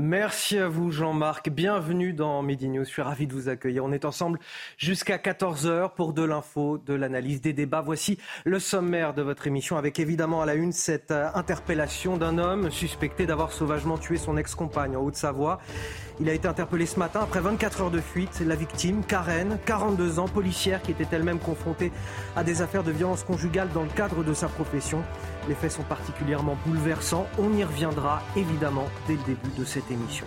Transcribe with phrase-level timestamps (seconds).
[0.00, 3.84] Merci à vous Jean-Marc, bienvenue dans Midi News, je suis ravi de vous accueillir.
[3.84, 4.38] On est ensemble
[4.76, 7.80] jusqu'à 14h pour de l'info, de l'analyse, des débats.
[7.80, 12.38] Voici le sommaire de votre émission avec évidemment à la une cette euh, interpellation d'un
[12.38, 15.58] homme suspecté d'avoir sauvagement tué son ex-compagne en Haute-Savoie.
[16.20, 18.40] Il a été interpellé ce matin après 24 heures de fuite.
[18.46, 21.90] La victime, Karen, 42 ans, policière qui était elle-même confrontée
[22.36, 25.02] à des affaires de violence conjugale dans le cadre de sa profession.
[25.48, 27.26] Les faits sont particulièrement bouleversants.
[27.38, 30.26] On y reviendra évidemment dès le début de cette émission.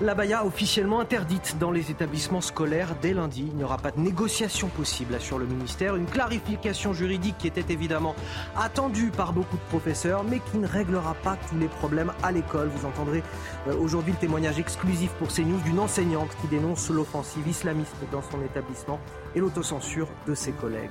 [0.00, 3.46] La baya officiellement interdite dans les établissements scolaires dès lundi.
[3.50, 5.96] Il n'y aura pas de négociation possible, assure le ministère.
[5.96, 8.14] Une clarification juridique qui était évidemment
[8.56, 12.68] attendue par beaucoup de professeurs, mais qui ne réglera pas tous les problèmes à l'école.
[12.68, 13.24] Vous entendrez
[13.66, 18.40] euh, aujourd'hui le témoignage exclusif pour CNews d'une enseignante qui dénonce l'offensive islamiste dans son
[18.42, 19.00] établissement
[19.34, 20.90] et l'autocensure de ses collègues.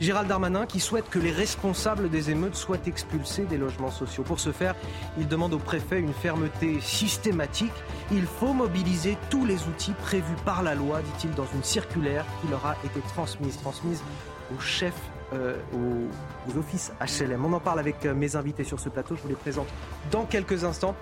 [0.00, 4.22] Gérald Darmanin qui souhaite que les responsables des émeutes soient expulsés des logements sociaux.
[4.22, 4.74] Pour ce faire,
[5.18, 7.72] il demande au préfet une fermeté systématique.
[8.12, 12.48] Il faut mobiliser tous les outils prévus par la loi, dit-il dans une circulaire qui
[12.48, 14.02] leur a été transmise, transmise
[14.52, 14.60] au
[15.32, 17.44] euh, aux, offices HLM.
[17.44, 19.14] On en parle avec euh, mes invités sur ce plateau.
[19.14, 19.68] Je vous les présente
[20.10, 20.96] dans quelques instants.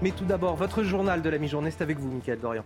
[0.00, 2.64] Mais tout d'abord, votre journal de la mi-journée, c'est avec vous, Mickaël Dorian.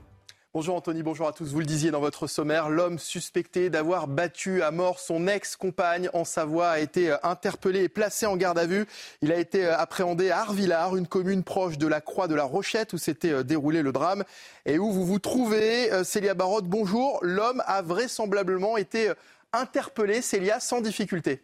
[0.52, 1.52] Bonjour Anthony, bonjour à tous.
[1.52, 6.24] Vous le disiez dans votre sommaire, l'homme suspecté d'avoir battu à mort son ex-compagne en
[6.24, 8.84] Savoie a été euh, interpellé et placé en garde à vue.
[9.22, 12.42] Il a été euh, appréhendé à Arvillard, une commune proche de la Croix de la
[12.42, 14.24] Rochette où s'était euh, déroulé le drame
[14.66, 15.88] et où vous vous trouvez.
[16.02, 17.20] Célia Barotte, bonjour.
[17.22, 19.12] L'homme a vraisemblablement été
[19.52, 21.42] interpellé, Célia, sans difficulté.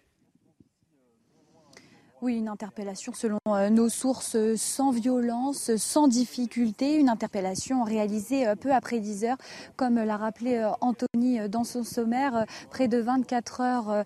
[2.23, 8.55] Oui, une interpellation selon euh, nos sources sans violence, sans difficulté, une interpellation réalisée euh,
[8.55, 9.37] peu après 10 heures,
[9.77, 14.05] comme l'a rappelé euh, Anthony dans son sommaire, près de 24 heures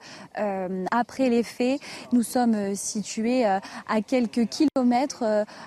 [0.90, 1.80] après les faits.
[2.12, 5.24] Nous sommes situés à quelques kilomètres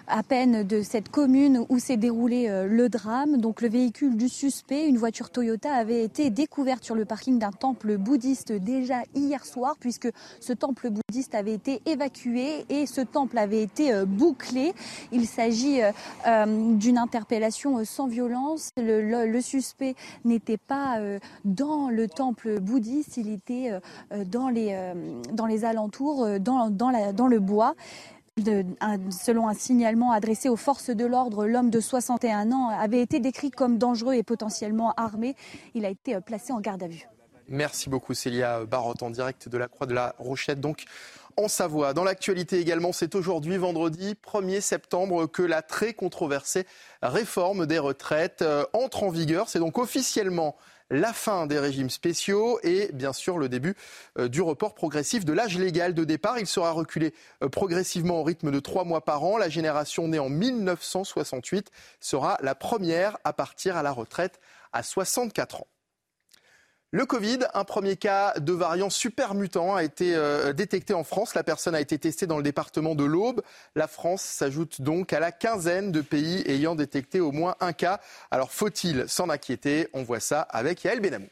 [0.08, 3.38] à peine de cette commune où s'est déroulé le drame.
[3.38, 7.52] Donc le véhicule du suspect, une voiture Toyota, avait été découverte sur le parking d'un
[7.52, 13.38] temple bouddhiste déjà hier soir, puisque ce temple bouddhiste avait été évacué et ce temple
[13.38, 14.74] avait été euh, bouclé.
[15.12, 15.92] Il s'agit euh,
[16.28, 18.72] euh, d'une interpellation sans violence.
[18.78, 21.00] Le, suspect n'était pas
[21.44, 23.72] dans le temple bouddhiste, il était
[24.26, 24.74] dans les,
[25.66, 27.76] alentours, dans le bois.
[28.38, 33.52] selon un signalement adressé aux forces de l'ordre, l'homme de 61 ans avait été décrit
[33.52, 35.36] comme dangereux et potentiellement armé.
[35.74, 37.08] Il a été placé en garde à vue.
[37.50, 40.62] Merci beaucoup Célia Barotte en direct de la Croix de la Rochette.
[40.62, 40.86] Donc
[41.38, 41.94] en Savoie.
[41.94, 46.66] Dans l'actualité également, c'est aujourd'hui, vendredi 1er septembre, que la très controversée
[47.02, 49.50] réforme des retraites euh, entre en vigueur.
[49.50, 50.56] C'est donc officiellement
[50.90, 53.76] la fin des régimes spéciaux et bien sûr le début
[54.20, 56.40] euh, du report progressif de l'âge légal de départ.
[56.40, 59.38] Il sera reculé euh, progressivement au rythme de trois mois par an.
[59.38, 64.40] La génération née en 1968 sera la première à partir à la retraite
[64.72, 65.68] à 64 ans.
[66.96, 71.34] Le Covid, un premier cas de variant super mutant a été euh, détecté en France.
[71.34, 73.42] La personne a été testée dans le département de l'Aube.
[73.76, 78.00] La France s'ajoute donc à la quinzaine de pays ayant détecté au moins un cas.
[78.30, 79.88] Alors faut-il s'en inquiéter?
[79.94, 81.26] On voit ça avec Yael Benamou.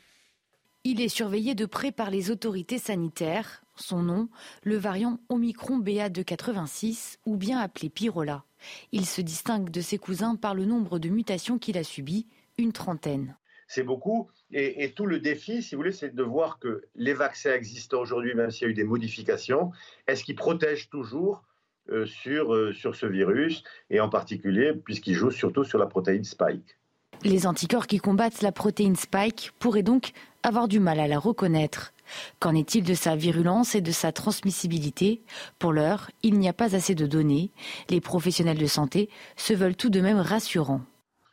[0.83, 3.61] Il est surveillé de près par les autorités sanitaires.
[3.75, 4.29] Son nom,
[4.63, 8.45] le variant Omicron BA286 ou bien appelé Pyrola.
[8.93, 12.25] Il se distingue de ses cousins par le nombre de mutations qu'il a subies,
[12.57, 13.35] une trentaine
[13.72, 14.29] c'est beaucoup.
[14.53, 18.35] Et, tout le défi, si vous voulez, c'est de voir que les vaccins existent aujourd'hui,
[18.35, 19.72] même s'il y a eu des modifications.
[20.07, 21.43] Est-ce qu'ils protègent toujours
[21.90, 26.23] euh, sur, euh, sur ce virus, et en particulier puisqu'ils jouent surtout sur la protéine
[26.23, 26.78] spike
[27.23, 30.11] Les anticorps qui combattent la protéine spike pourraient donc
[30.43, 31.91] avoir du mal à la reconnaître.
[32.40, 35.22] Qu'en est-il de sa virulence et de sa transmissibilité?
[35.58, 37.49] Pour l'heure, il n'y a pas assez de données.
[37.90, 40.81] Les professionnels de santé se veulent tout de même rassurants.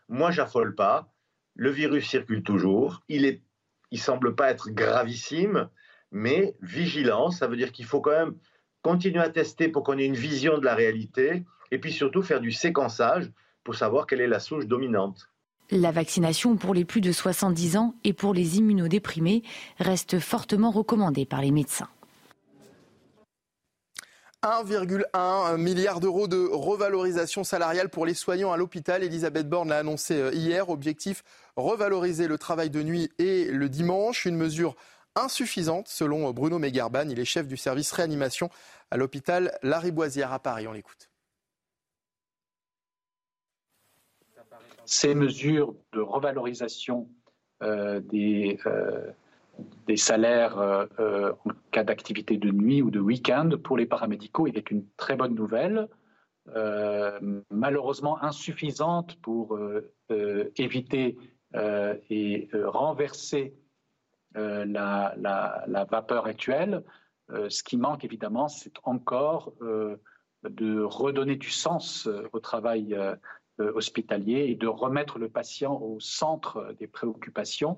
[0.09, 1.09] Moi, j'affole pas
[1.59, 3.03] le virus circule toujours.
[3.09, 3.43] Il est,
[3.91, 5.69] il semble pas être gravissime,
[6.13, 7.31] mais vigilant.
[7.31, 8.37] Ça veut dire qu'il faut quand même
[8.81, 12.41] continuer à tester pour qu'on ait une vision de la réalité, et puis surtout faire
[12.41, 13.31] du séquençage
[13.65, 15.29] pour savoir quelle est la souche dominante.
[15.71, 19.43] La vaccination pour les plus de 70 ans et pour les immunodéprimés
[19.79, 21.91] reste fortement recommandée par les médecins.
[24.43, 29.03] 1,1 milliard d'euros de revalorisation salariale pour les soignants à l'hôpital.
[29.03, 30.69] Elisabeth Borne l'a annoncé euh, hier.
[30.69, 31.25] Objectif,
[31.57, 34.27] revaloriser le travail de nuit et le dimanche.
[34.27, 34.77] Une mesure
[35.17, 37.09] insuffisante selon Bruno Mégarban.
[37.09, 38.49] Il est chef du service réanimation
[38.91, 40.69] à l'hôpital Lariboisière à Paris.
[40.69, 41.11] On l'écoute.
[44.85, 47.09] Ces mesures de revalorisation
[47.63, 49.11] euh, des, euh,
[49.87, 54.47] des salaires euh, euh, en cas d'activité de nuit ou de week-end pour les paramédicaux
[54.47, 55.89] est une très bonne nouvelle,
[56.55, 57.19] euh,
[57.51, 59.59] malheureusement insuffisante pour
[60.57, 61.19] éviter
[62.11, 63.55] et renverser
[64.35, 66.83] la, la, vapeur actuelle.
[67.49, 72.97] ce qui manque évidemment, c'est encore de redonner du sens au travail
[73.59, 77.77] hospitalier et de remettre le patient au centre des préoccupations.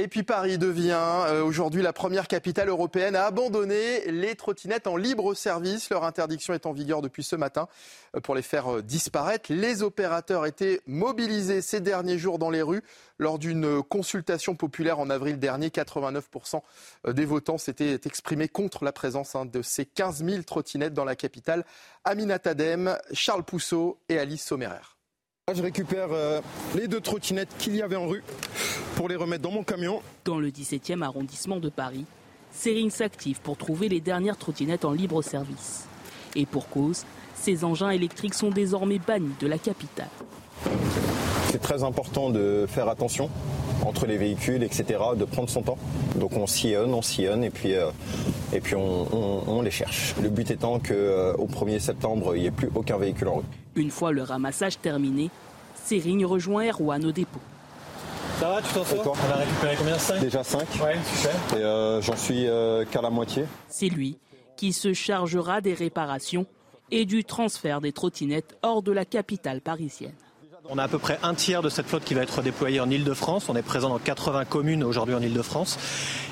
[0.00, 4.96] Et puis Paris devient euh, aujourd'hui la première capitale européenne à abandonner les trottinettes en
[4.96, 5.90] libre service.
[5.90, 7.66] Leur interdiction est en vigueur depuis ce matin
[8.14, 9.52] euh, pour les faire euh, disparaître.
[9.52, 12.84] Les opérateurs étaient mobilisés ces derniers jours dans les rues.
[13.18, 16.62] Lors d'une consultation populaire en avril dernier, 89%
[17.08, 21.16] des votants s'étaient exprimés contre la présence hein, de ces 15 000 trottinettes dans la
[21.16, 21.64] capitale.
[22.04, 24.97] Aminat Adem, Charles Pousseau et Alice Sommerer.
[25.54, 26.40] Je récupère euh,
[26.76, 28.22] les deux trottinettes qu'il y avait en rue
[28.96, 30.02] pour les remettre dans mon camion.
[30.24, 32.04] Dans le 17e arrondissement de Paris,
[32.52, 35.86] Sérine s'active pour trouver les dernières trottinettes en libre service.
[36.36, 37.04] Et pour cause,
[37.34, 40.08] ces engins électriques sont désormais bannis de la capitale.
[41.50, 43.30] C'est très important de faire attention
[43.84, 45.78] entre les véhicules, etc., de prendre son temps.
[46.16, 47.90] Donc on sillonne, on sillonne et puis, euh,
[48.52, 50.14] et puis on, les cherche.
[50.22, 53.44] Le but étant qu'au euh, 1er septembre, il n'y ait plus aucun véhicule en rue.
[53.76, 55.30] Une fois le ramassage terminé,
[55.84, 57.40] Sérine rejoint Erwan au dépôt.
[58.38, 60.60] Ça va, tu t'en sors On a récupéré combien 5 Déjà 5.
[60.60, 61.58] Ouais, super.
[61.58, 62.46] Et euh, j'en suis
[62.90, 63.44] qu'à la moitié.
[63.68, 64.18] C'est lui
[64.56, 66.46] qui se chargera des réparations
[66.90, 70.14] et du transfert des trottinettes hors de la capitale parisienne.
[70.70, 72.90] On a à peu près un tiers de cette flotte qui va être déployée en
[72.90, 73.48] Ile-de-France.
[73.48, 75.78] On est présent dans 80 communes aujourd'hui en Ile-de-France.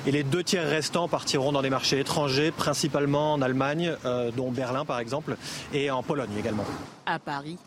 [0.05, 4.51] Et les deux tiers restants partiront dans des marchés étrangers, principalement en Allemagne, euh, dont
[4.51, 5.37] Berlin par exemple,
[5.73, 6.65] et en Pologne également.
[7.07, 7.57] À Paris,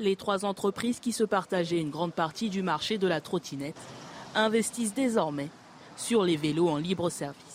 [0.00, 3.76] les trois entreprises qui se partageaient une grande partie du marché de la trottinette
[4.34, 5.50] investissent désormais
[5.94, 7.53] sur les vélos en libre service.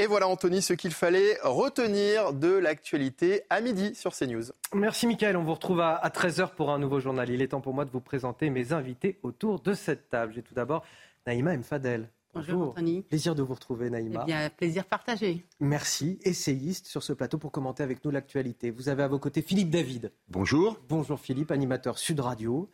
[0.00, 4.44] Et voilà, Anthony, ce qu'il fallait retenir de l'actualité à midi sur CNews.
[4.72, 5.36] Merci, Michael.
[5.36, 7.28] On vous retrouve à 13h pour un nouveau journal.
[7.30, 10.34] Il est temps pour moi de vous présenter mes invités autour de cette table.
[10.36, 10.84] J'ai tout d'abord
[11.26, 11.64] Naïma M.
[11.64, 12.08] Fadel.
[12.32, 13.02] Bonjour, Anthony.
[13.02, 14.20] Plaisir de vous retrouver, Naïma.
[14.22, 15.44] Eh bien, plaisir partagé.
[15.58, 16.20] Merci.
[16.22, 18.70] Essayiste sur ce plateau pour commenter avec nous l'actualité.
[18.70, 20.12] Vous avez à vos côtés Philippe David.
[20.28, 20.78] Bonjour.
[20.88, 22.70] Bonjour, Philippe, animateur Sud Radio.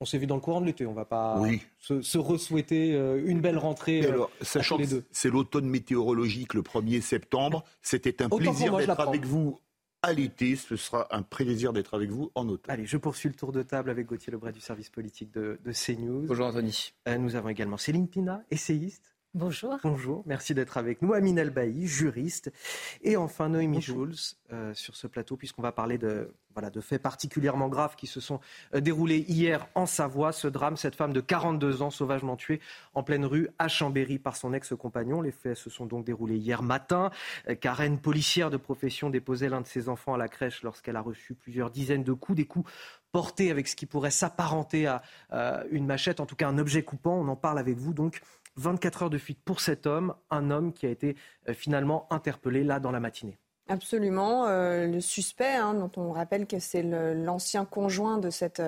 [0.00, 1.40] On s'est vu dans le courant de l'été, on va pas
[1.78, 4.04] se, se re-souhaiter euh, une belle rentrée.
[4.04, 9.24] Euh, alors, sachant que c'est l'automne météorologique le 1er septembre, c'était un plaisir d'être avec
[9.24, 9.58] vous
[10.02, 10.54] à l'été.
[10.56, 12.74] Ce sera un plaisir d'être avec vous en automne.
[12.74, 15.72] Allez, je poursuis le tour de table avec Gauthier Lebray du service politique de, de
[15.72, 16.26] CNews.
[16.26, 16.92] Bonjour Anthony.
[17.08, 19.15] Euh, nous avons également Céline Pina, essayiste.
[19.36, 19.76] Bonjour.
[19.82, 21.12] Bonjour, merci d'être avec nous.
[21.12, 22.50] Amine Elbaï, juriste.
[23.02, 27.02] Et enfin Noémie Schulz euh, sur ce plateau, puisqu'on va parler de, voilà, de faits
[27.02, 28.40] particulièrement graves qui se sont
[28.74, 30.32] euh, déroulés hier en Savoie.
[30.32, 32.60] Ce drame, cette femme de 42 ans sauvagement tuée
[32.94, 35.20] en pleine rue à Chambéry par son ex-compagnon.
[35.20, 37.10] Les faits se sont donc déroulés hier matin.
[37.50, 41.02] Euh, Karen, policière de profession, déposait l'un de ses enfants à la crèche lorsqu'elle a
[41.02, 42.72] reçu plusieurs dizaines de coups, des coups
[43.12, 45.02] portés avec ce qui pourrait s'apparenter à
[45.70, 47.14] une machette, en tout cas un objet coupant.
[47.18, 48.20] On en parle avec vous donc
[48.56, 51.16] 24 heures de fuite pour cet homme, un homme qui a été
[51.48, 53.38] euh, finalement interpellé là dans la matinée.
[53.68, 54.46] Absolument.
[54.46, 58.62] Euh, le suspect, hein, dont on rappelle que c'est l'ancien conjoint de cette,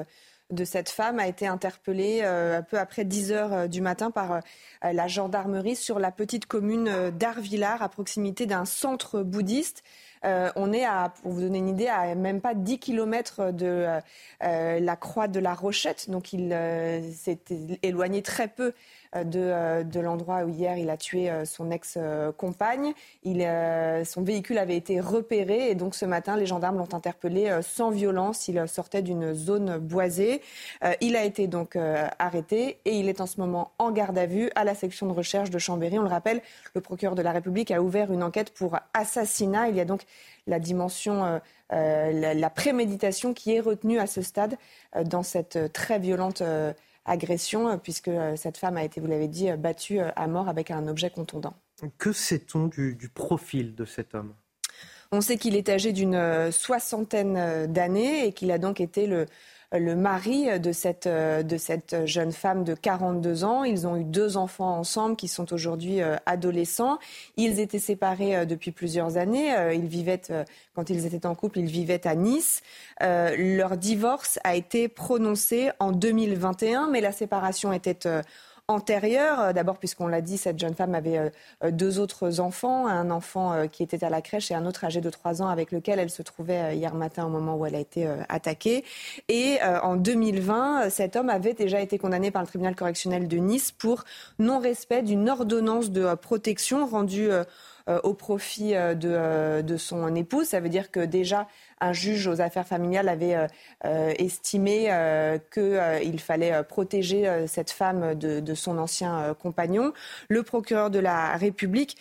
[0.51, 4.41] de cette femme, a été interpellé euh, un peu après 10 heures du matin par
[4.83, 9.85] la gendarmerie sur la petite commune d'Arvillard, à proximité d'un centre bouddhiste.
[10.25, 14.01] on est, à, pour vous donner une idée, à même pas 10 km de
[14.41, 16.11] la croix de la Rochette.
[16.11, 16.51] Donc il
[17.15, 17.39] s'est
[17.83, 18.73] éloigné très peu
[19.17, 22.93] euh, euh, de, l'endroit où hier il a tué euh, son ex-compagne.
[23.25, 28.49] son véhicule avait été repéré et donc ce matin les gendarmes l'ont interpellé sans violence.
[28.49, 30.43] Il sortait d'une zone boisée.
[31.01, 31.77] il a été donc
[32.19, 35.13] arrêté et il est en ce moment en garde à vue à la section de
[35.13, 35.99] recherche de Chambéry.
[35.99, 36.41] On le rappelle,
[36.75, 39.69] le procureur de la République a ouvert une enquête pour assassinat.
[39.69, 40.03] Il y a donc
[40.47, 44.57] la dimension, la, préméditation qui est retenue à ce stade
[45.05, 46.43] dans cette très violente
[47.09, 50.49] agression, euh, puisque euh, cette femme a été, vous l'avez dit, euh, battue à mort
[50.49, 51.55] avec un objet contondant.
[51.99, 54.35] Que sait-on du, profil de cet homme?
[55.11, 59.27] On sait qu'il est âgé d'une soixantaine d'années et qu'il a donc été le,
[59.73, 63.65] le mari de cette, de cette jeune femme de 42 ans.
[63.65, 66.99] Ils ont eu deux enfants ensemble qui sont aujourd'hui adolescents.
[67.37, 69.55] Ils étaient séparés depuis plusieurs années.
[69.75, 70.23] Ils vivaient,
[70.75, 72.63] quand ils étaient en couple, ils vivaient à Nice.
[73.01, 78.09] leur divorce a été prononcé en 2021, mais la séparation était
[78.69, 79.41] antérieure.
[79.41, 81.31] Euh, d'abord, puisqu'on l'a dit, cette jeune femme avait euh,
[81.65, 85.01] euh, deux autres enfants, un enfant qui était à la crèche et un autre âgé
[85.01, 87.81] de trois ans avec lequel elle se trouvait hier matin au moment où elle a
[87.81, 88.85] été attaquée.
[89.29, 93.73] Et en 2020, cet homme avait déjà été condamné par le tribunal correctionnel de Nice
[93.73, 94.05] pour
[94.39, 97.31] non-respect d'une ordonnance de protection rendue
[98.03, 100.49] au profit de, de son épouse.
[100.49, 101.47] Ça veut dire que déjà,
[101.81, 103.47] un juge aux affaires familiales avait euh,
[103.85, 109.93] euh, estimé euh, qu'il fallait protéger cette femme de, son ancien compagnon.
[110.29, 111.97] Le procureur de la République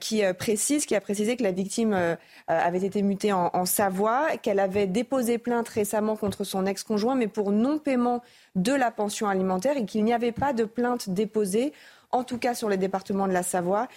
[0.00, 2.16] qui précise, qui a précisé que la victime
[2.46, 7.28] avait été mutée en, en Savoie, qu'elle avait déposé plainte récemment contre son ex-conjoint, mais
[7.28, 8.22] pour non-paiement
[8.54, 11.72] de la pension alimentaire et qu'il n'y avait pas de plainte déposée
[12.12, 13.88] en tout cas sur les départements de la Savoie,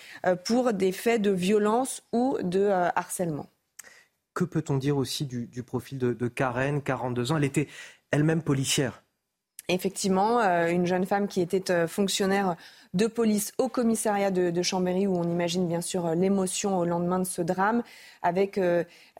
[0.45, 3.48] pour des faits de violence ou de harcèlement.
[4.39, 7.36] Que peut-on dire aussi du, profil de, Karen, 42 ans?
[7.36, 7.67] Elle était
[8.10, 9.03] elle-même policière.
[9.67, 12.55] Effectivement, euh, une jeune femme qui était euh, fonctionnaire
[12.93, 17.19] de police au commissariat de, Chambéry, où on imagine bien sûr euh, l'émotion au lendemain
[17.19, 17.84] de ce drame,
[18.22, 18.58] avec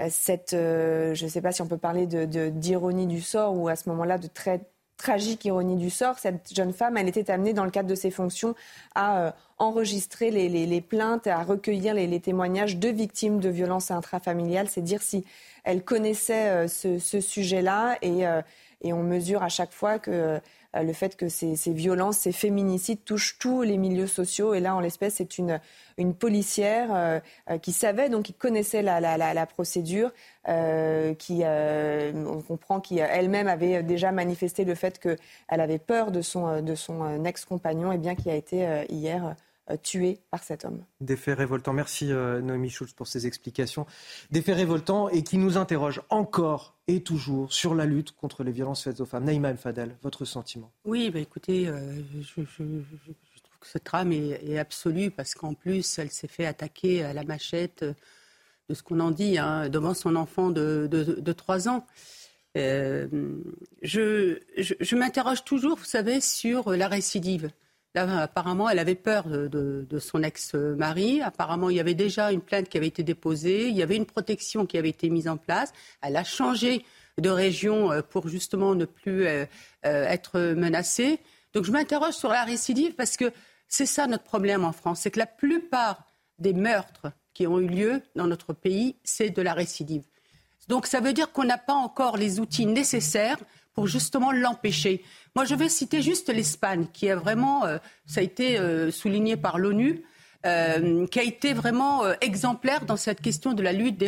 [0.08, 3.90] cette, je ne sais pas si on peut parler d'ironie du sort, ou à ce
[3.90, 4.62] moment-là de très
[5.00, 8.12] tragique ironie du sort, cette jeune femme, elle était amenée dans le cadre de ses
[8.12, 8.54] fonctions
[8.94, 14.70] à euh, enregistrer les, plaintes, à recueillir les, témoignages de victimes de violences intrafamiliales.
[14.70, 15.26] C'est dire si
[15.64, 18.42] elle connaissait euh, ce, sujet-là et, euh,
[18.82, 20.40] et, on mesure à chaque fois que euh,
[20.74, 24.54] le fait que ces, violences, ces féminicides touchent tous les milieux sociaux.
[24.54, 25.60] Et là, en l'espèce, c'est une,
[25.98, 30.12] une policière euh, euh, qui savait, donc qui connaissait la, la, procédure,
[31.18, 36.76] qui, on comprend qu'elle-même avait déjà manifesté le fait qu'elle avait peur de son, de
[36.76, 39.36] son ex-compagnon, et bien qui a été hier
[39.70, 40.84] euh, tué par cet homme.
[41.00, 41.74] Des faits révoltants.
[41.74, 43.86] Merci euh, Noémie Schulz pour ces explications.
[44.32, 48.52] Des faits révoltants et qui nous interrogent encore et toujours sur la lutte contre les
[48.52, 49.26] violences faites aux femmes.
[49.26, 54.58] Naïma El Fadel, votre sentiment Oui, bah écoutez, euh, je, trouve que ce drame est,
[54.58, 59.12] absolu parce qu'en plus, elle s'est fait attaquer à la machette de ce qu'on en
[59.12, 61.86] dit hein, devant son enfant de, de, 3 ans.
[62.56, 67.52] je, je m'interroge toujours, vous savez, sur la récidive
[67.96, 71.22] apparemment, elle avait peur de, son ex-mari.
[71.22, 73.68] Apparemment, il y avait déjà une plainte qui avait été déposée.
[73.68, 75.74] Il y avait une protection qui avait été mise en place.
[76.02, 76.86] Elle a changé
[77.20, 79.46] de région euh, pour justement ne plus euh,
[79.86, 81.20] euh, être menacée.
[81.54, 83.32] Donc, je m'interroge sur la récidive parce que
[83.68, 85.02] c'est ça notre problème en France.
[85.02, 86.06] C'est que la plupart
[86.38, 90.04] des meurtres qui ont eu lieu dans notre pays, c'est de la récidive.
[90.68, 93.40] Donc, ça veut dire qu'on n'a pas encore les outils nécessaires
[93.74, 95.04] pour justement l'empêcher.
[95.36, 99.38] Moi, je vais citer juste l'Espagne, qui a vraiment, euh, ça a été euh, souligné
[99.38, 100.04] par l'ONU,
[100.46, 104.04] euh, qui a été vraiment exemplaire dans cette question de la lutte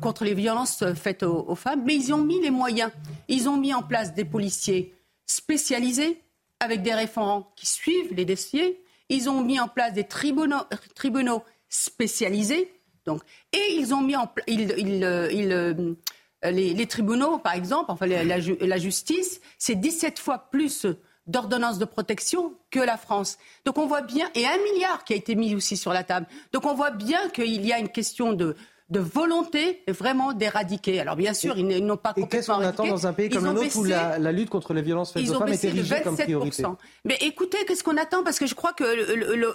[0.00, 1.82] contre les violences faites aux, femmes.
[1.86, 2.90] Mais ils ont mis les moyens.
[3.28, 4.94] Ils ont mis en place des policiers
[5.26, 6.20] spécialisés
[6.60, 8.82] avec des référents qui suivent les dossiers.
[9.08, 12.70] Ils ont mis en place des tribunaux, tribunaux spécialisés.
[13.06, 13.22] Donc,
[13.54, 14.46] et ils ont mis en place,
[16.44, 20.86] euh, les, tribunaux, par exemple, enfin la, justice, c'est 17 fois plus
[21.26, 23.36] d'ordonnances de protection que la France.
[23.66, 26.26] Donc on voit bien, et un milliard qui a été mis aussi sur la table.
[26.52, 28.56] Donc on voit bien qu'il y a une question de,
[28.88, 30.98] volonté vraiment d'éradiquer.
[30.98, 33.52] Alors bien sûr, ils n'ont pas complètement qu'est-ce qu'on attend dans un pays comme le
[33.52, 36.64] nôtre où la, lutte contre les violences faites aux femmes est érigée comme priorité
[37.04, 38.24] Mais écoutez, qu'est-ce qu'on attend?
[38.24, 38.84] Parce que je crois que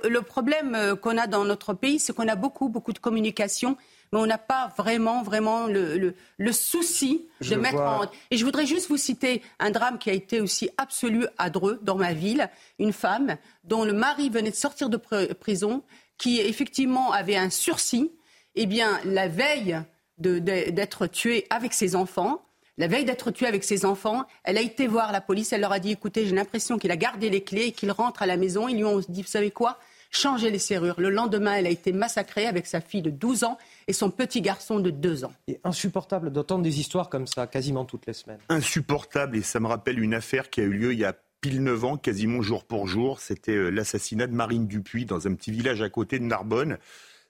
[0.07, 3.75] le problème euh, qu'on a dans notre pays, c'est qu'on a beaucoup, beaucoup de communication
[4.11, 6.13] mais on n'a pas vraiment, vraiment le,
[6.51, 8.05] souci de mettre en...
[8.31, 11.79] Et je voudrais juste vous citer un drame qui a été aussi absolu à Dreux,
[11.81, 12.49] dans ma ville.
[12.79, 14.97] Une femme dont le mari venait de sortir de
[15.33, 15.83] prison,
[16.17, 18.11] qui effectivement avait un sursis.
[18.55, 19.81] Eh bien, la veille
[20.17, 22.41] d'être tuée avec ses enfants,
[22.77, 25.71] la veille d'être tuée avec ses enfants, elle a été voir la police, elle leur
[25.71, 28.37] a dit, écoutez, j'ai l'impression qu'il a gardé les clés et qu'il rentre à la
[28.37, 28.67] maison.
[28.67, 29.79] Ils lui ont dit, vous savez quoi?
[30.15, 30.99] Changer les serrures.
[30.99, 33.57] Le lendemain, elle a été massacrée avec sa fille de 12 ans
[33.87, 35.33] et son petit garçon de 2 ans.
[35.47, 38.39] C'est insupportable d'entendre des histoires comme ça, quasiment toutes les semaines.
[38.49, 41.61] Insupportable, et ça me rappelle une affaire qui a eu lieu il y a pile
[41.61, 43.19] 9 ans, quasiment jour pour jour.
[43.19, 46.77] C'était euh, l'assassinat de Marine Dupuis dans un petit village à côté de Narbonne.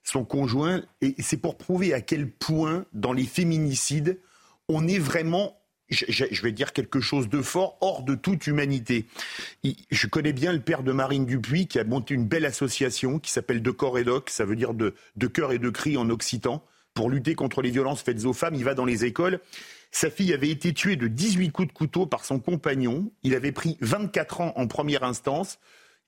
[0.04, 4.20] Son conjoint, et c'est pour prouver à quel point, dans les féminicides,
[4.68, 9.06] on est vraiment je, vais dire quelque chose de fort, hors de toute humanité.
[9.90, 13.30] je connais bien le père de Marine Dupuis qui a monté une belle association qui
[13.30, 16.10] s'appelle De Corps et Doc, ça veut dire de, de cœur et de cri en
[16.10, 16.64] occitan,
[16.94, 18.54] pour lutter contre les violences faites aux femmes.
[18.54, 19.40] Il va dans les écoles
[19.92, 23.12] Sa fille avait été tuée de 18 coups de couteau par son compagnon.
[23.22, 25.58] Il avait pris 24 ans en première instance.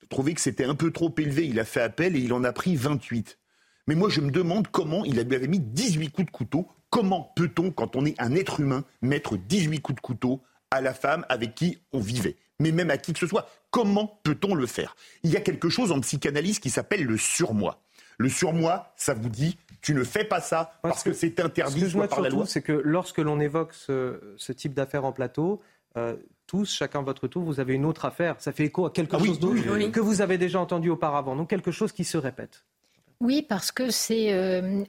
[0.03, 1.47] Il trouvait que c'était un peu trop élevé.
[1.47, 3.39] Il a fait appel et il en a pris 28.
[3.87, 6.69] Mais moi, je me demande comment il avait mis 18 coups de couteau.
[6.91, 10.95] Comment peut-on, quand on est un être humain, mettre 18 coups de couteau à la
[10.95, 12.37] femme avec qui on vivait?
[12.61, 13.49] Mais même à qui que ce soit.
[13.71, 14.97] Comment peut-on le faire?
[15.23, 17.81] Il y a quelque chose en psychanalyse qui s'appelle le surmoi.
[18.17, 22.21] Le surmoi, ça vous dit, tu ne fais pas ça parce, que, c'est interdit par
[22.21, 22.47] la loi.
[22.47, 25.61] C'est que lorsque l'on évoque ce, type d'affaires en plateau,
[25.97, 26.17] euh,
[26.47, 28.37] tous, chacun votre tour, vous avez une autre affaire.
[28.39, 31.37] Ça fait écho à quelque ah chose d'autre que vous avez déjà entendu auparavant.
[31.37, 32.65] Donc quelque chose qui se répète.
[33.21, 34.85] Oui, parce que euh,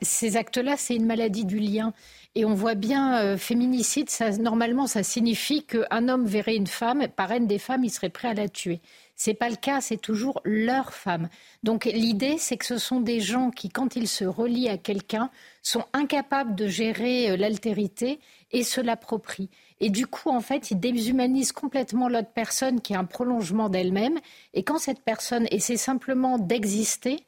[0.00, 1.92] ces actes-là, c'est une maladie du lien.
[2.34, 7.06] Et on voit bien, euh, féminicide, ça, normalement, ça signifie qu'un homme verrait une femme,
[7.08, 8.80] parraine des femmes, il serait prêt à la tuer.
[9.14, 11.28] C'est pas le cas, c'est toujours leur femme.
[11.64, 15.30] Donc l'idée, c'est que ce sont des gens qui, quand ils se relient à quelqu'un,
[15.62, 18.20] sont incapables de gérer euh, l'altérité
[18.52, 19.50] et se l'approprient.
[19.80, 24.18] Et du coup, en fait, ils déshumanisent complètement l'autre personne qui est un prolongement d'elle-même.
[24.54, 27.22] Et quand cette personne essaie simplement d'exister,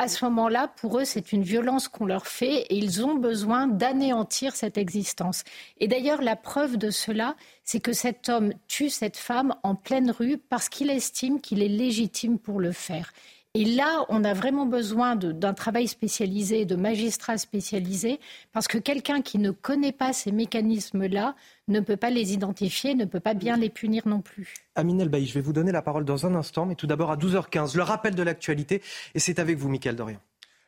[0.00, 3.66] à ce moment-là, pour eux, c'est une violence qu'on leur fait et ils ont besoin
[3.66, 5.44] d'anéantir cette existence.
[5.76, 10.10] Et d'ailleurs, la preuve de cela, c'est que cet homme tue cette femme en pleine
[10.10, 13.12] rue parce qu'il estime qu'il est légitime pour le faire.
[13.54, 18.20] Et là, on a vraiment besoin d'un travail spécialisé, de magistrats spécialisés,
[18.52, 21.34] parce que quelqu'un qui ne connaît pas ces mécanismes-là
[21.66, 24.54] ne peut pas les identifier, ne peut pas bien les punir non plus.
[24.76, 27.16] Amine Elbaï, je vais vous donner la parole dans un instant, mais tout d'abord à
[27.16, 28.82] 12h15, le rappel de l'actualité,
[29.16, 30.20] et c'est avec vous, Mickaël Dorian.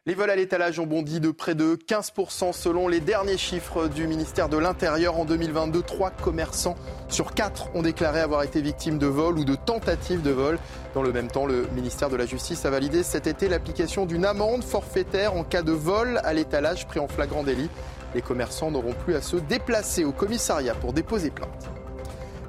[0.05, 4.09] Les vols à l'étalage ont bondi de près de 15% selon les derniers chiffres du
[4.09, 5.17] ministère de l'Intérieur.
[5.17, 6.75] En 2022, trois commerçants
[7.09, 10.59] sur quatre ont déclaré avoir été victimes de vols ou de tentatives de vol.
[10.95, 14.25] Dans le même temps, le ministère de la Justice a validé cet été l'application d'une
[14.25, 17.71] amende forfaitaire en cas de vol à l'étalage pris en flagrant délit.
[18.17, 21.71] Les commerçants n'auront plus à se déplacer au commissariat pour déposer plainte.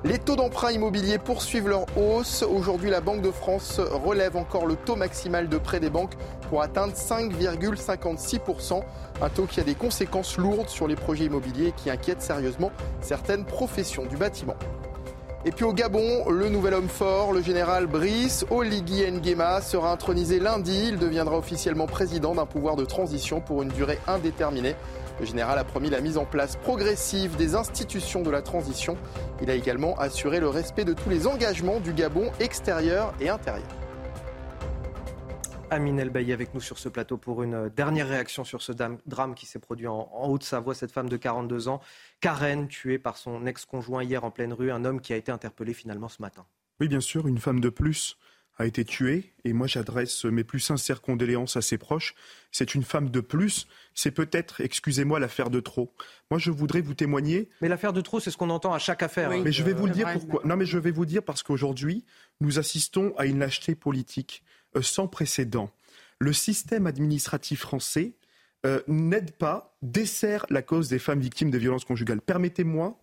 [0.05, 2.43] Les taux d'emprunt immobilier poursuivent leur hausse.
[2.43, 6.15] Aujourd'hui, la Banque de France relève encore le taux maximal de prêt des banques
[6.49, 8.83] pour atteindre 5,56%.
[9.21, 12.73] Un taux qui a des conséquences lourdes sur les projets immobiliers et qui inquiète sérieusement
[12.99, 14.57] certaines professions du bâtiment.
[15.45, 20.39] Et puis au Gabon, le nouvel homme fort, le général Brice Oligui Nguema, sera intronisé
[20.39, 20.87] lundi.
[20.89, 24.75] Il deviendra officiellement président d'un pouvoir de transition pour une durée indéterminée.
[25.19, 28.97] Le général a promis la mise en place progressive des institutions de la transition.
[29.41, 33.67] Il a également assuré le respect de tous les engagements du Gabon extérieur et intérieur.
[35.69, 39.45] Amine Elbaï avec nous sur ce plateau pour une dernière réaction sur ce drame qui
[39.47, 40.75] s'est produit en, Haute-Savoie.
[40.75, 41.81] Cette femme de 42 ans,
[42.19, 45.73] Karen, tuée par son ex-conjoint hier en pleine rue, un homme qui a été interpellé
[45.73, 46.45] finalement ce matin.
[46.79, 48.17] Oui, bien sûr, une femme de plus
[48.57, 52.13] a été tuée et moi j'adresse mes plus sincères condoléances à ses proches.
[52.51, 55.93] C'est une femme de plus, c'est peut-être, excusez-moi, l'affaire de trop.
[56.31, 57.49] Moi je voudrais vous témoigner.
[57.61, 59.29] Mais l'affaire de trop, c'est ce qu'on entend à chaque affaire.
[59.29, 60.41] mais je vais vous le dire pourquoi.
[60.45, 62.05] Non mais je vais vous dire parce qu'aujourd'hui
[62.41, 64.43] nous assistons à une lâcheté politique
[64.75, 65.69] euh, sans précédent.
[66.19, 68.13] Le système administratif français
[68.65, 72.21] euh, n'aide pas, dessert la cause des femmes victimes de violences conjugales.
[72.21, 72.97] Permettez-moi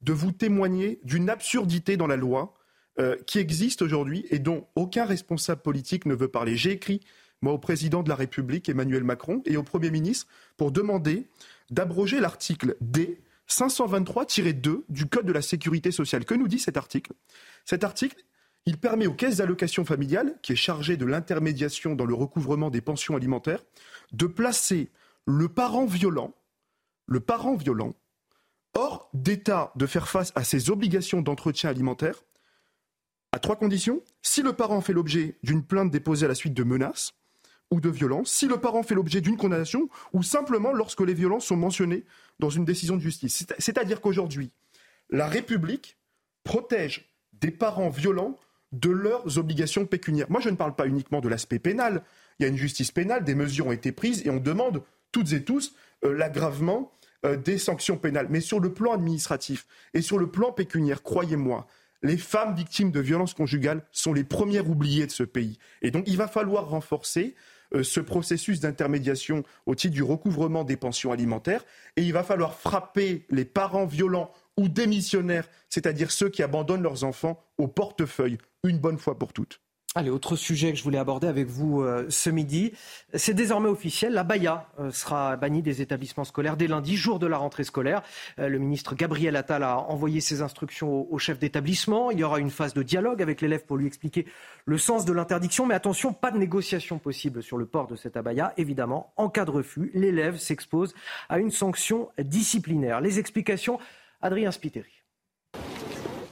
[0.00, 2.54] de vous témoigner d'une absurdité dans la loi
[2.98, 6.56] euh, qui existe aujourd'hui et dont aucun responsable politique ne veut parler.
[6.56, 7.00] J'ai écrit,
[7.42, 10.26] moi, au président de la République, Emmanuel Macron, et au Premier ministre
[10.56, 11.26] pour demander
[11.70, 16.24] d'abroger l'article D 523-2 du Code de la sécurité sociale.
[16.24, 17.12] Que nous dit cet article?
[17.64, 18.24] Cet article,
[18.64, 22.80] il permet aux caisses d'allocation familiale, qui est chargée de l'intermédiation dans le recouvrement des
[22.80, 23.62] pensions alimentaires,
[24.12, 24.90] de placer
[25.26, 26.32] le parent violent,
[27.06, 27.94] le parent violent,
[28.74, 32.22] hors d'état de faire face à ses obligations d'entretien alimentaire
[33.32, 34.02] à trois conditions.
[34.22, 37.14] Si le parent fait l'objet d'une plainte déposée à la suite de menaces
[37.72, 41.46] ou de violences, si le parent fait l'objet d'une condamnation, ou simplement lorsque les violences
[41.46, 42.04] sont mentionnées
[42.38, 43.46] dans une décision de justice.
[43.58, 44.50] C'est-à-dire qu'aujourd'hui,
[45.10, 45.96] la République
[46.44, 48.38] protège des parents violents
[48.72, 50.30] de leurs obligations pécuniaires.
[50.30, 52.02] Moi, je ne parle pas uniquement de l'aspect pénal.
[52.38, 55.32] Il y a une justice pénale, des mesures ont été prises et on demande toutes
[55.32, 56.92] et tous euh, l'aggravement
[57.24, 58.26] euh, des sanctions pénales.
[58.28, 61.66] Mais sur le plan administratif et sur le plan pécuniaire, croyez-moi,
[62.02, 65.58] les femmes victimes de violences conjugales sont les premières oubliées de ce pays.
[65.82, 67.34] Et donc il va falloir renforcer
[67.82, 71.64] ce processus d'intermédiation au titre du recouvrement des pensions alimentaires
[71.96, 77.04] et il va falloir frapper les parents violents ou démissionnaires, c'est-à-dire ceux qui abandonnent leurs
[77.04, 79.60] enfants au portefeuille, une bonne fois pour toutes.
[79.94, 82.72] Allez, autre sujet que je voulais aborder avec vous euh, ce midi.
[83.12, 87.26] C'est désormais officiel, la Baïa euh, sera bannie des établissements scolaires dès lundi, jour de
[87.26, 88.00] la rentrée scolaire.
[88.38, 92.10] Euh, le ministre Gabriel Attal a envoyé ses instructions au, chef d'établissement.
[92.10, 94.24] Il y aura une phase de dialogue avec l'élève pour lui expliquer
[94.64, 95.66] le sens de l'interdiction.
[95.66, 98.54] Mais attention, pas de négociation possible sur le port de cette abaya.
[98.56, 100.94] Évidemment, en cas de refus, l'élève s'expose
[101.28, 103.02] à une sanction disciplinaire.
[103.02, 103.78] Les explications,
[104.22, 105.02] Adrien Spiteri.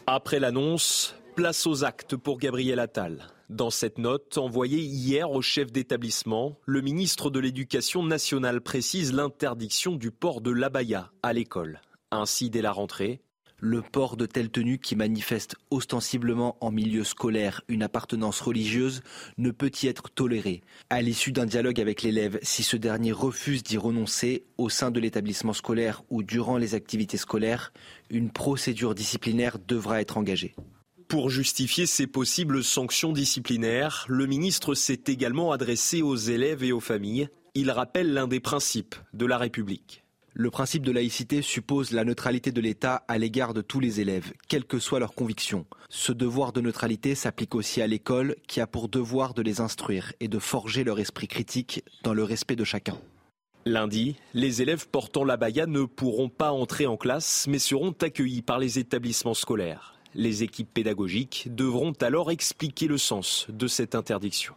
[0.07, 3.29] Après l'annonce, place aux actes pour Gabriel Attal.
[3.49, 9.97] Dans cette note envoyée hier au chef d'établissement, le ministre de l'Éducation nationale précise l'interdiction
[9.97, 11.81] du port de l'abaya à l'école.
[12.11, 13.23] Ainsi, dès la rentrée,
[13.59, 19.01] le port de telle tenue qui manifeste ostensiblement en milieu scolaire une appartenance religieuse
[19.39, 20.61] ne peut y être toléré.
[20.91, 25.01] À l'issue d'un dialogue avec l'élève, si ce dernier refuse d'y renoncer au sein de
[25.01, 27.73] l'établissement scolaire ou durant les activités scolaires,
[28.11, 30.55] une procédure disciplinaire devra être engagée.
[31.11, 36.79] Pour justifier ces possibles sanctions disciplinaires, le ministre s'est également adressé aux élèves et aux
[36.79, 37.29] familles.
[37.57, 40.05] Il rappelle l'un des principes de la République.
[40.35, 44.33] Le principe de laïcité suppose la neutralité de l'État à l'égard de tous les élèves,
[44.47, 45.67] quelles que soient leurs convictions.
[45.89, 50.13] Ce devoir de neutralité s'applique aussi à l'école, qui a pour devoir de les instruire
[50.21, 52.97] et de forger leur esprit critique dans le respect de chacun.
[53.67, 58.43] Lundi, les élèves portant la baya ne pourront pas entrer en classe, mais seront accueillis
[58.43, 60.00] par les établissements scolaires.
[60.15, 64.55] Les équipes pédagogiques devront alors expliquer le sens de cette interdiction.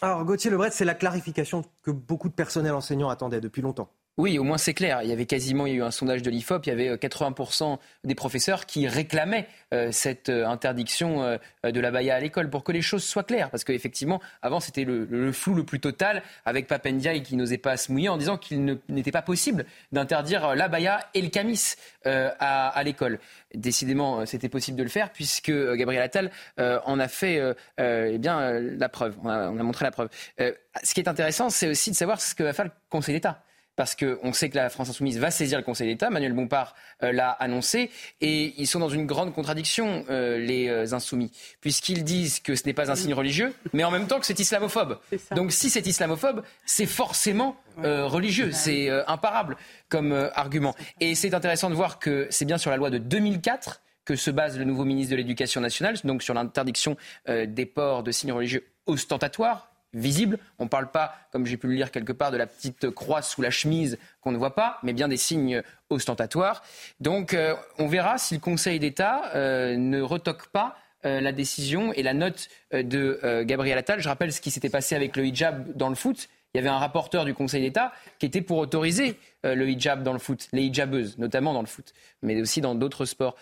[0.00, 3.90] Alors Gauthier Lebret, c'est la clarification que beaucoup de personnels enseignants attendaient depuis longtemps.
[4.18, 5.00] Oui, au moins c'est clair.
[5.04, 6.96] Il y avait quasiment, il y a eu un sondage de l'IFOP, il y avait
[6.96, 12.50] 80% euh, des professeurs qui réclamaient euh, cette euh, interdiction de la baya à l'école
[12.50, 13.48] pour que les choses soient claires.
[13.48, 17.92] Parce qu'effectivement, avant c'était le, flou le plus total avec Papendiaï qui n'osait pas se
[17.92, 23.20] mouiller en disant qu'il n'était pas possible d'interdire la baya et le camis à, l'école.
[23.54, 27.40] Décidément, c'était possible de le faire puisque Gabriel Attal en a fait
[27.78, 29.16] eh bien, la preuve.
[29.22, 30.08] On a, on a montré la preuve.
[30.38, 33.42] ce qui est intéressant, c'est aussi de savoir ce que va faire le Conseil d'État
[33.78, 36.10] parce qu'on sait que la France insoumise va saisir le Conseil d'État.
[36.10, 37.90] Manuel Bompard euh, l'a annoncé.
[38.20, 42.64] Et ils sont dans une grande contradiction, euh, les euh, insoumis, puisqu'ils disent que ce
[42.66, 44.98] n'est pas un signe religieux, mais en même temps que c'est islamophobe.
[45.30, 48.50] Donc si c'est islamophobe, c'est forcément religieux.
[48.50, 49.56] C'est imparable
[49.88, 50.74] comme argument.
[50.98, 54.32] Et c'est intéressant de voir que c'est bien sur la loi de 2004 que se
[54.32, 56.96] base le nouveau ministre de l'Éducation nationale, donc sur l'interdiction
[57.28, 60.38] des ports de signes religieux ostentatoires visible.
[60.58, 63.22] On ne parle pas, comme j'ai pu le lire quelque part, de la petite croix
[63.22, 66.62] sous la chemise qu'on ne voit pas, mais bien des signes ostentatoires.
[67.00, 71.92] Donc euh, on verra si le Conseil d'État euh, ne retoque pas euh, la décision
[71.92, 74.00] et la note de Gabriel Attal.
[74.00, 76.28] Je rappelle ce qui s'était passé avec le hijab dans le foot.
[76.54, 80.14] Il y avait un rapporteur du Conseil d'État qui était pour autoriser le hijab dans
[80.14, 83.36] le foot, les hijabeuses, notamment dans le foot, mais aussi dans d'autres sports.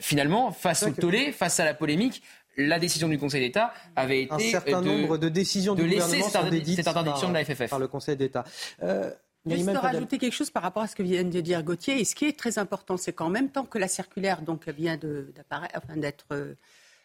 [0.00, 2.22] finalement, face au tollé, face à la polémique,
[2.68, 6.22] la décision du Conseil d'État avait été un certain nombre de décisions de du laisser
[6.22, 8.44] cette, interdiction de la FFF par le Conseil d'État.
[8.82, 9.10] Euh,
[9.46, 11.98] Juste rajouter quelque chose par rapport à ce que vient de dire Gauthier.
[11.98, 14.98] Et ce qui est très important, c'est qu'en même temps que la circulaire donc vient
[14.98, 16.54] d'être euh,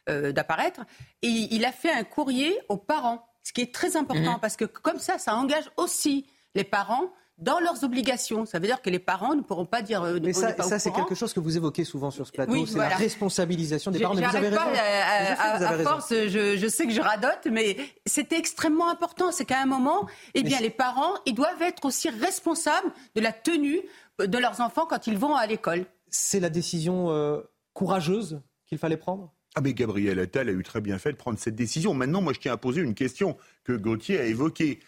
[0.09, 0.81] euh, d'apparaître,
[1.21, 4.39] il, a fait un courrier aux parents, ce qui est très important mhm.
[4.41, 8.45] parce que comme ça, ça engage aussi les parents dans leurs obligations.
[8.45, 10.03] Ça veut dire que les parents ne pourront pas dire.
[10.03, 12.77] Euh, mais ça, ça c'est quelque chose que vous évoquez souvent sur ce plateau, c'est
[12.77, 14.15] la responsabilisation des parents.
[14.15, 14.61] Mais vous avez raison.
[14.61, 19.31] à, force, je, sais que je radote, mais c'était extrêmement important.
[19.31, 23.31] C'est qu'à un moment, eh bien, les parents, ils doivent être aussi responsables de la
[23.31, 23.81] tenue
[24.19, 25.85] de leurs enfants quand ils vont à l'école.
[26.09, 27.41] C'est la décision euh,
[27.73, 29.33] courageuse qu'il fallait prendre?
[29.55, 31.93] Ah mais Gabriel Attal a eu très bien fait de prendre cette décision.
[31.93, 34.79] Maintenant, moi, je tiens à poser une question que Gauthier a évoquée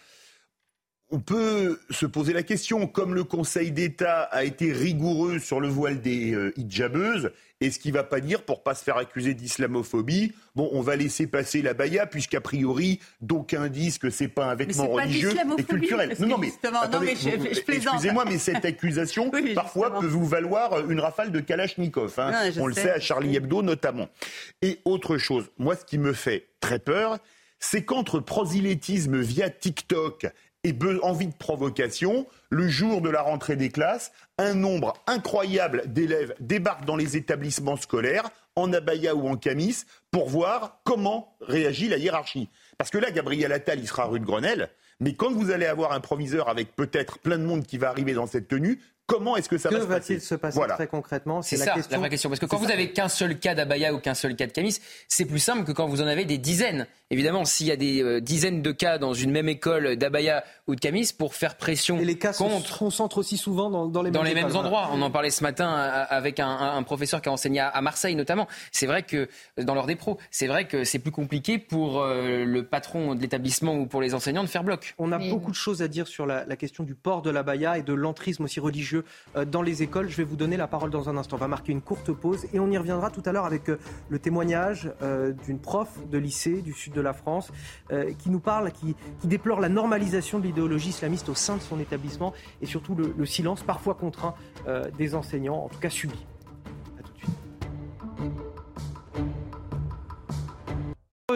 [1.10, 5.70] on peut se poser la question, comme le Conseil d'État a été rigoureux sur le
[5.70, 10.34] voile des euh, hijabeuses, est-ce qu'il va pas dire, pour pas se faire accuser d'islamophobie,
[10.56, 14.56] bon, on va laisser passer la baya, puisqu'a priori, d'aucuns disent que c'est pas un
[14.56, 16.16] vêtement religieux et culturel.
[16.20, 16.52] Non, non, mais,
[17.46, 22.14] excusez-moi, mais cette accusation, parfois, peut vous valoir une rafale de Kalachnikov.
[22.20, 22.52] Hein.
[22.60, 24.10] on le sait à Charlie Hebdo notamment.
[24.62, 27.18] Et autre chose, moi, ce qui me fait très peur,
[27.60, 30.28] c'est qu'entre prosélytisme via TikTok
[30.68, 36.36] et envie de provocation, le jour de la rentrée des classes, un nombre incroyable d'élèves
[36.40, 41.98] débarquent dans les établissements scolaires, en abaya ou en camis, pour voir comment réagit la
[41.98, 42.50] hiérarchie.
[42.78, 45.92] Parce que là, Gabriel Attal, il sera rue de Grenelle, mais quand vous allez avoir
[45.92, 49.48] un proviseur avec peut-être plein de monde qui va arriver dans cette tenue, Comment est-ce
[49.48, 50.76] que ça que va se passer va-t-il se passer Voilà.
[50.76, 51.42] très concrètement?
[51.42, 51.92] C'est la ça question.
[51.94, 52.30] la vraie question.
[52.30, 52.74] Parce que quand vous ça.
[52.74, 55.72] avez qu'un seul cas d'Abaya ou qu'un seul cas de Camis, c'est plus simple que
[55.72, 56.88] quand vous en avez des dizaines.
[57.10, 60.76] Évidemment, s'il y a des euh, dizaines de cas dans une même école d'Abaya ou
[60.76, 62.44] de Camis, pour faire pression Et les cas se
[62.78, 64.88] concentrent aussi souvent dans, dans les dans mêmes, les mêmes écoles, endroits.
[64.88, 65.02] voilà.
[65.02, 67.70] On en parlait ce matin euh, avec un, un- un professeur qui a enseigné à,
[67.70, 68.46] à Marseille notamment.
[68.74, 72.44] C'est vrai que dans l'ordre des pros, c'est vrai que c'est plus compliqué pour euh,
[72.44, 74.94] le patron de l'établissement ou pour les enseignants de faire bloc.
[74.98, 77.44] On a beaucoup de choses à dire sur la, la question du port de la
[77.44, 78.97] baya et de l'entrisme aussi religieux
[79.36, 80.10] euh, dans les écoles.
[80.10, 81.38] Je vais vous donner la parole dans un instant.
[81.38, 83.80] On va marquer une courte pause et on y reviendra tout à l'heure avec euh,
[84.10, 87.52] le témoignage euh, d'une prof de lycée du sud de la France
[88.20, 92.34] qui nous parle, qui, déplore la normalisation de l'idéologie islamiste au sein de son établissement
[92.62, 94.36] et surtout le, le silence parfois contraint
[94.98, 96.26] des enseignants, en tout cas subi.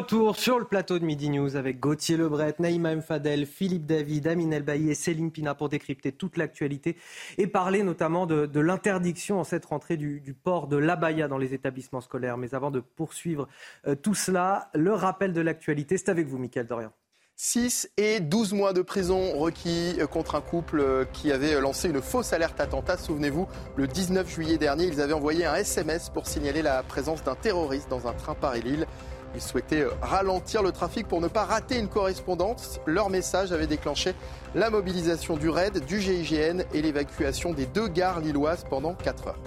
[0.01, 3.03] Retour sur le plateau de Midi News avec Gauthier Lebret, Naïma M.
[3.03, 6.97] Fadel, Philippe David, Amine Elbaï et Céline Pina pour décrypter toute l'actualité
[7.37, 12.01] et parler notamment de, l'interdiction en cette rentrée du, port de l'abaya dans les établissements
[12.01, 12.37] scolaires.
[12.37, 13.47] Mais avant de poursuivre
[13.85, 16.91] euh, tout cela, le rappel de l'actualité, c'est avec vous, Mickaël Dorian.
[17.35, 22.33] 6 et 12 mois de prison requis contre un couple qui avait lancé une fausse
[22.33, 22.97] alerte attentat.
[22.97, 27.35] Souvenez-vous, le 19 juillet dernier, ils avaient envoyé un SMS pour signaler la présence d'un
[27.35, 28.87] terroriste dans un train Paris-Lille.
[29.35, 32.79] Ils souhaitaient euh, ralentir le trafic pour ne pas rater une correspondance.
[32.85, 34.13] Leur message avait déclenché
[34.55, 39.39] la mobilisation du RAID, du GIGN et l'évacuation des deux gares lilloises pendant 4 heures.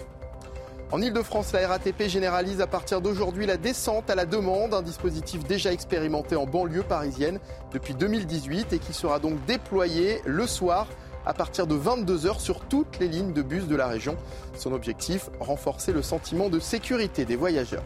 [0.91, 5.43] En Ile-de-France, la RATP généralise à partir d'aujourd'hui la descente à la demande, un dispositif
[5.43, 7.39] déjà expérimenté en banlieue parisienne
[7.73, 10.87] depuis 2018 et qui sera donc déployé le soir
[11.25, 14.15] à partir de 22h sur toutes les lignes de bus de la région.
[14.55, 17.83] Son objectif, renforcer le sentiment de sécurité des voyageurs.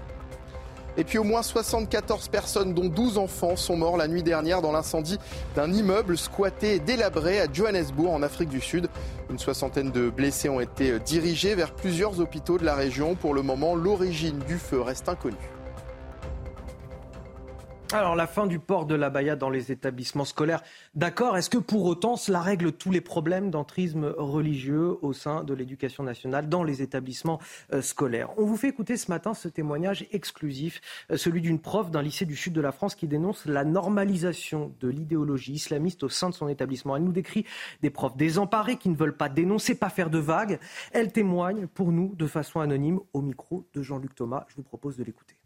[0.99, 4.73] Et puis au moins 74 personnes, dont 12 enfants, sont morts la nuit dernière dans
[4.73, 5.17] l'incendie
[5.55, 8.89] d'un immeuble squatté et délabré à Johannesburg en Afrique du Sud.
[9.29, 13.15] Une soixantaine de blessés ont été dirigés vers plusieurs hôpitaux de la région.
[13.15, 15.37] Pour le moment, l'origine du feu reste inconnue.
[17.91, 20.61] Alors, la fin du port de l'abaya dans les établissements scolaires,
[20.93, 21.35] d'accord.
[21.37, 26.03] Est-ce que pour autant cela règle tous les problèmes d'entrisme religieux au sein de l'éducation
[26.03, 27.39] nationale dans les établissements
[27.73, 28.29] euh, scolaires?
[28.37, 32.25] On vous fait écouter ce matin ce témoignage exclusif, euh, celui d'une prof d'un lycée
[32.25, 36.35] du sud de la France qui dénonce la normalisation de l'idéologie islamiste au sein de
[36.35, 36.95] son établissement.
[36.95, 37.47] Elle nous décrit
[37.81, 40.59] des profs désemparés qui ne veulent pas dénoncer, pas faire de vagues.
[40.91, 44.45] Elle témoigne pour nous de façon anonyme au micro de Jean-Luc Thomas.
[44.49, 45.38] Je vous propose de l'écouter.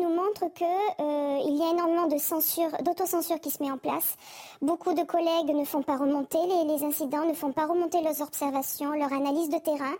[0.00, 4.16] Nous montre qu'il euh, y a énormément de censure, d'autocensure qui se met en place.
[4.60, 8.92] Beaucoup de collègues ne font pas remonter les, incidents, ne font pas remonter leurs observations,
[8.92, 9.94] leur analyse de terrain.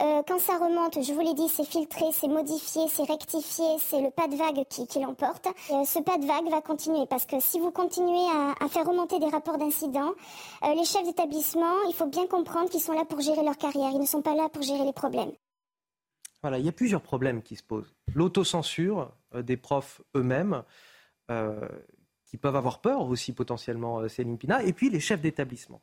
[0.00, 4.00] Euh, quand ça remonte, je vous l'ai dit, c'est filtré, c'est modifié, c'est rectifié, c'est
[4.00, 5.46] le pas de vague qui, l'emporte.
[5.70, 8.86] Euh, ce pas de vague va continuer parce que si vous continuez à, à faire
[8.86, 10.12] remonter des rapports d'incidents,
[10.74, 14.00] les chefs d'établissement, il faut bien comprendre qu'ils sont là pour gérer leur carrière, ils
[14.00, 15.32] ne sont pas là pour gérer les problèmes.
[16.44, 17.94] Voilà, il y a plusieurs problèmes qui se posent.
[18.14, 20.62] L'autocensure euh, des profs eux-mêmes,
[21.30, 21.66] euh,
[22.26, 25.80] qui peuvent avoir peur aussi potentiellement, euh, Céline Pina, et puis les chefs d'établissement.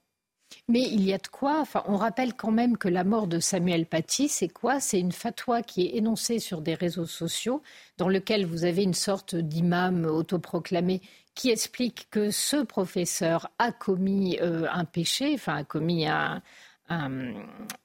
[0.68, 1.62] Mais il y a de quoi.
[1.62, 4.80] Enfin, on rappelle quand même que la mort de Samuel Paty, c'est quoi?
[4.80, 7.64] C'est une fatwa qui est énoncée sur des réseaux sociaux,
[7.98, 11.02] dans lequel vous avez une sorte d'imam autoproclamé
[11.34, 16.44] qui explique que ce professeur a commis un péché, enfin a commis un,
[16.92, 17.34] un,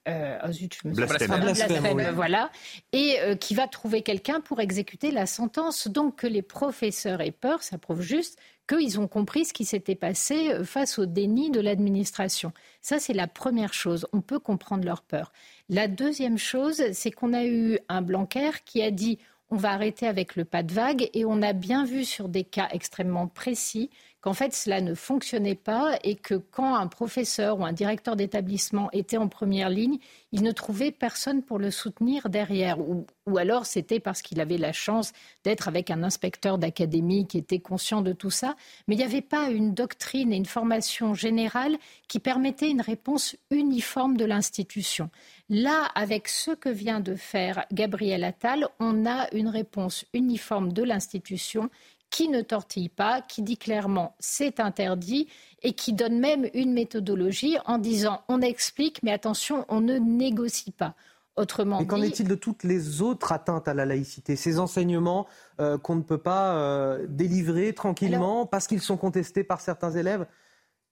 [0.07, 1.31] euh, oh zut, je me suis- Blasphème.
[1.31, 2.03] un Blasphème, blasphème, oui.
[2.13, 2.51] voilà,
[2.91, 5.87] et euh, qui va trouver quelqu'un pour exécuter la sentence.
[5.87, 9.95] Donc que les professeurs aient peur, ça prouve juste qu'ils ont compris ce qui s'était
[9.95, 12.51] passé euh, face au déni de l'administration.
[12.81, 14.05] Ça, c'est la première chose.
[14.13, 15.31] On peut comprendre leur peur.
[15.69, 20.05] La deuxième chose, c'est qu'on a eu un Blanquer qui a dit on va arrêter
[20.05, 23.89] avec le pas de vague et on a bien vu sur des cas extrêmement précis
[24.27, 28.89] qu'en fait cela ne fonctionnait pas et que quand un professeur ou un directeur d'établissement
[28.91, 29.99] était en première ligne,
[30.33, 32.77] il ne trouvait personne pour le soutenir derrière.
[32.77, 35.13] Ou, ou alors c'était parce qu'il avait la chance
[35.45, 38.57] d'être avec un inspecteur d'académie qui était conscient de tout ça.
[38.89, 41.77] Mais il n'y avait pas une doctrine et une formation générale
[42.09, 45.09] qui permettait une réponse uniforme de l'institution.
[45.47, 50.83] Là, avec ce que vient de faire Gabriel Attal, on a une réponse uniforme de
[50.83, 51.69] l'institution
[52.09, 55.27] qui ne tortille pas, qui dit clairement c'est interdit
[55.63, 60.71] et qui donne même une méthodologie en disant on explique mais attention, on ne négocie
[60.71, 60.95] pas.
[61.37, 65.27] Autrement Et qu'en dit, est-il de toutes les autres atteintes à la laïcité Ces enseignements
[65.59, 70.25] euh, qu'on ne peut pas euh, délivrer tranquillement parce qu'ils sont contestés par certains élèves?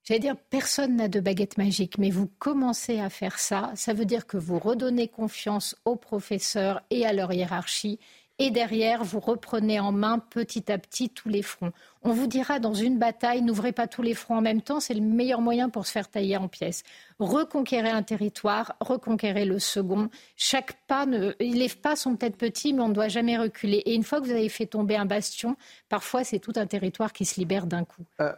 [0.04, 3.72] J'allais dire, personne n'a de baguette magique, mais vous commencez à faire ça.
[3.74, 8.00] Ça veut dire que vous redonnez confiance aux professeurs et à leur hiérarchie
[8.38, 11.72] et derrière, vous reprenez en main petit à petit tous les fronts.
[12.04, 14.94] On vous dira dans une bataille, n'ouvrez pas tous les fronts en même temps, c'est
[14.94, 16.84] le meilleur moyen pour se faire tailler en pièces.
[17.20, 20.10] Reconquérir un territoire, reconquérir le second.
[20.36, 21.34] Chaque pas, ne...
[21.40, 23.78] les pas sont peut-être petits, mais on ne doit jamais reculer.
[23.86, 25.56] Et une fois que vous avez fait tomber un bastion,
[25.88, 28.04] parfois c'est tout un territoire qui se libère d'un coup.
[28.20, 28.34] Euh,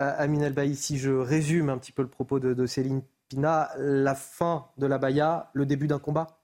[0.00, 4.14] Amin El si je résume un petit peu le propos de, de Céline Pina, la
[4.14, 6.39] fin de la Baïa, le début d'un combat?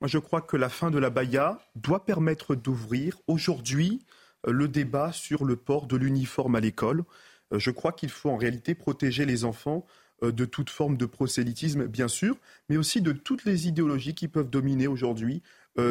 [0.00, 4.04] Moi, je crois que la fin de la Baïa doit permettre d'ouvrir aujourd'hui
[4.46, 7.04] euh, le débat sur le port de l'uniforme à l'école.
[7.52, 9.86] Euh, je crois qu'il faut en réalité protéger les enfants
[10.22, 12.36] euh, de toute forme de prosélytisme, bien sûr,
[12.68, 15.42] mais aussi de toutes les idéologies qui peuvent dominer aujourd'hui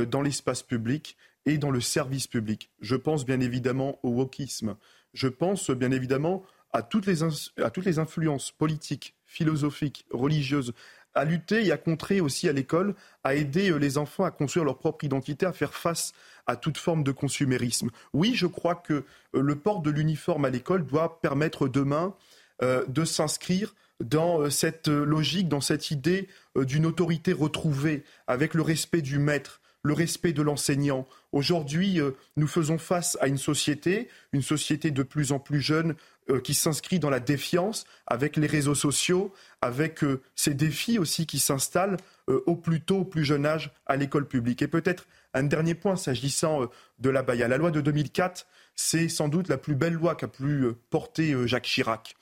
[0.07, 1.15] dans l'espace public
[1.45, 2.71] et dans le service public.
[2.81, 4.77] Je pense bien évidemment au wokisme.
[5.13, 6.41] Je pense bien évidemment
[6.73, 10.73] à toutes les, à toutes les influences politiques, philosophiques, religieuses,
[11.15, 14.65] à lutter et à contrer aussi à l'école, à aider euh, les enfants à construire
[14.65, 16.13] leur propre identité, à faire face
[16.45, 17.89] à toute forme de consumérisme.
[18.13, 19.04] Oui, je crois que euh,
[19.41, 22.13] le port de l'uniforme à l'école doit permettre demain
[22.62, 23.73] euh, de s'inscrire
[24.04, 29.93] dans cette logique, dans cette idée d'une autorité retrouvée, avec le respect du maître, le
[29.93, 31.07] respect de l'enseignant.
[31.31, 31.99] Aujourd'hui,
[32.37, 35.95] nous faisons face à une société, une société de plus en plus jeune,
[36.31, 41.27] euh, qui s'inscrit dans la défiance avec les réseaux sociaux, avec euh, ces défis aussi
[41.27, 41.97] qui s'installent
[42.29, 44.63] euh, au plus tôt, au plus jeune âge à l'école publique.
[44.63, 46.61] Et peut-être un dernier point s'agissant
[46.97, 47.47] de la Baïa.
[47.47, 51.65] La loi de 2004, c'est sans doute la plus belle loi qu'a pu porter Jacques
[51.65, 52.15] Chirac.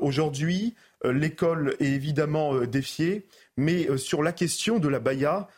[0.00, 3.26] Aujourd'hui, l'école est évidemment défiée,
[3.56, 5.48] mais sur la question de la Baïa,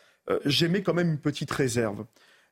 [0.44, 2.04] j'aimais quand même une petite réserve.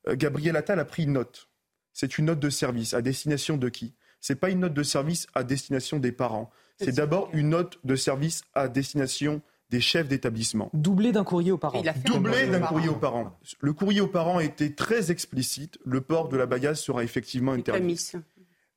[0.09, 1.49] Gabriel Attal a pris une note.
[1.93, 2.95] C'est une note de service.
[2.95, 3.95] À destination de qui?
[4.21, 6.51] Ce n'est pas une note de service à destination des parents.
[6.81, 10.71] C'est d'abord une note de service à destination des chefs d'établissement.
[10.73, 11.83] Doublé d'un courrier aux parents.
[12.05, 13.39] Doublé d'un courrier aux parents.
[13.61, 15.79] Le courrier aux parents était très explicite.
[15.85, 18.13] Le port de la bagasse sera effectivement interdit.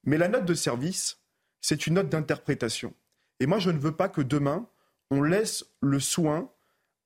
[0.04, 1.20] Mais la note de service,
[1.62, 2.94] c'est une note d'interprétation.
[3.40, 4.68] Et moi, je ne veux pas que demain,
[5.12, 6.50] on laisse le soin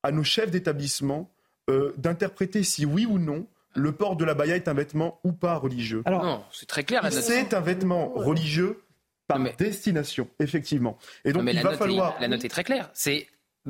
[0.02, 1.35] à nos chefs d'établissement
[1.70, 5.34] euh, d'interpréter si oui ou non le port de la baya est un vêtement ou
[5.34, 7.06] pas religieux Alors, non, c'est très clair.
[7.12, 8.82] C'est un vêtement religieux
[9.28, 10.98] par destination, effectivement.
[11.26, 12.16] Et donc, il va falloir.
[12.22, 12.90] la note est très claire.
[12.94, 13.28] C'est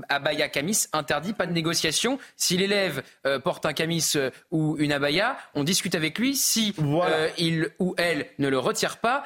[0.09, 2.19] abaya camis interdit, pas de négociation.
[2.35, 6.35] Si l'élève euh, porte un camis euh, ou une abaya, on discute avec lui.
[6.35, 9.23] Si euh, il ou elle ne le retire pas,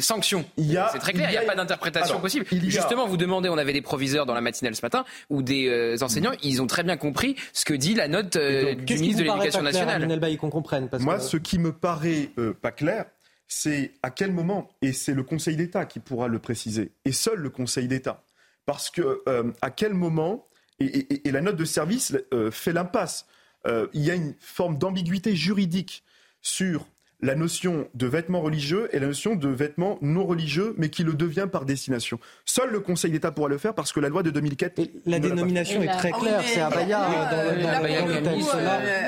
[0.00, 0.44] sanction.
[0.56, 2.46] C'est très clair, il n'y a, pas d'interprétation possible.
[2.50, 6.32] Justement, vous demandez, on avait des proviseurs dans la matinale ce matin, ou des enseignants,
[6.42, 10.36] ils ont très bien compris ce que dit la note du ministre de l'Éducation nationale.
[10.38, 13.06] qu'on comprenne, Moi, ce qui me paraît pas clair,
[13.50, 17.38] c'est à quel moment, et c'est le Conseil d'État qui pourra le préciser, et seul
[17.40, 18.22] le Conseil d'État
[18.70, 20.46] parce que euh, à quel moment,
[20.78, 23.26] et, la note de service euh, fait l'impasse,
[23.66, 26.04] euh, il y a une forme d'ambiguïté juridique
[26.40, 26.86] sur
[27.20, 31.14] la notion de vêtements religieux et la notion de vêtements non religieux, mais qui le
[31.14, 32.20] devient par destination.
[32.44, 34.80] Seul le Conseil d'État pourra le faire parce que la loi de 2004.
[35.04, 37.00] la dénomination est très claire, c'est abaya.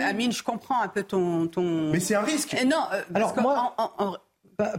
[0.09, 1.47] Amine, je comprends un peu ton.
[1.47, 1.93] ton...
[1.93, 2.57] Mais c'est un risque.
[2.67, 2.83] non,
[3.15, 3.77] alors moi.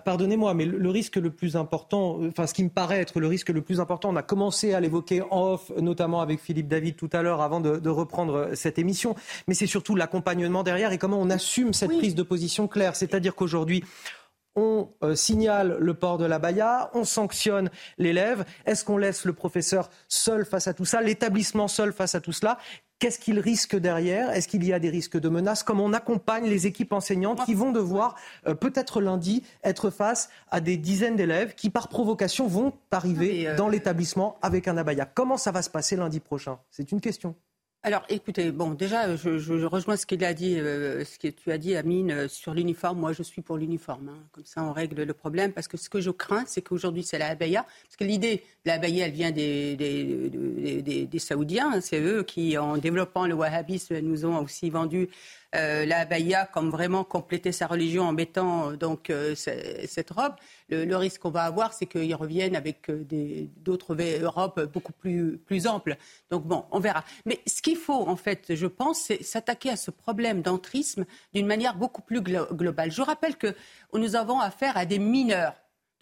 [0.06, 3.28] Pardonnez-moi, mais le risque le plus important, euh, enfin ce qui me paraît être le
[3.28, 6.96] risque le plus important, on a commencé à l'évoquer en off, notamment avec Philippe David
[6.96, 9.16] tout à l'heure avant de, reprendre cette émission,
[9.48, 12.96] mais c'est surtout l'accompagnement derrière et comment on assume cette prise de position claire.
[12.96, 13.84] C'est-à-dire qu'aujourd'hui,
[14.56, 18.46] on euh, signale le port de la baya, on sanctionne l'élève.
[18.66, 22.32] Est-ce qu'on laisse le professeur seul face à tout ça, l'établissement seul face à tout
[22.32, 22.58] cela?
[23.04, 24.30] Qu'est-ce qu'il risque derrière?
[24.30, 25.62] Est-ce qu'il y a des risques de menaces?
[25.62, 28.16] Comment on accompagne les équipes enseignantes qui vont devoir,
[28.48, 33.58] euh, peut-être lundi, être face à des dizaines d'élèves qui, par provocation, vont arriver euh,
[33.58, 36.60] dans l'établissement avec un abaya Comment ça va se passer lundi prochain?
[36.72, 37.36] C'est une question.
[37.86, 41.58] Alors, écoutez, bon, déjà, je, rejoins ce qu'il a dit, euh, ce que tu as
[41.58, 42.98] dit, Amine, sur l'uniforme.
[42.98, 44.08] Moi, je suis pour l'uniforme.
[44.08, 44.24] Hein.
[44.32, 45.52] Comme ça, on règle le problème.
[45.52, 47.64] Parce que ce que je crains, c'est qu'aujourd'hui, c'est la abaya.
[47.84, 51.82] Parce que l'idée de la elle vient des, des, des Saoudiens.
[51.82, 55.10] C'est eux qui, en développant le wahhabisme, nous ont aussi vendu
[55.56, 60.34] euh, la Baïa comme vraiment compléter sa religion en mettant euh, donc euh, cette robe.
[60.70, 62.90] Le, risque qu'on va avoir, c'est qu'ils reviennent avec
[63.58, 65.98] d'autres Europes beaucoup plus, plus amples.
[66.32, 67.04] Donc bon, on verra.
[67.26, 71.46] Mais ce qu'il faut, en fait, je pense, c'est s'attaquer à ce problème d'entrisme d'une
[71.46, 72.92] manière beaucoup plus globale.
[72.92, 73.54] Je rappelle que
[73.94, 75.54] nous avons affaire à des mineurs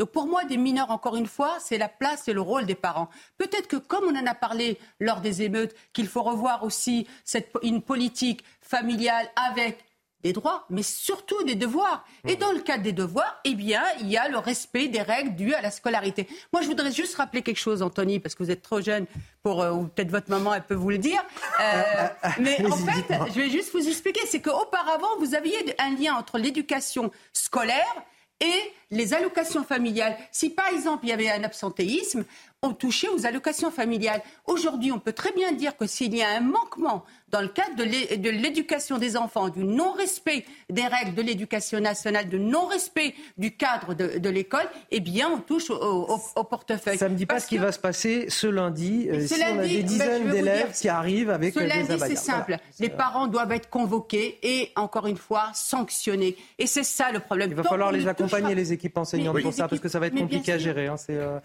[0.01, 2.73] donc pour moi, des mineurs, encore une fois, c'est la place et le rôle des
[2.73, 3.07] parents.
[3.37, 7.53] Peut-être que comme on en a parlé lors des émeutes, qu'il faut revoir aussi cette,
[7.61, 9.85] une politique familiale avec
[10.23, 12.03] des droits, mais surtout des devoirs.
[12.27, 15.35] Et dans le cadre des devoirs, eh bien, il y a le respect des règles
[15.35, 16.27] dues à la scolarité.
[16.51, 19.05] Moi, je voudrais juste rappeler quelque chose, Anthony, parce que vous êtes trop jeune
[19.43, 21.23] pour, euh, ou peut-être votre maman, elle peut vous le dire.
[21.59, 22.07] Euh,
[22.39, 26.39] mais en fait, je vais juste vous expliquer, c'est qu'auparavant, vous aviez un lien entre
[26.39, 28.03] l'éducation scolaire
[28.41, 30.17] et les allocations familiales.
[30.31, 32.25] Si par exemple il y avait un absentéisme,
[32.63, 34.21] on touchait aux allocations familiales.
[34.45, 37.75] Aujourd'hui, on peut très bien dire que s'il y a un manquement dans le cadre
[37.75, 43.95] de l'éducation des enfants, du non-respect des règles de l'éducation nationale, du non-respect du cadre
[43.95, 46.99] de, l'école, eh bien, on touche au, portefeuille.
[46.99, 49.59] Ça ne me dit pas ce qui va se passer ce lundi, euh, si on
[49.59, 52.57] a des ben, dizaines d'élèves qui arrivent avec ce lundi, c'est simple.
[52.79, 56.35] Les parents doivent être convoqués et, encore une fois, sanctionnés.
[56.59, 57.49] Et c'est ça le problème.
[57.49, 60.15] Il va falloir les accompagner, les équipes enseignantes, pour ça, parce que ça va être
[60.15, 60.85] compliqué à gérer.
[60.85, 60.97] Hein.
[60.97, 61.15] c'est...
[61.15, 61.39] Euh,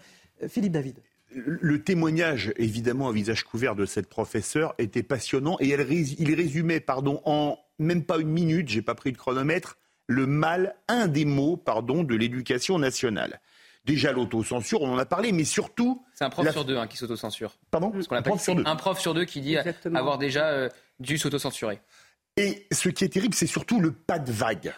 [0.47, 0.99] Philippe David.
[1.31, 6.79] Le témoignage, évidemment, à visage couvert de cette professeure était passionnant et elle, il résumait,
[6.79, 9.77] pardon, en même pas une minute, j'ai pas pris de chronomètre,
[10.07, 13.41] le mal, un des mots, pardon, de l'éducation nationale.
[13.85, 16.03] Déjà l'autocensure, on en a parlé, mais surtout.
[16.13, 17.57] C'est un prof sur deux hein, qui s'autocensure.
[17.71, 20.69] Pardon Parce qu'on un, prof un prof sur deux qui dit avoir déjà euh,
[20.99, 21.79] dû s'autocensurer.
[22.35, 24.73] Et ce qui est terrible, c'est surtout le pas de vague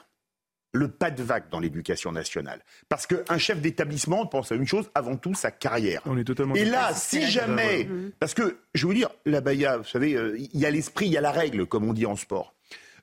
[0.72, 2.62] le pas de vague dans l'éducation nationale.
[2.90, 6.02] Parce qu'un chef d'établissement pense à une chose, avant tout, sa carrière.
[6.06, 7.88] On est totalement Et là, si jamais...
[8.20, 11.12] Parce que, je veux dire, la Baïa, vous savez, euh, il y a l'esprit, il
[11.12, 12.54] y a la règle, comme on dit en sport.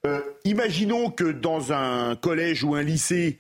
[0.07, 3.39] Euh, imaginons que dans un collège ou un lycée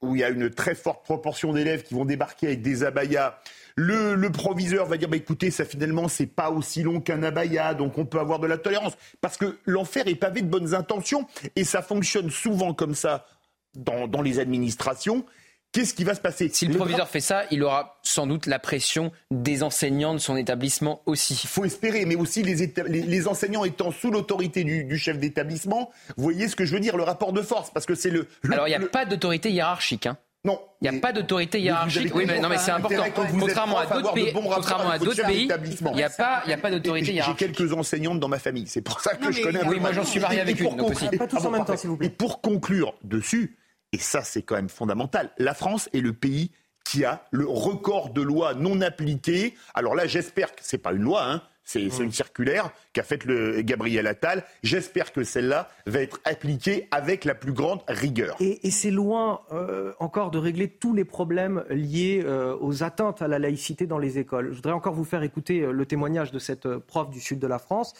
[0.00, 3.38] où il y a une très forte proportion d'élèves qui vont débarquer avec des abayas,
[3.76, 7.98] le, proviseur va dire bah, écoutez, ça finalement, c'est pas aussi long qu'un abaya, donc
[7.98, 8.94] on peut avoir de la tolérance.
[9.20, 13.26] Parce que l'enfer est pavé de bonnes intentions et ça fonctionne souvent comme ça
[13.74, 15.24] dans, les administrations.
[15.72, 18.58] Qu'est-ce qui va se passer Si le, proviseur fait ça, il aura sans doute la
[18.58, 21.40] pression des enseignants de son établissement aussi.
[21.44, 25.90] Il faut espérer, mais aussi les, les, enseignants étant sous l'autorité du, chef d'établissement.
[26.18, 28.28] Vous voyez ce que je veux dire, le rapport de force, parce que c'est le,
[28.50, 30.06] Alors il n'y a pas d'autorité hiérarchique.
[30.06, 30.18] Hein.
[30.44, 30.60] Non.
[30.80, 32.12] Il n'y a pas d'autorité hiérarchique.
[32.14, 33.04] Oui, mais non, mais c'est important.
[33.38, 36.70] Contrairement à d'autres pays, contrairement à d'autres pays, il n'y a pas, il a pas
[36.70, 37.38] d'autorité hiérarchique.
[37.38, 38.66] J'ai quelques enseignantes dans ma famille.
[38.66, 39.64] C'est pour ça que je connais.
[39.64, 40.76] Oui, moi j'en suis marié avec une.
[41.16, 42.08] Pas tous en même temps, s'il vous plaît.
[42.08, 43.56] Et pour conclure dessus,
[43.92, 46.50] et ça c'est quand même fondamental, la France est le pays
[46.84, 49.54] qui a le record de lois non appliquées.
[49.74, 53.24] Alors là, j'espère que ce n'est pas une loi, hein, c'est une circulaire qu'a faite
[53.24, 54.44] le Gabriel Attal.
[54.62, 58.36] J'espère que celle-là va être appliquée avec la plus grande rigueur.
[58.40, 63.28] Et, c'est loin euh, encore de régler tous les problèmes liés euh, aux atteintes à
[63.28, 64.50] la laïcité dans les écoles.
[64.50, 67.46] Je voudrais encore vous faire écouter euh, le témoignage de cette prof du sud de
[67.46, 67.94] la France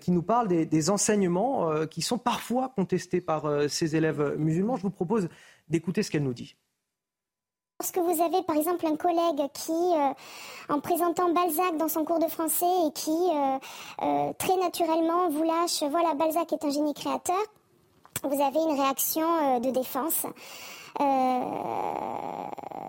[0.00, 4.76] qui nous parle des, des enseignements qui sont parfois contestés par ses élèves musulmans.
[4.76, 5.28] Je vous propose
[5.68, 6.56] d'écouter ce qu'elle nous dit.
[7.82, 10.12] Lorsque vous avez par exemple un collègue qui, euh,
[10.72, 13.58] en présentant Balzac dans son cours de français et qui euh,
[14.02, 17.42] euh, très naturellement vous lâche, voilà, Balzac est un génie créateur,
[18.22, 20.26] vous avez une réaction de défense.
[21.00, 21.42] Euh,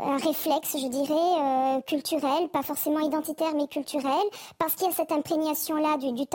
[0.05, 4.23] un réflexe, je dirais, euh, culturel, pas forcément identitaire, mais culturel,
[4.57, 6.25] parce qu'il y a cette imprégnation-là du, du.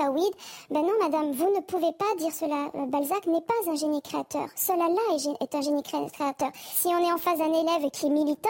[0.71, 2.71] Ben non, madame, vous ne pouvez pas dire cela.
[2.75, 4.49] Euh, Balzac n'est pas un génie créateur.
[4.57, 6.51] Cela-là est, est un génie créateur.
[6.55, 8.49] Si on est en face d'un élève qui est militant,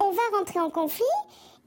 [0.00, 1.04] on va rentrer en conflit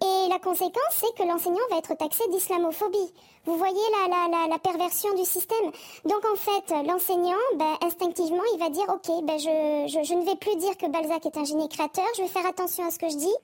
[0.01, 3.13] et la conséquence, c'est que l'enseignant va être taxé d'islamophobie.
[3.45, 3.75] Vous voyez
[4.09, 5.71] la, la, perversion du système.
[6.05, 10.25] Donc en fait, l'enseignant, ben, instinctivement, il va dire, OK, ben, je, je, je ne
[10.25, 12.99] vais plus dire que Balzac est un génie créateur, je vais faire attention à ce
[12.99, 13.35] que je dis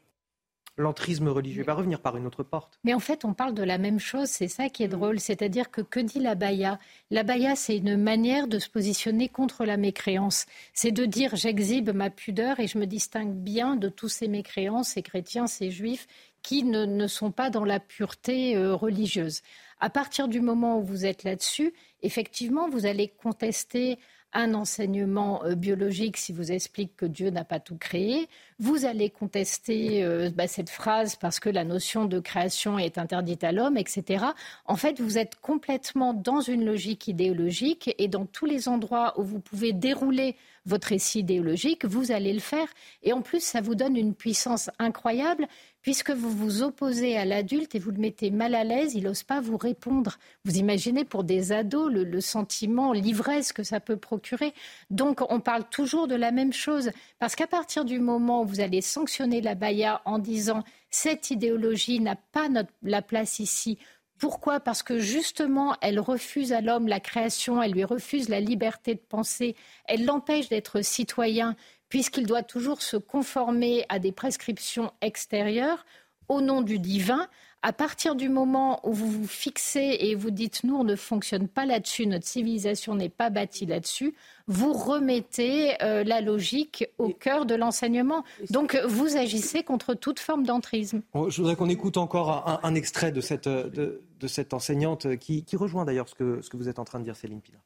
[0.78, 2.80] l'entrisme religieux va revenir par une autre porte.
[2.84, 5.72] Mais en fait, on parle de la même chose, c'est ça qui est drôle, c'est-à-dire
[5.72, 6.80] que que dit la baya
[7.10, 10.46] La baya, c'est une manière de se positionner contre la mécréance.
[10.74, 14.84] C'est de dire j'exhibe ma pudeur et je me distingue bien de tous ces mécréants,
[14.84, 16.08] ces chrétiens, ces juifs
[16.42, 19.42] qui ne, sont pas dans la pureté euh, religieuse.
[19.82, 21.74] À partir du moment où vous êtes là-dessus,
[22.04, 23.98] effectivement, vous allez contester
[24.34, 28.30] un enseignement euh, biologique si vous explique que Dieu n'a pas tout créé.
[28.60, 33.44] Vous allez contester euh, bah, cette phrase parce que la notion de création est interdite
[33.44, 34.26] à l'homme, etc.
[34.66, 39.24] En fait, vous êtes complètement dans une logique idéologique et dans tous les endroits où
[39.24, 42.68] vous pouvez dérouler votre récit idéologique, vous allez le faire.
[43.04, 45.48] Et en plus, ça vous donne une puissance incroyable
[45.82, 49.24] puisque vous vous opposez à l'adulte et vous le mettez mal à l'aise, il n'ose
[49.24, 50.18] pas vous répondre.
[50.46, 54.54] Vous imaginez pour des ados le, sentiment, l'ivresse que ça peut procurer.
[54.90, 58.60] Donc on parle toujours de la même chose, parce qu'à partir du moment où vous
[58.60, 62.48] allez sanctionner la baya en disant cette idéologie n'a pas
[62.84, 63.78] la place ici,
[64.22, 64.60] pourquoi?
[64.60, 69.00] Parce que justement, elle refuse à l'homme la création, elle lui refuse la liberté de
[69.00, 69.56] penser,
[69.86, 71.56] elle l'empêche d'être citoyen,
[71.92, 75.86] puisqu'il doit toujours se conformer à des prescriptions extérieures,
[76.30, 77.28] au nom du divin,
[77.64, 81.50] à partir du moment où vous vous fixez et vous dites nous, on ne fonctionne
[81.50, 84.16] pas là-dessus, notre civilisation n'est pas bâtie là-dessus,
[84.48, 88.24] vous remettez euh, la logique au cœur de l'enseignement.
[88.50, 91.02] Donc vous agissez contre toute forme d'entrisme.
[91.14, 96.08] je voudrais qu'on écoute encore un, extrait de cette, de, cette enseignante qui, rejoint d'ailleurs
[96.08, 97.60] ce que, ce que vous êtes en train de dire, Céline Pina.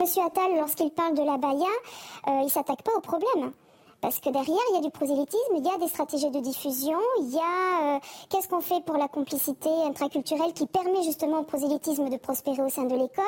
[0.00, 1.66] Monsieur Attal, lorsqu'il parle de la Baïa,
[2.26, 3.52] euh, il ne s'attaque pas au problème.
[4.00, 6.98] Parce que derrière, il y a du prosélytisme, il y a des stratégies de diffusion,
[7.20, 7.98] il y a euh,
[8.30, 12.68] qu'est-ce qu'on fait pour la complicité intraculturelle qui permet justement au prosélytisme de prospérer au
[12.68, 13.24] sein de l'école.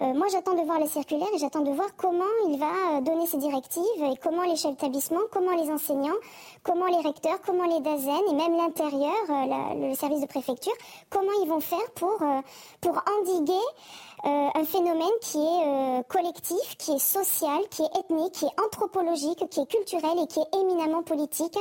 [0.00, 3.00] Euh, moi, j'attends de voir la circulaire et j'attends de voir comment il va euh,
[3.02, 6.18] donner ses directives et comment les chefs d'établissement, comment les enseignants,
[6.64, 9.14] comment les recteurs, comment les DAZEN et même l'intérieur,
[9.76, 10.72] le service de préfecture,
[11.08, 12.18] comment ils vont faire pour,
[12.80, 13.52] pour endiguer
[14.24, 19.48] un phénomène qui est euh, collectif, qui est social, qui est ethnique, qui est anthropologique,
[19.50, 21.56] qui est culturel et qui est éminemment politique.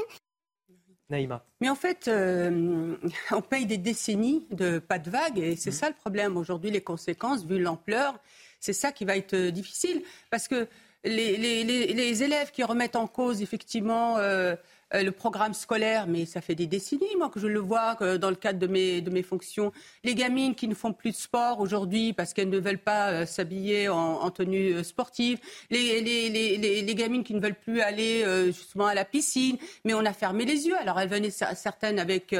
[1.09, 1.43] Naïma.
[1.59, 2.95] Mais en fait, euh,
[3.31, 5.73] on paye des décennies de pas de vague et c'est mmh.
[5.73, 6.37] ça le problème.
[6.37, 8.15] Aujourd'hui, les conséquences, vu l'ampleur,
[8.59, 10.67] c'est ça qui va être difficile parce que
[11.03, 14.55] les, les, les, élèves qui remettent en cause effectivement euh,
[14.91, 18.35] le programme scolaire, mais ça fait des décennies, moi, que je le vois dans le
[18.35, 19.71] cadre de mes, de mes fonctions.
[20.03, 23.25] Les gamines qui ne font plus de sport aujourd'hui parce qu'elles ne veulent pas euh,
[23.25, 25.39] s'habiller en, tenue euh, sportive.
[25.69, 29.57] Les, les, les, les, gamines qui ne veulent plus aller justement à la piscine.
[29.85, 30.77] Mais on a fermé les yeux.
[30.77, 32.35] Alors elles venaient certaines avec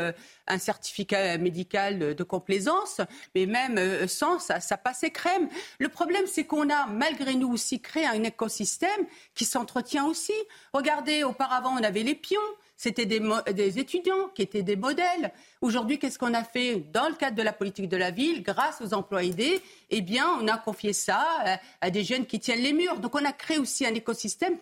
[0.47, 3.01] un certificat médical de, complaisance,
[3.35, 5.47] mais même sans, ça, ça passait crème.
[5.79, 10.33] Le problème, c'est qu'on a, malgré nous aussi, créé un écosystème qui s'entretient aussi.
[10.73, 12.38] Regardez, auparavant, on avait les pions
[12.79, 15.33] c'était des, étudiants qui étaient des modèles.
[15.59, 18.79] Aujourd'hui, qu'est-ce qu'on a fait dans le cadre de la politique de la ville Grâce
[18.79, 22.71] aux emplois aidés, eh bien, on a confié ça à, des jeunes qui tiennent les
[22.71, 22.97] murs.
[23.01, 24.59] Donc, on a créé aussi un écosystème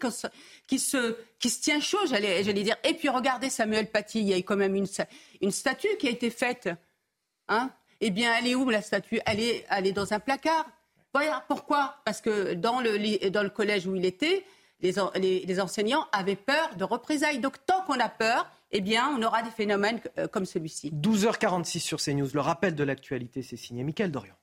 [0.66, 1.16] qui se,
[1.62, 2.76] tient chaud, j'allais dire.
[2.84, 6.32] Et puis, regardez Samuel Paty, il y a quand même une, statue qui a été
[6.32, 6.70] faite.
[7.48, 7.70] Hein
[8.02, 9.20] eh bien, elle est où la statue?
[9.28, 10.66] Elle est, dans un placard.
[11.14, 14.44] Voilà pourquoi Parce que dans le collège où il était,
[14.82, 17.40] les, enseignants avaient peur de représailles.
[17.40, 20.92] Donc tant qu'on a peur, eh bien, on aura des phénomènes euh, comme celui-ci.
[20.92, 22.30] 12h46 sur CNews.
[22.34, 24.36] Le rappel de l'actualité, c'est signé Mickaël Dorian.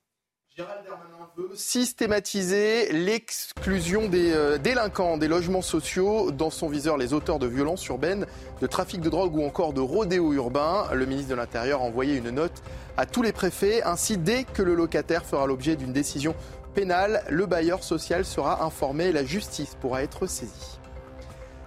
[0.57, 6.31] Gérald Darmanin veut systématiser l'exclusion des euh, délinquants des logements sociaux.
[6.31, 8.27] Dans son viseur, les auteurs de violences urbaines,
[8.61, 10.87] de trafic de drogue ou encore de rodéo urbain.
[10.93, 12.63] Le ministre de l'Intérieur a envoyé une note
[12.97, 13.83] à tous les préfets.
[13.83, 16.37] Ainsi, dès que le locataire fera l'objet d'une décision
[16.75, 20.79] pénal, le bailleur social sera informé et la justice pourra être saisie.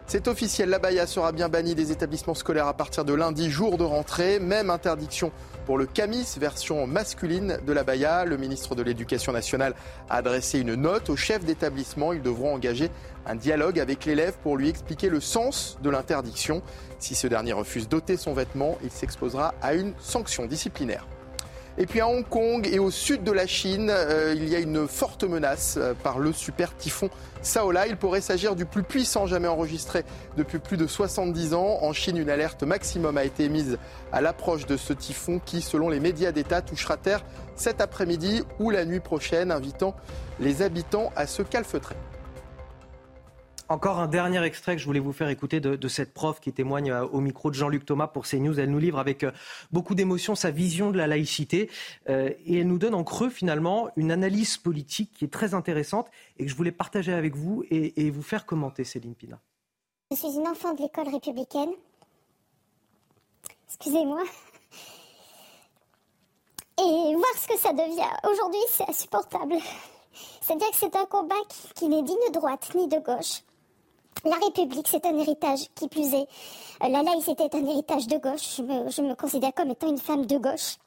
[0.10, 3.78] C'est officiel, la Baïa sera bien bannie des établissements scolaires à partir de lundi, jour
[3.78, 4.40] de rentrée.
[4.40, 5.34] Même interdiction
[5.66, 8.24] pour le Camis, version masculine de la Baïa.
[8.24, 9.76] Le ministre de l'Éducation nationale
[10.10, 12.14] a adressé une note aux chefs d'établissement.
[12.14, 12.90] Ils devront engager
[13.26, 16.62] un dialogue avec l'élève pour lui expliquer le sens de l'interdiction.
[17.00, 21.06] Si ce dernier refuse d'ôter son vêtement, il s'exposera à une sanction disciplinaire.
[21.80, 24.60] Et puis à Hong Kong et au sud de la Chine, euh, il y a
[24.60, 27.12] une forte menace euh, par le super typhon
[27.44, 27.86] Saola.
[27.86, 30.04] Il pourrait s'agir du plus puissant jamais enregistré
[30.38, 31.78] depuis plus de 70 ans.
[31.84, 33.78] En Chine, une alerte maximum a été émise
[34.12, 37.24] à l'approche de ce typhon qui, selon les médias d'État, touchera Terre
[37.56, 39.96] cet après-midi ou la nuit prochaine, invitant
[40.40, 41.96] les habitants à se calfeutrer.
[43.70, 46.90] Encore un dernier extrait que je voulais vous faire écouter de, cette prof qui témoigne
[46.92, 48.58] euh, au micro de Jean-Luc Thomas pour CNews.
[48.60, 49.32] Elle nous livre avec euh,
[49.74, 51.70] beaucoup d'émotion sa vision de la laïcité
[52.08, 56.08] euh, et elle nous donne en creux finalement une analyse politique qui est très intéressante
[56.38, 59.38] et que je voulais partager avec vous et, vous faire commenter, Céline Pina.
[60.12, 61.72] Je suis une enfant de l'école républicaine.
[63.68, 64.24] Excusez-moi.
[66.80, 69.56] Et voir ce que ça devient aujourd'hui, c'est insupportable.
[70.42, 71.36] C'est-à-dire que c'est un combat
[71.76, 73.42] qui n'est ni de droite ni de gauche.
[74.24, 76.28] La République, c'est un héritage, qui plus est.
[76.84, 78.58] Euh, la laïcité est un héritage de gauche.
[78.58, 80.78] Je me, considère comme étant une femme de gauche.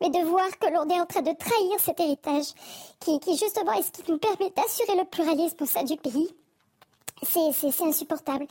[0.00, 2.54] Mais de voir que l'on est en train de trahir cet héritage,
[3.00, 6.34] qui, justement est ce qui nous permet d'assurer le pluralisme au sein du pays,
[7.22, 8.46] c'est insupportable.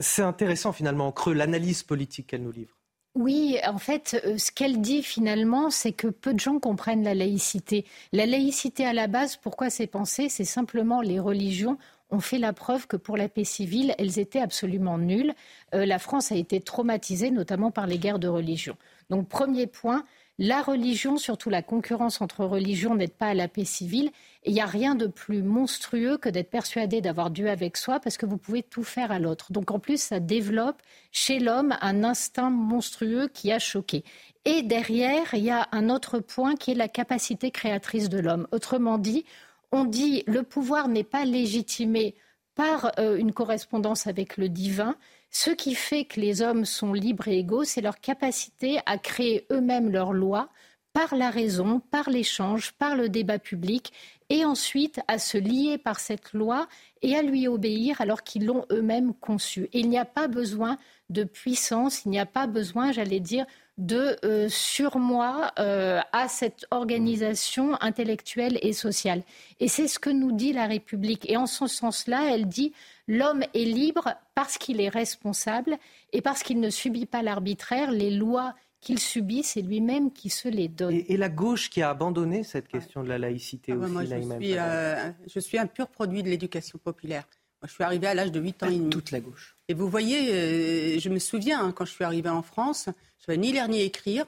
[0.00, 2.73] C'est intéressant finalement, en creux, l'analyse politique qu'elle nous livre.
[3.14, 7.14] Oui, en fait, euh, ce qu'elle dit finalement, c'est que peu de gens comprennent la
[7.14, 7.84] laïcité.
[8.12, 10.28] La laïcité à la base, pourquoi c'est pensé?
[10.28, 11.78] C'est simplement les religions
[12.10, 15.32] ont fait la preuve que pour la paix civile, elles étaient absolument nulles.
[15.74, 18.76] Euh, la France a été traumatisée, notamment par les guerres de religion.
[19.10, 20.04] Donc, premier point,
[20.38, 24.10] la religion, surtout la concurrence entre religions, n'aide pas à la paix civile.
[24.46, 28.18] Il n'y a rien de plus monstrueux que d'être persuadé d'avoir Dieu avec soi parce
[28.18, 29.52] que vous pouvez tout faire à l'autre.
[29.52, 30.82] Donc en plus, ça développe
[31.12, 34.04] chez l'homme un instinct monstrueux qui a choqué.
[34.44, 38.46] Et derrière, il y a un autre point qui est la capacité créatrice de l'homme.
[38.52, 39.24] Autrement dit,
[39.72, 42.14] on dit le pouvoir n'est pas légitimé
[42.54, 44.96] par euh, une correspondance avec le divin,
[45.30, 49.46] Ce qui fait que les hommes sont libres et égaux, c'est leur capacité à créer
[49.50, 50.48] eux-mêmes leurs lois
[50.92, 53.92] par la raison, par l'échange, par le débat public,
[54.30, 56.66] et ensuite à se lier par cette loi
[57.02, 59.68] et à lui obéir alors qu'ils l'ont eux-mêmes conçue.
[59.72, 60.78] il n'y a pas besoin
[61.10, 63.44] de puissance, il n'y a pas besoin, j'allais dire,
[63.76, 69.22] de euh, surmoi euh, à cette organisation intellectuelle et sociale.
[69.60, 71.28] Et c'est ce que nous dit la République.
[71.28, 72.72] Et en ce sens-là, elle dit
[73.08, 75.76] l'homme est libre parce qu'il est responsable
[76.12, 77.90] et parce qu'il ne subit pas l'arbitraire.
[77.90, 78.54] Les lois
[78.84, 80.94] qu'il subit, c'est lui-même qui se les donne.
[81.08, 84.04] Et, la gauche qui a abandonné cette question de la laïcité ah bah aussi, moi,
[84.04, 87.24] je, suis, euh, je suis un pur produit de l'éducation populaire.
[87.60, 88.90] Moi, je suis arrivée à l'âge de 8 ans et demi.
[88.90, 89.56] Toute la gauche.
[89.68, 93.24] Et vous voyez, euh, je me souviens, hein, quand je suis arrivée en France, je
[93.32, 94.26] n'avais ni lire ni écrire.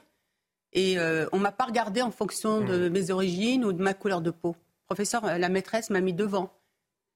[0.73, 2.91] Et euh, on ne m'a pas regardé en fonction de mmh.
[2.91, 4.55] mes origines ou de ma couleur de peau.
[4.87, 6.51] Professeur, la maîtresse m'a mis devant.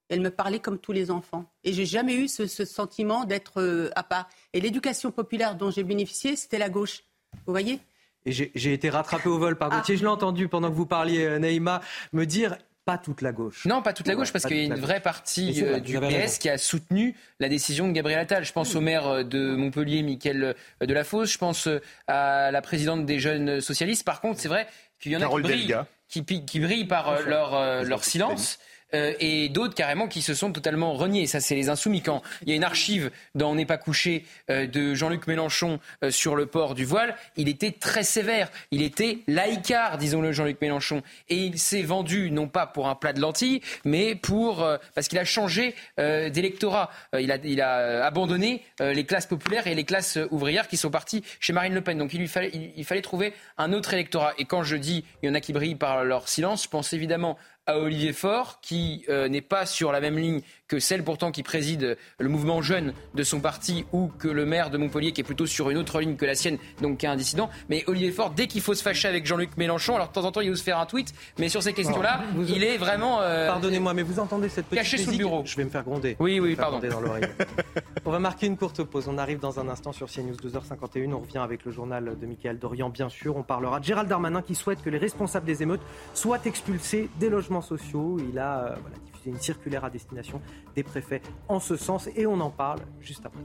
[0.09, 1.45] Elle me parlait comme tous les enfants.
[1.63, 4.29] Et j'ai jamais eu ce, ce sentiment d'être à part.
[4.53, 7.03] Et l'éducation populaire dont j'ai bénéficié, c'était la gauche.
[7.45, 7.79] Vous voyez
[8.25, 9.77] et j'ai été rattrapé au vol par ah.
[9.77, 9.97] Gauthier.
[9.97, 11.81] Je l'ai entendu pendant que vous parliez, euh, Neïma,
[12.13, 13.65] me dire pas toute la gauche.
[13.65, 16.37] Non, pas toute la gauche, parce qu'il y a une vraie partie euh, du PS
[16.37, 18.43] qui a soutenu la décision de Gabriel Attal.
[18.43, 21.31] Je pense au maire euh, de Montpellier, Mickaël Delafosse.
[21.31, 21.67] Je pense
[22.07, 24.03] à la présidente des jeunes socialistes.
[24.03, 24.67] Par contre, c'est vrai
[24.99, 28.59] qu'il y en a qui brillent, qui, brillent, par leur, leur silence.
[28.93, 31.27] Euh, et d'autres carrément qui se sont totalement reniés.
[31.27, 32.01] Ça, c'est les insoumis.
[32.01, 35.79] Quand il y a une archive dans On n'est pas couché euh, de Jean-Luc Mélenchon
[36.03, 38.49] euh, sur le port du voile, il était très sévère.
[38.71, 41.03] Il était laïcard, disons-le, Jean-Luc Mélenchon.
[41.29, 44.65] Et il s'est vendu, non pas pour un plat de lentilles, mais pour
[44.95, 46.91] parce qu'il a changé d'électorat.
[47.19, 51.53] il, a, il abandonné les classes populaires et les classes ouvrières qui sont parties chez
[51.53, 51.97] Marine Le Pen.
[51.97, 54.33] Donc il lui fallait, il fallait trouver un autre électorat.
[54.37, 56.93] Et quand je dis il y en a qui brillent par leur silence, je pense
[56.93, 60.41] évidemment à Olivier Faure, qui euh, n'est pas sur la même ligne
[60.71, 64.69] que celle pourtant qui préside le mouvement jeune de son parti ou que le maire
[64.69, 67.09] de Montpellier qui est plutôt sur une autre ligne que la sienne, donc qui est
[67.09, 67.49] un dissident.
[67.67, 70.31] Mais Olivier Faure, dès qu'il faut se fâcher avec Jean-Luc Mélenchon, alors de temps en
[70.31, 73.19] temps il ose faire un tweet, mais sur ces questions-là, il est vraiment...
[73.19, 75.41] Euh, Pardonnez-moi, mais vous entendez cette petite caché sous le bureau.
[75.43, 76.15] Je vais me faire gronder.
[76.19, 76.79] Oui, oui, pardon.
[76.79, 77.01] Dans
[78.05, 79.09] on va marquer une courte pause.
[79.09, 81.11] On arrive dans un instant sur CNews 2h51.
[81.11, 83.35] On revient avec le journal de Michael Dorian, bien sûr.
[83.35, 85.81] On parlera de Gérald Darmanin qui souhaite que les responsables des émeutes
[86.13, 88.17] soient expulsés des logements sociaux.
[88.31, 88.75] Il a euh,
[89.21, 90.41] diffusé une circulaire à destination
[90.75, 93.41] des préfets en ce sens et on en parle juste après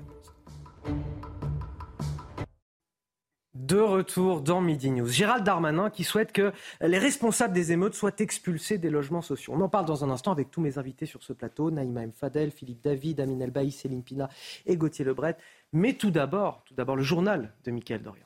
[3.54, 5.08] De retour dans Midi News.
[5.08, 9.54] Gérald Darmanin qui souhaite que les responsables des émeutes soient expulsés des logements sociaux.
[9.56, 12.12] On en parle dans un instant avec tous mes invités sur ce plateau, Naïma M.
[12.12, 14.28] Fadel, Philippe David, Amin Elbaï, Céline Pina
[14.66, 15.36] et Gauthier Lebret.
[15.72, 18.25] Mais tout d'abord, tout d'abord le journal de Mickaël Dorian.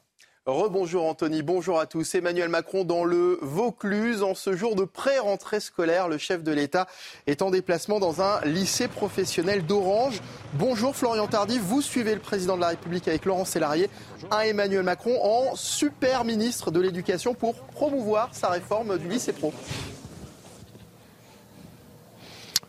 [0.51, 2.13] Rebonjour Anthony, bonjour à tous.
[2.17, 4.25] Emmanuel Macron dans le Vaucluse.
[4.25, 6.89] En ce jour de pré-rentrée scolaire, le chef de l'État
[7.29, 10.21] est en déplacement dans un lycée professionnel d'Orange.
[10.55, 13.89] Bonjour Florian Tardif, vous suivez le président de la République avec Laurent Sélarié,
[14.33, 19.53] un Emmanuel Macron en super ministre de l'Éducation pour promouvoir sa réforme du lycée pro.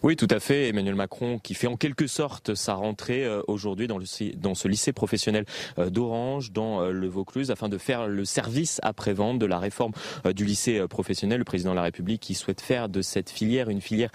[0.04, 0.70] Oui, tout à fait.
[0.70, 4.00] Emmanuel Macron qui fait en quelque sorte sa rentrée euh, aujourd'hui dans,
[4.36, 5.46] dans ce lycée professionnel
[5.78, 9.92] euh, d'Orange, dans euh, le Vaucluse, afin de faire le service après-vente de la réforme
[10.34, 11.38] du lycée professionnel.
[11.38, 14.10] Le président de la République qui souhaite faire de cette filière une filière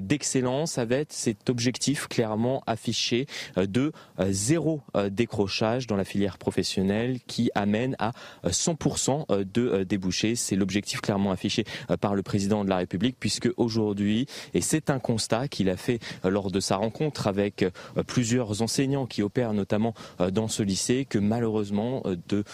[0.00, 3.26] d'excellence avec cet objectif clairement affiché
[3.56, 3.92] de
[4.28, 8.12] zéro décrochage dans la filière professionnelle qui amène à
[8.44, 10.36] 100% de débouchés.
[10.36, 11.64] C'est l'objectif clairement affiché
[12.00, 15.98] par le président de la République puisque aujourd'hui, et c'est un constat qu'il a fait
[16.24, 17.70] euh, lors de sa rencontre avec euh,
[18.06, 22.44] plusieurs enseignants qui opèrent notamment euh, dans ce lycée que malheureusement de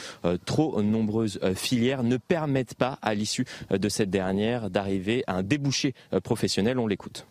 [0.45, 5.95] trop nombreuses filières ne permettent pas à l'issue de cette dernière d'arriver à un débouché
[6.22, 6.79] professionnel.
[6.79, 7.26] On l'écoute.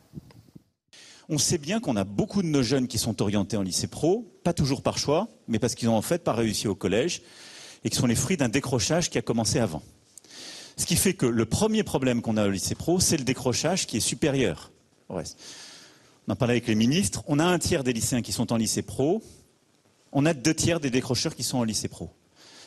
[1.30, 4.26] On sait bien qu'on a beaucoup de nos jeunes qui sont orientés en lycée pro,
[4.44, 7.22] pas toujours par choix, mais parce qu'ils ont en fait pas réussi au collège
[7.84, 9.84] et qui sont les fruits d'un décrochage qui a commencé avant.
[10.78, 13.88] Ce qui fait que le premier problème qu'on a au lycée pro, c'est le décrochage
[13.88, 14.72] qui est supérieur
[15.10, 17.24] on a parlé avec les ministres.
[17.28, 19.22] On a un tiers des lycéens qui sont en lycée pro.
[20.12, 22.10] On a deux tiers des décrocheurs qui sont en lycée pro.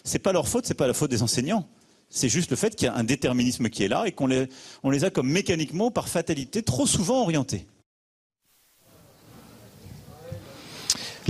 [0.05, 1.69] C'est pas leur faute, c'est pas la faute des enseignants.
[2.09, 4.49] C'est juste le fait qu'il y a un déterminisme qui est là et qu'on les,
[4.83, 7.67] on les a comme mécaniquement, par fatalité, trop souvent orientés.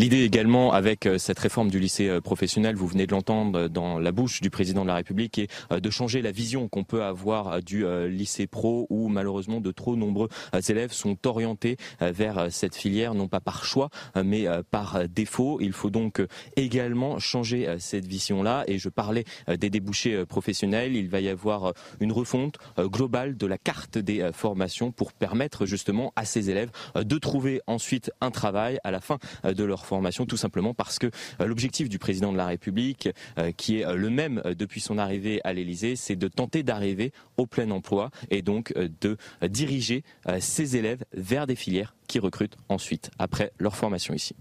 [0.00, 3.68] L'idée également avec euh, cette réforme du lycée euh, professionnel, vous venez de l'entendre euh,
[3.68, 7.02] dans la bouche du président de la République, est de changer la vision qu'on peut
[7.02, 10.28] avoir du lycée pro où malheureusement de trop nombreux
[10.68, 13.90] élèves sont orientés vers cette filière, non pas par choix,
[14.24, 15.58] mais par défaut.
[15.60, 16.22] Il faut donc
[16.56, 18.64] également changer cette vision-là.
[18.68, 20.96] Et je parlais des débouchés professionnels.
[20.96, 26.12] Il va y avoir une refonte globale de la carte des formations pour permettre justement
[26.16, 29.84] à ces élèves de trouver ensuite un travail à la fin de leur
[30.26, 31.10] tout simplement parce que
[31.40, 33.08] l'objectif du président de la République,
[33.56, 37.70] qui est le même depuis son arrivée à l'Élysée, c'est de tenter d'arriver au plein
[37.70, 40.04] emploi et donc de diriger
[40.38, 44.34] ses élèves vers des filières qui recrutent ensuite après leur formation ici.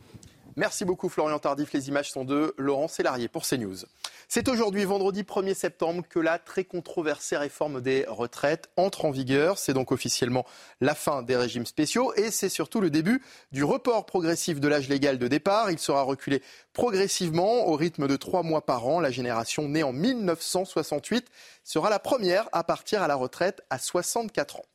[0.59, 1.71] Merci beaucoup Florian Tardif.
[1.71, 3.77] Les images sont de Laurent Sélarié pour CNews.
[4.27, 9.57] C'est aujourd'hui, vendredi 1er septembre, que la très controversée réforme des retraites entre en vigueur.
[9.57, 10.45] C'est donc officiellement
[10.81, 14.89] la fin des régimes spéciaux et c'est surtout le début du report progressif de l'âge
[14.89, 15.71] légal de départ.
[15.71, 16.43] Il sera reculé
[16.73, 18.99] progressivement au rythme de trois mois par an.
[18.99, 21.25] La génération née en 1968
[21.63, 24.65] sera la première à partir à la retraite à 64 ans.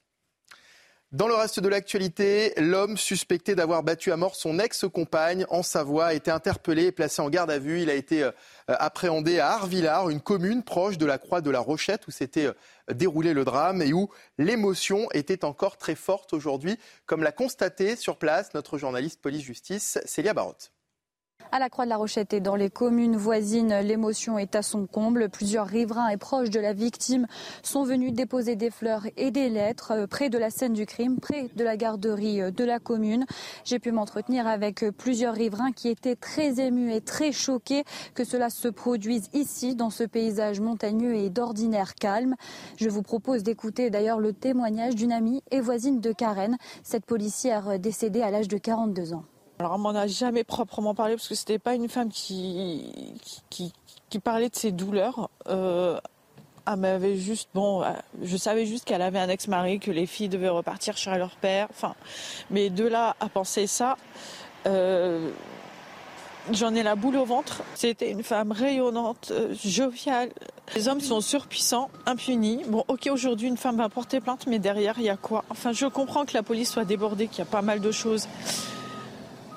[1.14, 6.06] Dans le reste de l'actualité, l'homme suspecté d'avoir battu à mort son ex-compagne en Savoie
[6.06, 7.82] a été interpellé et placé en garde à vue.
[7.82, 8.32] Il a été euh,
[8.66, 12.54] appréhendé à Arvillard, une commune proche de la Croix de la Rochette où s'était euh,
[12.92, 18.16] déroulé le drame et où l'émotion était encore très forte aujourd'hui, comme l'a constaté sur
[18.16, 20.72] place notre journaliste police-justice Célia Barotte.
[21.54, 24.88] À la Croix de la Rochette et dans les communes voisines, l'émotion est à son
[24.88, 25.28] comble.
[25.28, 27.28] Plusieurs riverains et proches de la victime
[27.62, 31.20] sont venus déposer des fleurs et des lettres euh, près de la scène du crime,
[31.20, 33.24] près de la garderie euh, de la commune.
[33.64, 37.84] J'ai pu m'entretenir avec euh, plusieurs riverains qui étaient très émus et très choqués
[38.14, 42.34] que cela se produise ici, dans ce paysage montagneux et d'ordinaire calme.
[42.78, 47.78] Je vous propose d'écouter d'ailleurs le témoignage d'une amie et voisine de Karen, cette policière
[47.78, 49.24] décédée à l'âge de 42 ans.
[49.64, 52.84] Alors on m'en a jamais proprement parlé parce que c'était pas une femme qui,
[54.22, 55.30] parlait de ses douleurs.
[55.48, 55.98] Euh,
[56.66, 57.92] elle m'avait juste, bon, euh,
[58.22, 61.68] je savais juste qu'elle avait un ex-mari, que les filles devaient repartir chez leur père.
[62.50, 63.96] Mais de là à penser ça,
[64.66, 65.30] euh,
[66.52, 67.62] j'en ai la boule au ventre.
[67.74, 69.32] C'était une femme rayonnante,
[69.64, 70.28] joviale.
[70.74, 72.64] Les hommes sont surpuissants, impunis.
[72.68, 75.42] Bon, ok, aujourd'hui une femme va porter plainte, mais derrière il y a quoi?
[75.48, 78.28] Enfin, je comprends que la police soit débordée, qu'il y a pas mal de choses.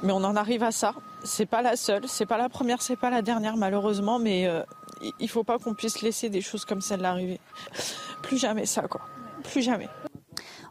[0.03, 0.93] Mais on en arrive à ça.
[1.23, 4.61] C'est pas la seule, c'est pas la première, c'est pas la dernière malheureusement, mais euh,
[5.19, 7.39] il faut pas qu'on puisse laisser des choses comme celle arriver.
[8.21, 9.01] Plus jamais ça, quoi.
[9.43, 9.89] Plus jamais.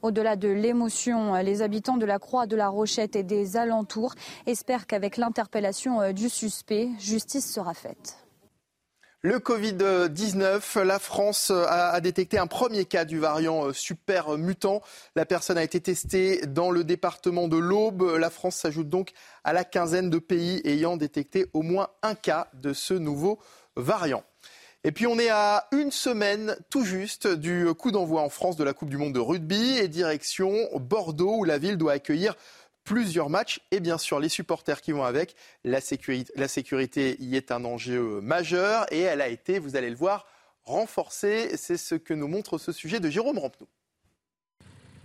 [0.02, 4.14] Au-delà de l'émotion, les habitants de la Croix de la Rochette et des alentours
[4.46, 8.25] espèrent qu'avec l'interpellation euh, du suspect, justice sera faite.
[9.26, 14.82] Le Covid-19, la France a, détecté un premier cas du variant euh, super mutant.
[15.16, 18.02] La personne a été testée dans le département de l'Aube.
[18.20, 19.10] La France s'ajoute donc
[19.42, 23.40] à la quinzaine de pays ayant détecté au moins un cas de ce nouveau
[23.74, 24.22] variant.
[24.84, 28.62] Et puis on est à une semaine tout juste du coup d'envoi en France de
[28.62, 32.36] la Coupe du Monde de rugby et direction Bordeaux où la ville doit accueillir
[32.86, 35.34] plusieurs matchs et bien sûr les supporters qui vont avec.
[35.64, 40.24] La sécurité, y est un enjeu majeur et elle a été, vous allez le voir,
[40.64, 41.54] renforcée.
[41.58, 43.68] C'est ce que nous montre ce sujet de Jérôme Rampenou.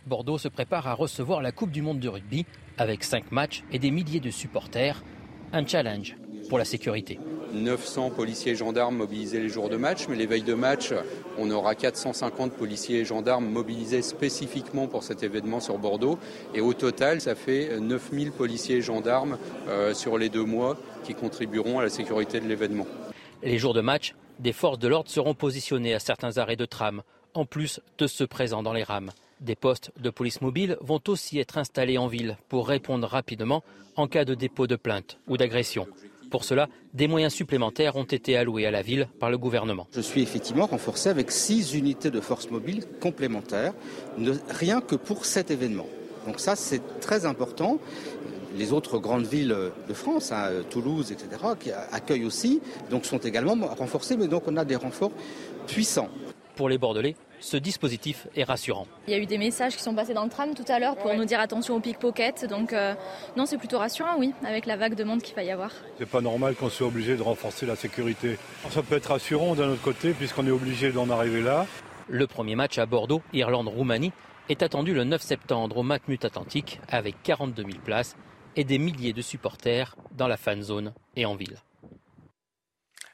[0.05, 2.45] Bordeaux se prépare à recevoir la Coupe du Monde de rugby
[2.77, 5.03] avec cinq matchs et des milliers de supporters.
[5.51, 6.15] Un challenge
[6.51, 7.17] pour la sécurité.
[7.53, 10.93] 900 policiers et gendarmes mobilisés les jours de match, mais les veilles de match,
[11.37, 16.19] on aura 450 policiers et gendarmes mobilisés spécifiquement pour cet événement sur Bordeaux.
[16.53, 19.37] Et au total, ça fait 9000 policiers et gendarmes
[19.69, 20.75] euh, sur les deux mois
[21.05, 22.85] qui contribueront à la sécurité de l'événement.
[23.43, 27.01] Les jours de match, des forces de l'ordre seront positionnées à certains arrêts de tram,
[27.33, 29.11] en plus de ceux présents dans les rames.
[29.39, 33.63] Des postes de police mobile vont aussi être installés en ville pour répondre rapidement
[33.95, 35.87] en cas de dépôt de plainte ou d'agression.
[36.31, 39.85] Pour cela, des moyens supplémentaires ont été alloués à la ville par le gouvernement.
[39.93, 43.73] Je suis effectivement renforcé avec six unités de force mobile complémentaires,
[44.49, 45.87] rien que pour cet événement.
[46.25, 47.79] Donc ça, c'est très important.
[48.57, 49.55] Les autres grandes villes
[49.87, 51.27] de France, hein, Toulouse, etc.,
[51.59, 55.11] qui accueillent aussi, donc sont également renforcées, mais donc on a des renforts
[55.67, 56.09] puissants.
[56.55, 58.87] Pour les Bordelais, ce dispositif est rassurant.
[59.07, 60.95] Il y a eu des messages qui sont passés dans le tram tout à l'heure
[60.95, 62.45] pour nous dire attention aux pickpockets.
[62.45, 62.93] Donc euh,
[63.35, 65.71] non, c'est plutôt rassurant, oui, avec la vague de monde qu'il va y avoir.
[65.97, 68.37] C'est pas normal qu'on soit obligé de renforcer la sécurité.
[68.69, 71.65] Ça peut être rassurant d'un autre côté puisqu'on est obligé d'en arriver là.
[72.07, 74.11] Le premier match à Bordeaux, Irlande-Roumanie,
[74.49, 78.15] est attendu le 9 septembre au Matmut Atlantique avec 42 000 places
[78.55, 81.57] et des milliers de supporters dans la fan zone et en ville.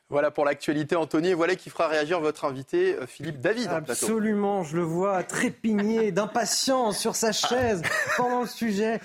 [0.09, 1.29] Voilà pour l'actualité, Anthony.
[1.29, 3.67] Et voilà qui fera réagir votre invité, euh, Philippe David.
[3.67, 7.81] Absolument, je le vois trépigner d'impatience sur sa chaise
[8.15, 9.01] pendant le sujet.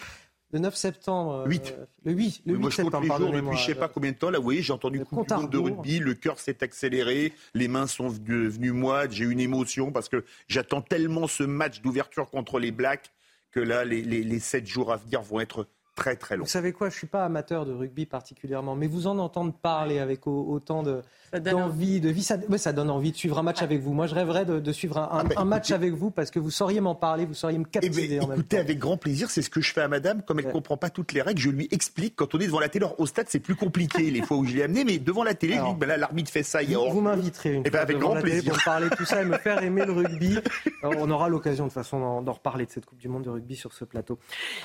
[0.52, 1.44] Le 9 septembre.
[1.46, 1.74] 8.
[1.78, 4.16] Euh, le 8, le Moi, je compte les jours depuis je sais pas combien de
[4.16, 4.30] temps.
[4.30, 7.86] Là, vous voyez, j'ai entendu le coup de rugby, le cœur s'est accéléré, les mains
[7.86, 12.70] sont devenues moites, j'ai une émotion parce que j'attends tellement ce match d'ouverture contre les
[12.70, 13.10] Blacks
[13.50, 16.44] que là, les, les, les 7 jours à venir vont être très très long.
[16.44, 19.98] Vous savez quoi, je suis pas amateur de rugby particulièrement, mais vous en entendre parler
[19.98, 21.02] avec autant de
[21.40, 23.92] d'envie, de vie, ça, ça, donne envie de suivre un match avec vous.
[23.92, 26.80] Moi, je rêverais de, suivre un, ah, un match avec vous parce que vous sauriez
[26.80, 28.20] m'en parler, vous sauriez me eh ben, captiver.
[28.20, 30.22] en écoutez, avec grand plaisir, c'est ce que je fais à Madame.
[30.22, 32.16] Comme elle ne comprend pas toutes les règles, je lui explique.
[32.16, 34.54] Quand on est devant la télé, au stade, c'est plus compliqué les fois où je
[34.54, 36.60] l'ai amené, mais devant la télé, je dis, ben là, l'arbitre fait ça.
[36.62, 38.52] Vous, vous m'inviterez une eh ben, fois avec grand plaisir.
[38.52, 40.38] pour parler de tout ça et me faire aimer le rugby.
[40.82, 43.56] on aura l'occasion de toute façon d'en reparler de cette Coupe du Monde de rugby
[43.56, 44.18] sur ce plateau.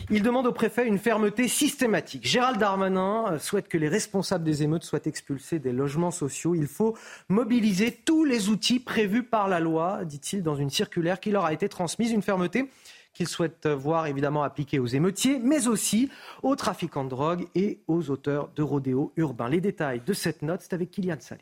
[0.10, 2.26] Il demande au préfet une fermeté systématique.
[2.28, 6.56] Gérald Darmanin euh, souhaite que les responsables des émeutes soient expulsés des logements sociaux.
[6.58, 6.98] Il faut
[7.30, 11.54] mobiliser tous les outils prévus par la loi, dit-il dans une circulaire qui leur a
[11.54, 12.12] été transmise.
[12.12, 12.70] Une fermeté
[13.14, 16.10] qu'il souhaite voir évidemment appliquée aux émeutiers, mais aussi
[16.44, 19.50] aux trafiquants de drogue et aux auteurs de rodéos urbains.
[19.50, 21.42] Les détails de cette note, c'est avec Kylian Salé.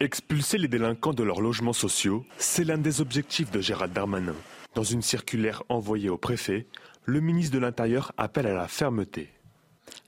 [0.00, 4.34] Expulser les délinquants de leurs logements sociaux, c'est l'un des objectifs de Gérald Darmanin.
[4.74, 6.66] Dans une circulaire envoyée au préfet,
[7.04, 9.30] le ministre de l'Intérieur appelle à la fermeté.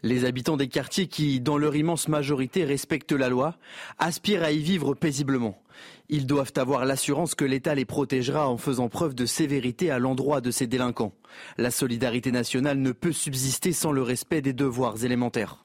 [0.02, 3.56] Les habitants des quartiers qui, dans leur immense majorité, respectent la loi,
[3.98, 5.60] aspirent à y vivre paisiblement.
[6.08, 10.40] Ils doivent avoir l'assurance que l'État les protégera en faisant preuve de sévérité à l'endroit
[10.40, 11.12] de ces délinquants.
[11.58, 15.64] La solidarité nationale ne peut subsister sans le respect des devoirs élémentaires.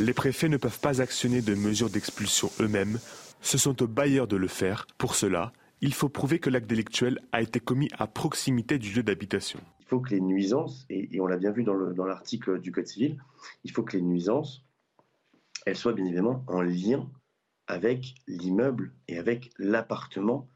[0.00, 2.98] Les préfets ne peuvent pas actionner de mesures d'expulsion eux-mêmes.
[3.40, 4.86] Ce sont aux bailleurs de le faire.
[4.96, 9.02] Pour cela, il faut prouver que l'acte délictuel a été commis à proximité du lieu
[9.02, 9.58] d'habitation
[9.92, 13.18] faut que les nuisances, et, on l'a bien vu dans l'article du Code civil,
[13.62, 14.64] il faut que les nuisances,
[15.66, 17.10] elles soient bien évidemment en lien
[17.66, 20.48] avec l'immeuble et avec l'appartement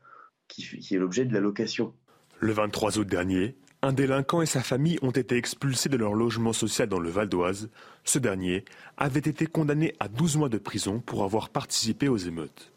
[0.48, 1.92] qui, qui est l'objet de la location.
[2.40, 6.54] Le 23 août dernier, un délinquant et sa famille ont été expulsés de leur logement
[6.54, 7.68] social dans le Val d'Oise.
[8.04, 8.64] Ce dernier
[8.96, 12.72] avait été condamné à 12 mois de prison pour avoir participé aux émeutes.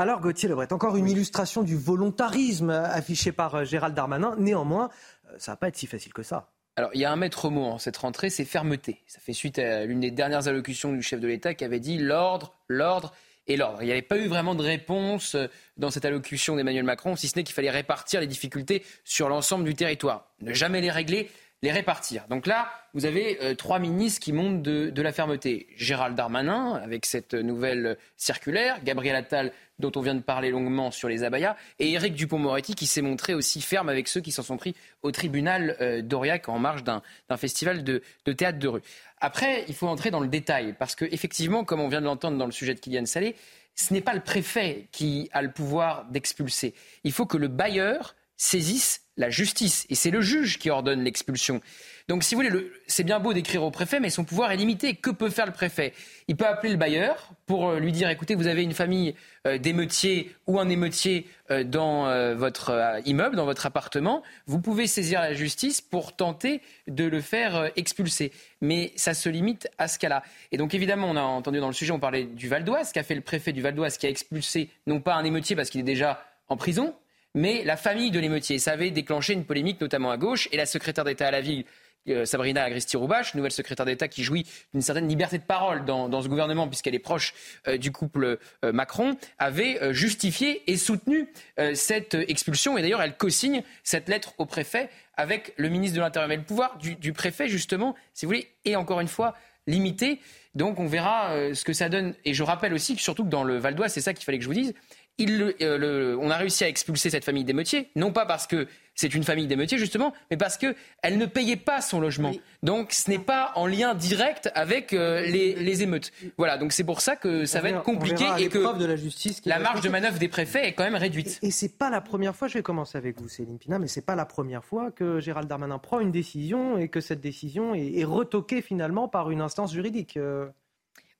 [0.00, 4.36] Alors Gauthier Lebret, encore une illustration du volontarisme affiché par euh, Gérald Darmanin.
[4.38, 4.90] Néanmoins,
[5.28, 6.52] euh, ça va pas être si facile que ça.
[6.76, 9.02] Alors, il y a un maître mot en cette rentrée, c'est fermeté.
[9.08, 11.98] Ça fait suite à l'une des dernières allocutions du chef de l'État qui avait dit
[11.98, 13.12] l'ordre, l'ordre
[13.48, 13.82] et l'ordre.
[13.82, 17.26] Il n'y avait pas eu vraiment de réponse euh, dans cette allocution d'Emmanuel Macron, si
[17.26, 20.30] ce n'est qu'il fallait répartir les difficultés sur l'ensemble du territoire.
[20.42, 21.28] Ne jamais les régler,
[21.62, 22.24] les répartir.
[22.28, 25.66] Donc là, vous avez euh, trois ministres qui montent de, la fermeté.
[25.76, 31.08] Gérald Darmanin, avec cette nouvelle circulaire, Gabriel Attal, dont on vient de parler longuement sur
[31.08, 34.56] les abayas, et Éric Dupont-Moretti, qui s'est montré aussi ferme avec ceux qui s'en sont
[34.56, 36.02] pris au tribunal euh,
[36.46, 37.02] en marge d'un
[37.36, 38.82] festival de, théâtre de rue.
[39.20, 42.46] Après, il faut entrer dans le détail, parce qu'effectivement, comme on vient de l'entendre dans
[42.46, 43.34] le sujet de Kylian Salé,
[43.74, 46.74] ce n'est pas le préfet qui a le pouvoir d'expulser.
[47.04, 49.84] Il faut que le bailleur saisissent la justice.
[49.90, 51.60] Et c'est le juge qui ordonne l'expulsion.
[52.06, 54.94] Donc, si vous voulez, c'est bien beau d'écrire au préfet, mais son pouvoir est limité.
[54.94, 55.92] Que peut faire le préfet?
[56.26, 59.14] Il peut appeler le bailleur pour euh, lui dire écoutez, vous avez une famille
[59.46, 64.22] euh, d'émeutiers ou un émeutier euh, dans votre immeuble, dans votre appartement.
[64.46, 68.32] Vous pouvez saisir la justice pour tenter de le faire expulser.
[68.62, 70.22] Mais ça se limite à ce cas-là.
[70.52, 73.02] Et donc, évidemment, on a entendu dans le sujet, on parlait du Val d'Oise, qu'a
[73.02, 75.80] fait le préfet du Val d'Oise, qui a expulsé non pas un émeutier parce qu'il
[75.80, 76.94] est déjà en prison,
[77.38, 78.58] mais la famille de l'émeutier.
[78.58, 81.64] Ça avait déclenché une polémique, notamment à gauche, et la secrétaire d'État à la ville,
[82.08, 86.28] euh, Sabrina Agresti-Roubache, nouvelle secrétaire d'État qui jouit d'une certaine liberté de parole dans, ce
[86.28, 87.34] gouvernement, puisqu'elle est proche
[87.66, 91.28] euh, du couple euh, Macron, avait justifié et soutenu
[91.74, 92.76] cette expulsion.
[92.76, 96.28] Et d'ailleurs, elle co-signe cette lettre au préfet avec le ministre de l'Intérieur.
[96.28, 99.34] Mais le pouvoir du, du, préfet, justement, si vous voulez, est encore une fois
[99.66, 100.20] limité.
[100.54, 102.14] Donc on verra ce que ça donne.
[102.24, 104.38] Et je rappelle aussi que surtout que dans le Val d'Oise, c'est ça qu'il fallait
[104.38, 104.74] que je vous dise,
[105.20, 109.22] euh, on a réussi à expulser cette famille d'émeutiers, non pas parce que c'est une
[109.22, 112.32] famille d'émeutiers justement, mais parce qu'elle ne payait pas son logement.
[112.64, 116.12] Donc ce n'est pas en lien direct avec euh, les, émeutes.
[116.36, 119.40] Voilà, donc c'est pour ça que ça va être compliqué et que de la, justice
[119.44, 121.38] la marge de manœuvre des préfets est quand même réduite.
[121.42, 124.04] Et, c'est pas la première fois, je vais commencer avec vous Céline Pina, mais c'est
[124.04, 128.04] pas la première fois que Gérald Darmanin prend une décision et que cette décision est,
[128.04, 130.16] retoquée finalement par une instance juridique.
[130.16, 130.48] Euh.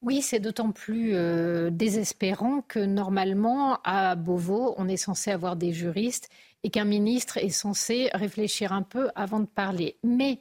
[0.01, 5.73] Oui, c'est d'autant plus euh, désespérant que normalement, à Beauvau, on est censé avoir des
[5.73, 6.29] juristes
[6.63, 9.97] et qu'un ministre est censé réfléchir un peu avant de parler.
[10.05, 10.39] Mais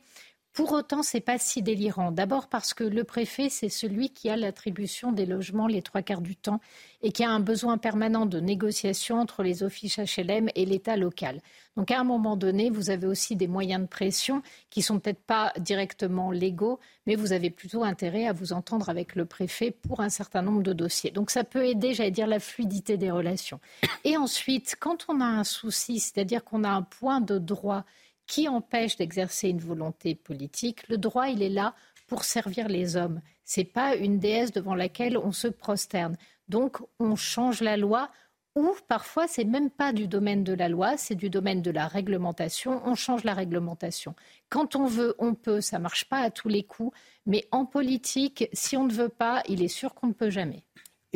[0.58, 2.12] pour autant, c'est pas si délirant.
[2.12, 6.22] D'abord parce que le préfet, c'est celui qui a l'attribution des logements les trois quarts
[6.22, 6.62] du temps
[7.04, 11.42] et qui a un besoin permanent de négociation entre les offices HLM et l'État local.
[11.76, 14.42] Donc à un moment donné, vous avez aussi des moyens de pression
[14.72, 19.14] qui sont peut-être pas directement légaux, mais vous avez plutôt intérêt à vous entendre avec
[19.14, 21.12] le préfet pour un certain nombre de dossiers.
[21.12, 23.60] Donc ça peut aider, j'allais dire, la fluidité des relations.
[24.04, 27.86] Et ensuite, quand on a un souci, c'est-à-dire qu'on a un point de droit
[28.28, 30.88] qui empêche d'exercer une volonté politique.
[30.90, 31.74] Le droit, il est là
[32.08, 33.22] pour servir les hommes.
[33.46, 36.18] Ce n'est pas une déesse devant laquelle on se prosterne.
[36.50, 38.10] Donc, on change la loi
[38.58, 41.88] ou parfois c'est même pas du domaine de la loi, c'est du domaine de la
[41.88, 42.82] réglementation.
[42.86, 44.16] On change la réglementation.
[44.50, 45.62] Quand on veut, on peut.
[45.62, 46.98] Ça marche pas à tous les coups,
[47.28, 50.64] mais en politique, si on ne veut pas, il est sûr qu'on ne peut jamais.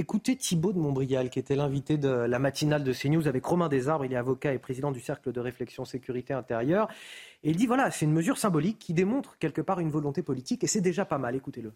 [0.01, 4.03] Écoutez Thibault de Montbrial, qui était l'invité de la matinale de CNews avec Romain Desarbres.
[4.03, 6.87] Il est avocat et président du Cercle de réflexion sécurité intérieure.
[7.43, 10.63] Et il dit voilà, c'est une mesure symbolique qui démontre quelque part une volonté politique
[10.63, 11.35] et c'est déjà pas mal.
[11.35, 11.71] Écoutez-le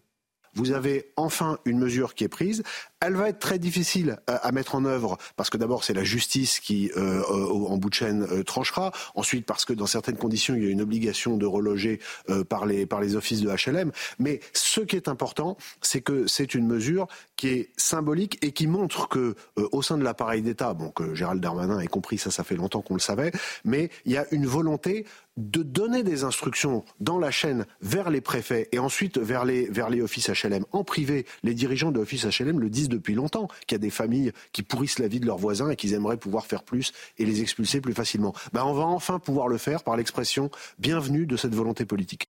[0.56, 2.62] vous avez enfin une mesure qui est prise.
[3.00, 6.60] Elle va être très difficile à, mettre en œuvre parce que d'abord c'est la justice
[6.60, 8.90] qui, euh, en bout de chaîne, euh, tranchera.
[9.14, 12.00] Ensuite parce que dans certaines conditions il y a une obligation de reloger
[12.30, 13.92] euh, par les par les offices de HLM.
[14.18, 18.66] Mais ce qui est important, c'est que c'est une mesure qui est symbolique et qui
[18.66, 22.44] montre que au sein de l'appareil d'État, bon que Gérald Darmanin ait compris ça, ça
[22.44, 23.30] fait longtemps qu'on le savait,
[23.64, 25.04] mais il y a une volonté
[25.36, 29.90] de donner des instructions dans la chaîne vers les préfets et ensuite vers les, vers
[29.90, 30.64] les offices HLM.
[30.72, 33.90] En privé, les dirigeants de offices HLM le disent depuis longtemps, qu'il y a des
[33.90, 37.26] familles qui pourrissent la vie de leurs voisins et qu'ils aimeraient pouvoir faire plus et
[37.26, 38.34] les expulser plus facilement.
[38.52, 42.28] Ben, on va enfin pouvoir le faire par l'expression bienvenue de cette volonté politique.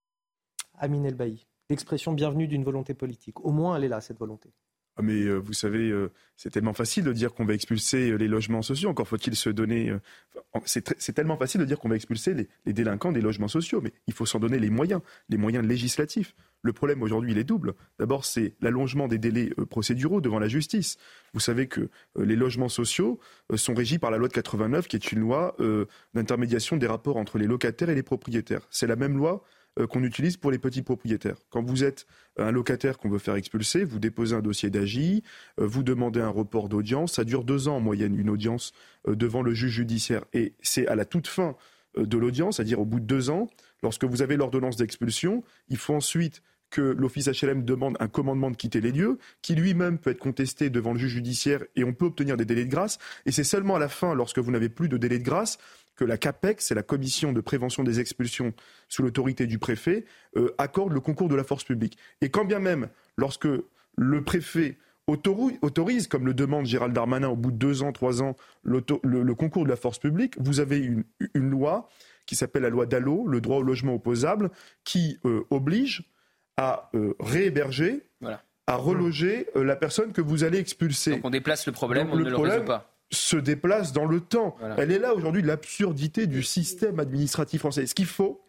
[0.80, 3.44] Amine Elbaï, l'expression bienvenue d'une volonté politique.
[3.44, 4.50] Au moins, elle est là, cette volonté.
[4.98, 8.16] Ah, mais euh, vous savez, euh, c'est tellement facile de dire qu'on va expulser euh,
[8.16, 8.90] les logements sociaux.
[8.90, 9.94] Encore faut-il se donner.
[10.66, 12.34] c'est tellement facile de dire qu'on va expulser
[12.66, 16.36] les, délinquants des logements sociaux, mais il faut s'en donner les moyens, les moyens législatifs.
[16.64, 17.76] Le problème aujourd'hui, il est double.
[18.00, 20.98] D'abord, c'est l'allongement des délais procéduraux devant la justice.
[21.34, 23.20] Vous savez que les logements sociaux
[23.56, 25.56] sont régis par la loi de 89, qui est une loi
[26.16, 28.68] d'intermédiation des rapports entre les locataires et les propriétaires.
[28.72, 31.38] C'est la même loi euh, qu'on utilise pour les petits propriétaires.
[31.50, 32.08] Quand vous êtes
[32.38, 35.24] un locataire qu'on veut faire expulser, vous déposez un dossier d'AGI,
[35.60, 37.14] euh, vous demandez un report d'audience.
[37.14, 38.72] Ça dure deux ans en moyenne, une audience
[39.08, 40.26] euh, devant le juge judiciaire.
[40.34, 41.56] Et c'est à la toute fin
[41.96, 43.48] de l'audience, c'est-à-dire au bout de deux ans,
[43.82, 48.56] lorsque vous avez l'ordonnance d'expulsion, il faut ensuite que l'office HLM demande un commandement de
[48.56, 52.06] quitter les lieux, qui lui-même peut être contesté devant le juge judiciaire et on peut
[52.06, 52.98] obtenir des délais de grâce.
[53.26, 55.58] Et c'est seulement à la fin, lorsque vous n'avez plus de délai de grâce,
[55.96, 58.54] que la CAPEC, c'est la commission de prévention des expulsions
[58.88, 60.06] sous l'autorité du préfet,
[60.36, 61.98] euh, accorde le concours de la force publique.
[62.22, 62.88] Et quand bien même,
[63.18, 63.48] lorsque
[63.98, 68.36] le préfet autorise, comme le demande Gérald Darmanin au bout de deux ans, trois ans,
[68.64, 71.90] le, concours de la force publique, vous avez une, loi
[72.26, 74.52] qui s'appelle la loi Dallot, le droit au logement opposable,
[74.84, 76.04] qui euh, oblige
[76.58, 78.04] à euh, réhéberger,
[78.66, 81.12] à reloger la personne que vous allez expulser.
[81.12, 84.58] Donc on déplace le problème, on ne le résout pas se déplace dans le temps.
[84.78, 87.86] Elle est là aujourd'hui l'absurdité du système administratif français.
[87.86, 88.42] Ce qu'il faut,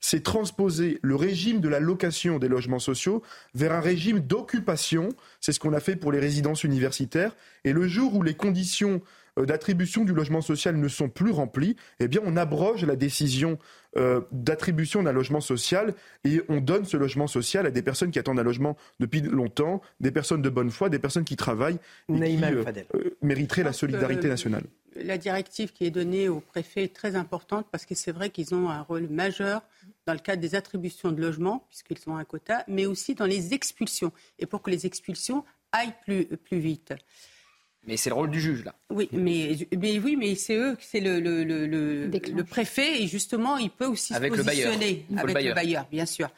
[0.00, 3.22] c'est transposer le régime de la location des logements sociaux
[3.54, 5.08] vers un régime d'occupation.
[5.40, 7.34] C'est ce qu'on a fait pour les résidences universitaires.
[7.64, 9.00] Et le jour où les conditions euh,
[9.36, 13.58] d'attribution du logement social ne sont plus remplies, eh bien on abroge la décision
[13.96, 18.18] euh, d'attribution d'un logement social et on donne ce logement social à des personnes qui
[18.18, 21.78] attendent un logement depuis longtemps, des personnes de bonne foi, des personnes qui travaillent
[22.08, 24.64] et qui euh, mériteraient la solidarité nationale.
[24.96, 28.54] La directive qui est donnée au préfet est très importante parce que c'est vrai qu'ils
[28.54, 29.62] ont un rôle majeur
[30.06, 33.54] dans le cadre des attributions de logements, puisqu'ils ont un quota, mais aussi dans les
[33.54, 36.94] expulsions, et pour que les expulsions aillent plus, plus vite.
[37.86, 38.74] Mais c'est le rôle du juge, là.
[38.90, 43.58] Oui, mais, mais oui, mais c'est eux, c'est le, le, le, le, préfet, et justement,
[43.58, 46.30] il peut aussi avec se positionner le avec le bailleur, bien sûr.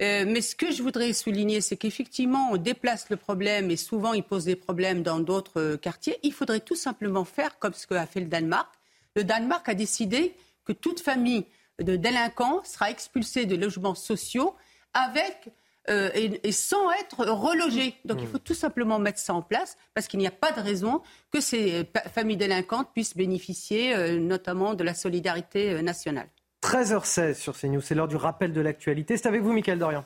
[0.00, 4.12] Euh, mais ce que je voudrais souligner, c'est qu'effectivement, on déplace le problème et souvent
[4.12, 6.18] il pose des problèmes dans d'autres euh, quartiers.
[6.22, 8.72] Il faudrait tout simplement faire comme ce qu'a fait le Danemark.
[9.16, 11.46] Le Danemark a décidé que toute famille
[11.80, 14.54] de délinquants sera expulsée de logements sociaux
[14.94, 15.48] avec
[15.88, 17.94] euh, et, sans être relogés.
[18.04, 20.60] Donc il faut tout simplement mettre ça en place parce qu'il n'y a pas de
[20.60, 21.00] raison
[21.32, 26.28] que ces familles délinquantes puissent bénéficier euh, notamment de la solidarité euh, nationale.
[26.62, 29.16] 13h16 sur CNews, c'est l'heure du rappel de l'actualité.
[29.16, 30.04] C'est avec vous, Michael Dorian.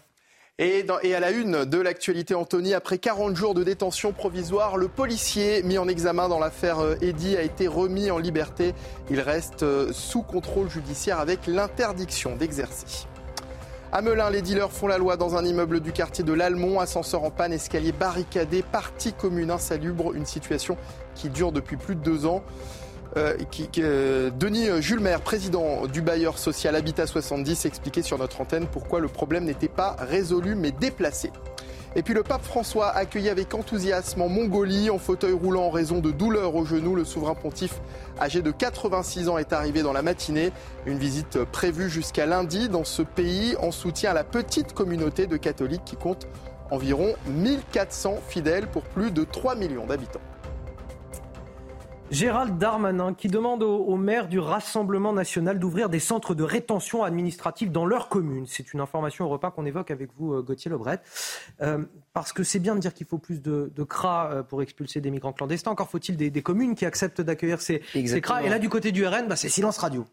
[0.58, 4.86] Et, et, à la une de l'actualité, Anthony, après 40 jours de détention provisoire, le
[4.86, 8.74] policier mis en examen dans l'affaire Eddy a été remis en liberté.
[9.10, 13.08] Il reste sous contrôle judiciaire avec l'interdiction d'exercer.
[13.94, 16.80] À Melun, les dealers font la loi dans un immeuble du quartier de l'Almont.
[16.80, 20.14] Ascenseur en panne, escalier barricadé, partie commune insalubre.
[20.14, 20.78] Une situation
[21.14, 22.42] qui dure depuis plus de deux ans.
[23.18, 23.36] Euh,
[23.76, 28.98] euh, Denis Jules Maire, président du bailleur social Habitat 70, expliquait sur notre antenne pourquoi
[28.98, 31.30] le problème n'était pas résolu mais déplacé.
[31.94, 35.98] Et puis le pape François accueilli avec enthousiasme en Mongolie, en fauteuil roulant en raison
[35.98, 36.94] de douleurs au genou.
[36.94, 37.80] Le souverain pontife,
[38.18, 40.52] âgé de 86 ans, est arrivé dans la matinée.
[40.86, 45.36] Une visite prévue jusqu'à lundi dans ce pays en soutien à la petite communauté de
[45.36, 46.26] catholiques qui compte
[46.70, 50.22] environ 1400 fidèles pour plus de 3 millions d'habitants.
[52.12, 57.72] Gérald Darmanin qui demande au, maire du Rassemblement national d'ouvrir des centres de rétention administrative
[57.72, 58.44] dans leur commune.
[58.46, 61.00] C'est une information au repas qu'on évoque avec vous, euh, Gauthier Lebret.
[61.62, 61.78] Euh,
[62.12, 65.00] parce que c'est bien de dire qu'il faut plus de, de CRA euh, pour expulser
[65.00, 65.70] des migrants clandestins.
[65.70, 68.42] Encore faut-il des, communes qui acceptent d'accueillir ces, ces, CRA.
[68.42, 70.04] Et là, du côté du RN, bah, c'est silence radio.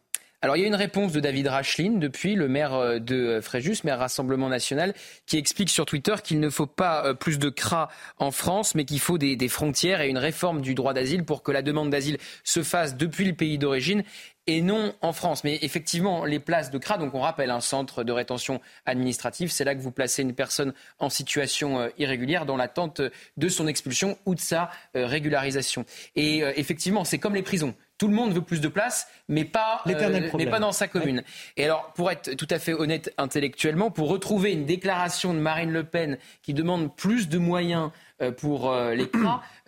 [0.42, 3.42] Alors il y a une réponse de David Rachlin depuis le maire euh, de euh,
[3.42, 4.94] Fréjus, maire Rassemblement National,
[5.26, 8.86] qui explique sur Twitter qu'il ne faut pas euh, plus de CRA en France, mais
[8.86, 12.20] qu'il faut des, frontières et une réforme du droit d'asile pour que la demande d'asile
[12.46, 14.04] se fasse depuis le pays d'origine
[14.48, 15.44] et non en France.
[15.44, 19.66] Mais effectivement, les places de CRA, donc on rappelle un centre de rétention administrative, c'est
[19.66, 23.02] là que vous placez une personne en situation irrégulière dans l'attente
[23.36, 25.86] de son expulsion ou de sa régularisation.
[26.16, 29.84] Et effectivement, c'est comme les prisons tout le monde veut plus de place, mais pas,
[29.86, 31.22] euh, mais pas dans sa commune.
[31.58, 35.72] Et alors, pour être tout à fait honnête intellectuellement, pour retrouver une déclaration de Marine
[35.72, 37.92] Le Pen qui demande plus de moyens
[38.22, 39.06] euh, pour euh, les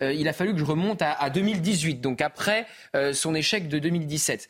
[0.00, 2.66] il a fallu que je remonte à, 2018, donc après
[3.12, 4.48] son échec de 2017.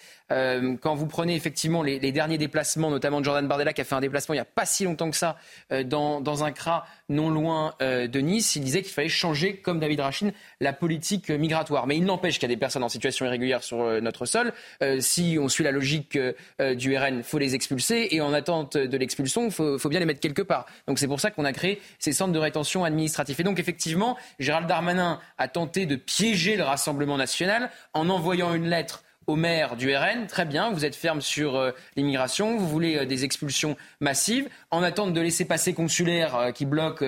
[0.80, 4.00] Quand vous prenez effectivement les, derniers déplacements, notamment de Jordan Bardella qui a fait un
[4.00, 5.36] déplacement il n'y a pas si longtemps que ça
[5.84, 10.00] dans, dans un CRA non loin de Nice, il disait qu'il fallait changer, comme David
[10.00, 10.30] Rachin,
[10.60, 11.86] la politique migratoire.
[11.86, 14.52] Mais il n'empêche qu'il y a des personnes en situation irrégulière sur notre sol.
[15.00, 16.18] si on suit la logique
[16.58, 20.00] du RN, il faut les expulser et en attente de l'expulsion, il faut, faut bien
[20.00, 20.66] les mettre quelque part.
[20.86, 23.38] Donc c'est pour ça qu'on a créé ces centres de rétention administratifs.
[23.40, 28.68] Et donc effectivement, Gérald Darmanin a tenté de piéger le Rassemblement national en envoyant une
[28.68, 32.98] lettre au maire du RN, très bien, vous êtes ferme sur euh, l'immigration, vous voulez
[32.98, 37.06] euh, des expulsions massives, en attente de laisser passer consulaires euh, qui bloquent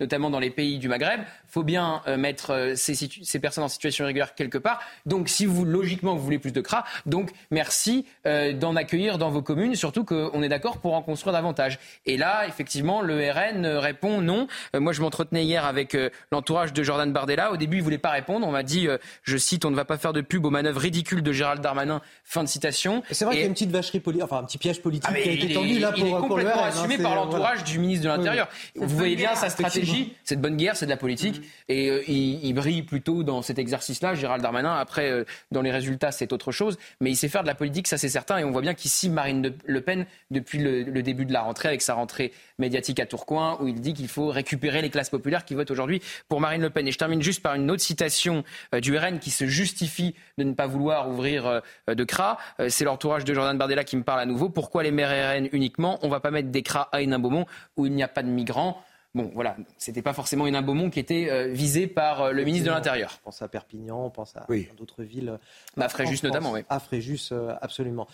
[0.00, 4.34] notamment dans les pays du Maghreb, faut bien mettre ces, ces, personnes en situation irrégulière
[4.34, 4.80] quelque part.
[5.04, 9.42] Donc si vous, logiquement, vous voulez plus de CRA, donc merci d'en accueillir dans vos
[9.42, 11.78] communes, surtout qu'on est d'accord pour en construire davantage.
[12.06, 14.46] Et là, effectivement, le RN répond non.
[14.74, 15.96] moi, je m'entretenais hier avec
[16.32, 17.52] l'entourage de Jordan Bardella.
[17.52, 18.46] Au début, il voulait pas répondre.
[18.46, 18.88] On m'a dit,
[19.22, 22.00] je cite, on ne va pas faire de pub aux manœuvres ridicules de Gérald Darmanin.
[22.24, 23.02] Fin de citation.
[23.10, 25.20] C'est vrai qu'il y a une petite vacherie politique, enfin un petit piège politique ah,
[25.20, 28.08] qui a été tendu là pour, il est complètement assumé par l'entourage du ministre de
[28.08, 28.48] l'Intérieur.
[28.74, 30.14] Vous voyez bien sa stratégie.
[30.24, 31.42] C'est de bonne guerre, c'est de la politique.
[31.68, 34.74] Et euh, il, brille plutôt dans cet exercice-là, Gérald Darmanin.
[34.74, 36.78] Après, euh, dans les résultats, c'est autre chose.
[37.00, 38.38] Mais il sait faire de la politique, ça c'est certain.
[38.38, 41.82] Et on voit bien qu'ici, Marine Le Pen, depuis le, début de la rentrée, avec
[41.82, 45.54] sa rentrée médiatique à Tourcoing, où il dit qu'il faut récupérer les classes populaires qui
[45.54, 46.86] votent aujourd'hui pour Marine Le Pen.
[46.88, 48.44] Et je termine juste par une autre citation
[48.74, 52.38] euh, du RN qui se justifie de ne pas vouloir ouvrir de CRA.
[52.68, 54.48] C'est l'entourage de Jordan Bardella qui me parle à nouveau.
[54.48, 55.98] Pourquoi les maires RN uniquement?
[56.02, 58.28] On ne va pas mettre des CRA à Hénin-Beaumont où il n'y a pas de
[58.28, 58.82] migrants.
[59.16, 62.72] Bon, voilà, c'était pas forcément Hénin-Beaumont qui était euh, visé par euh, le ministre de
[62.72, 63.18] l'Intérieur.
[63.22, 64.46] On pense à Perpignan, on pense à
[64.76, 65.38] d'autres villes.
[65.76, 66.60] à Fréjus notamment, oui.
[66.68, 68.06] À Fréjus, absolument.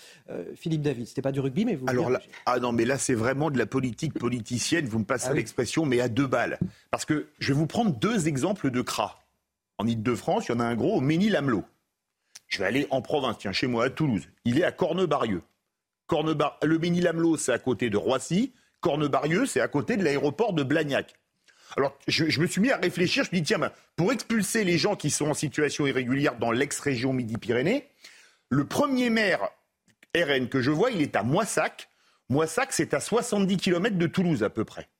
[0.54, 1.86] Philippe David, c'était pas du rugby, mais vous.
[1.88, 5.28] Alors là, ah non, mais là, c'est vraiment de la politique politicienne, vous me passez
[5.30, 6.58] ah l'expression, mais à deux balles.
[6.90, 9.18] Parce que je vais vous prendre deux exemples de CRA.
[9.78, 11.64] En Ile-de-France, il y en a un gros au Ménil-Amelot.
[12.46, 14.28] Je vais aller en province, tiens, chez moi, à Toulouse.
[14.44, 15.42] Il est à Cornebarieux.
[16.06, 16.58] Cornebar...
[16.62, 18.52] Le Béni-Lamelot, c'est à côté de Roissy.
[18.82, 21.14] Cornebarieux, c'est à côté de l'aéroport de Blagnac.
[21.78, 23.24] Alors, je, me suis mis à réfléchir.
[23.24, 26.50] Je me dis, tiens, ben, pour expulser les gens qui sont en situation irrégulière dans
[26.50, 27.88] l'ex-région Midi-Pyrénées,
[28.50, 29.48] le premier maire
[30.14, 31.88] RN que je vois, il est à Moissac.
[32.28, 34.90] Moissac, c'est à 70 km de Toulouse à peu près.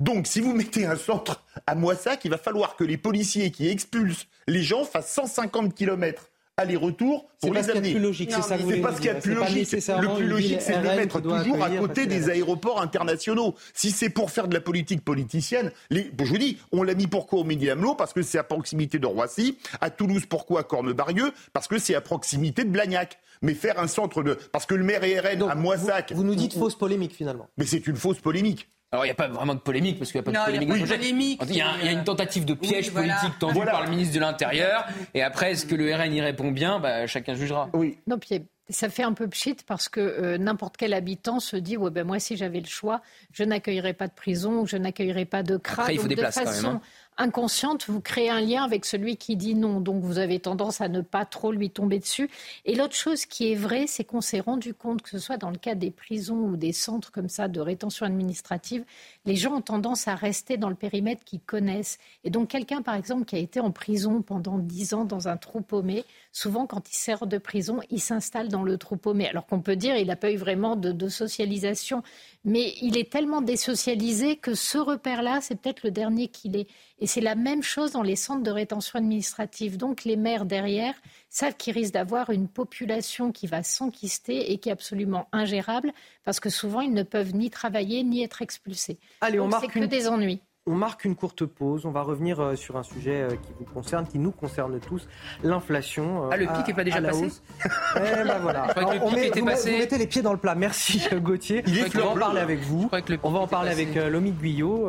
[0.00, 3.68] Donc, si vous mettez un centre à Moissac, il va falloir que les policiers qui
[3.68, 7.88] expulsent les gens fassent 150 km aller-retour pour les amener.
[7.88, 9.72] C'est plus logique, c'est ça C'est pas ce qu'il y a de plus logique.
[9.72, 13.54] Le plus logique, c'est de les mettre toujours à côté des aéroports internationaux.
[13.74, 16.10] Si c'est pour faire de la politique politicienne, les...
[16.18, 19.06] je vous dis, on l'a mis pourquoi au midi Parce que c'est à proximité de
[19.06, 19.58] Roissy.
[19.80, 21.32] À Toulouse, pourquoi à Cornebarieux?
[21.52, 23.18] Parce que c'est à proximité de Blagnac.
[23.40, 24.34] Mais faire un centre de...
[24.52, 26.12] Parce que le maire RN à Moissac...
[26.12, 27.48] vous nous dites fausse polémique, finalement.
[27.56, 28.68] Mais c'est une fausse polémique.
[28.92, 31.40] Alors, il n'y a pas vraiment de polémique, parce qu'il n'y a pas de polémique.
[31.48, 34.86] Il y, a, une tentative de piège politique tendue par le ministre de l'Intérieur.
[35.14, 36.78] Et après, est-ce que le RN y répond bien?
[36.78, 37.70] Bah, Chacun jugera.
[37.72, 37.98] Oui.
[38.06, 41.76] Non, puis ça fait un peu pchit parce que euh, n'importe quel habitant se dit
[41.76, 43.00] ouais, ben moi, si j'avais le choix,
[43.32, 45.82] je n'accueillerais pas de prison ou je n'accueillerais pas de CRA.
[45.82, 46.64] Après, il faut des places quand même.
[46.66, 46.80] Hein
[47.16, 49.80] inconsciente, vous créez un lien avec celui qui dit non.
[49.80, 52.30] Donc vous avez tendance à ne pas trop lui tomber dessus.
[52.64, 55.50] Et l'autre chose qui est vraie, c'est qu'on s'est rendu compte que ce soit dans
[55.50, 58.84] le cas des prisons ou des centres comme ça de rétention administrative,
[59.24, 61.98] les gens ont tendance à rester dans le périmètre qu'ils connaissent.
[62.24, 65.36] Et donc quelqu'un, par exemple, qui a été en prison pendant dix ans dans un
[65.36, 69.28] trou paumé, souvent quand il sort de prison, il s'installe dans le trou paumé.
[69.28, 72.02] Alors qu'on peut dire qu'il n'a pas eu vraiment de, de socialisation,
[72.44, 76.66] mais il est tellement désocialisé que ce repère-là, c'est peut-être le dernier qu'il est.
[76.98, 79.76] Et c'est la même chose dans les centres de rétention administrative.
[79.76, 80.94] Donc les maires derrière
[81.30, 85.92] savent qu'ils risquent d'avoir une population qui va s'enquister et qui est absolument ingérable
[86.24, 88.98] parce que souvent ils ne peuvent ni travailler ni être expulsés.
[89.20, 90.40] Allez, on marque que des ennuis.
[90.64, 91.86] On marque une courte pause.
[91.86, 95.08] On va revenir euh, sur un sujet euh, qui vous concerne, qui nous concerne tous,
[95.42, 96.26] l'inflation.
[96.26, 97.30] Euh, ah, le pic n'est pas déjà passé
[97.96, 98.68] eh ben voilà.
[99.02, 100.54] on met, vous, mettez les pieds dans le plat.
[100.54, 101.64] Merci Gauthier.
[101.66, 102.88] on va en parler avec vous.
[103.24, 104.88] On va en parler avec Lomique Guyot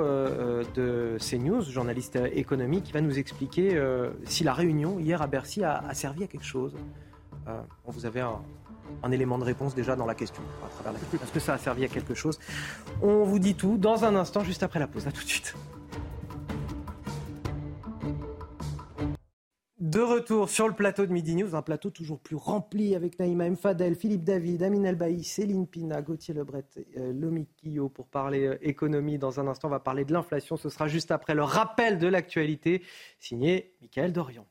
[0.75, 3.81] de CNews, journaliste économique, qui va nous expliquer
[4.25, 6.75] si la réunion hier à Bercy a, a servi à quelque chose.
[7.87, 8.41] vous avez un,
[9.03, 11.57] un élément de réponse déjà dans la question à travers la Est-ce que ça a
[11.57, 12.39] servi à quelque chose
[13.01, 15.07] On vous dit tout dans un instant, juste après la pause.
[15.07, 15.55] À tout de suite.
[19.93, 23.47] De retour sur le plateau de Midi News, un plateau toujours plus rempli avec Naïma
[23.47, 26.65] Mfadel, Philippe David, Amine Elbaï, Céline Pina, Gauthier Lebret,
[26.97, 29.19] euh, Lomi Guillot pour parler euh, économie.
[29.19, 30.57] Dans un instant, on va parler de l'inflation.
[30.57, 32.81] Ce sera juste après le rappel de l'actualité,
[33.19, 34.47] signé Michael Dorian.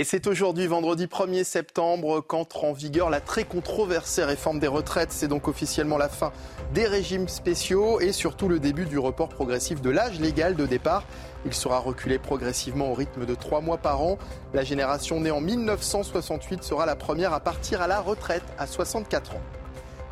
[0.00, 5.10] Et c'est aujourd'hui, vendredi 1er septembre, qu'entre en vigueur la très controversée réforme des retraites.
[5.10, 6.32] C'est donc officiellement la fin
[6.72, 11.02] des régimes spéciaux et surtout le début du report progressif de l'âge légal de départ.
[11.44, 14.18] Il sera reculé progressivement au rythme de trois mois par an.
[14.54, 19.34] La génération née en 1968 sera la première à partir à la retraite à 64
[19.34, 19.57] ans.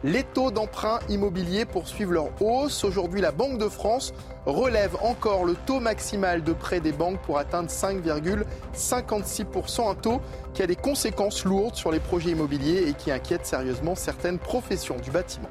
[0.04, 2.84] Les taux d'emprunt immobilier poursuivent leur hausse.
[2.84, 4.12] Aujourd'hui, la Banque de France
[4.44, 10.20] relève encore le taux maximal de prêt des banques pour atteindre 5,56%, un taux
[10.52, 14.98] qui a des conséquences lourdes sur les projets immobiliers et qui inquiète sérieusement certaines professions
[14.98, 15.48] du bâtiment.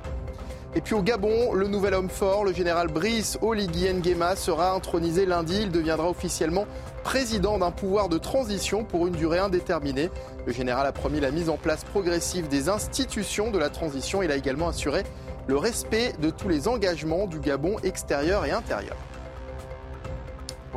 [0.78, 5.26] Et puis au Gabon, le nouvel homme fort, le général Brice Oligui Nguema, sera intronisé
[5.26, 5.60] lundi.
[5.62, 6.68] Il deviendra officiellement
[7.02, 10.10] président d'un pouvoir de transition pour une durée indéterminée.
[10.46, 14.22] Le général a promis la mise en place progressive des institutions de la transition.
[14.22, 15.04] Il a également assuré
[15.48, 18.98] le respect de tous les engagements du Gabon extérieur et intérieur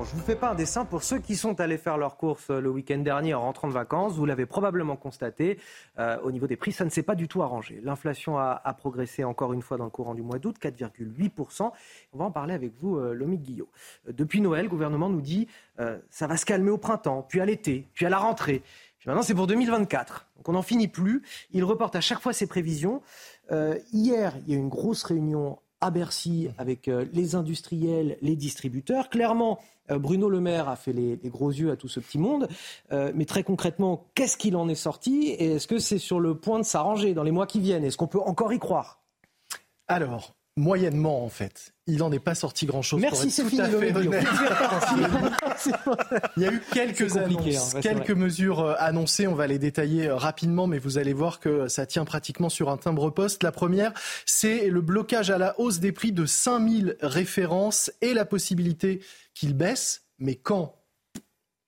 [0.05, 2.51] je ne vous fais pas un dessin pour ceux qui sont allés faire leurs courses
[2.51, 4.15] euh, le week-end dernier en rentrant de vacances.
[4.15, 5.59] Vous l'avez probablement constaté.
[5.99, 7.81] Euh, au niveau des prix, ça ne s'est pas du tout arrangé.
[7.83, 11.73] L'inflation a, progressé encore une fois dans le courant du mois d'août, 4,8%.
[12.12, 13.69] On va en parler avec vous, euh, Lomique Guillot.
[14.09, 15.49] depuis Noël, le gouvernement nous dit
[15.81, 18.62] euh, ça va se calmer au printemps, puis à l'été, puis à la rentrée.
[18.99, 20.29] Puis maintenant, c'est pour 2024.
[20.37, 21.23] Donc on n'en finit plus.
[21.51, 23.03] Il reporte à chaque fois ses prévisions.
[23.93, 29.09] hier, il y a eu une grosse réunion à Bercy avec les industriels, les distributeurs.
[29.09, 29.62] Clairement, euh,
[29.97, 32.48] Bruno Le Maire a fait les, gros yeux à tout ce petit monde.
[32.93, 36.36] Euh, mais très concrètement, qu'est-ce qu'il en est sorti Et est-ce que c'est sur le
[36.36, 37.85] point de s'arranger dans les mois qui viennent?
[37.85, 39.02] Est-ce qu'on peut encore y croire?
[39.86, 41.74] Alors, moyennement en fait.
[41.89, 43.01] Il n'en est pas sorti grand-chose.
[43.01, 43.62] Merci, c'est fini.
[46.36, 49.27] Il y a eu quelques annonces, hein, quelques mesures euh, annoncées.
[49.27, 52.77] On va les détailler rapidement, mais vous allez voir que ça tient pratiquement sur un
[52.77, 53.43] timbre-poste.
[53.43, 53.93] La première,
[54.27, 59.01] c'est le blocage à la hausse des prix de 5000 références et la possibilité
[59.32, 60.74] qu'il baisse, mais quand?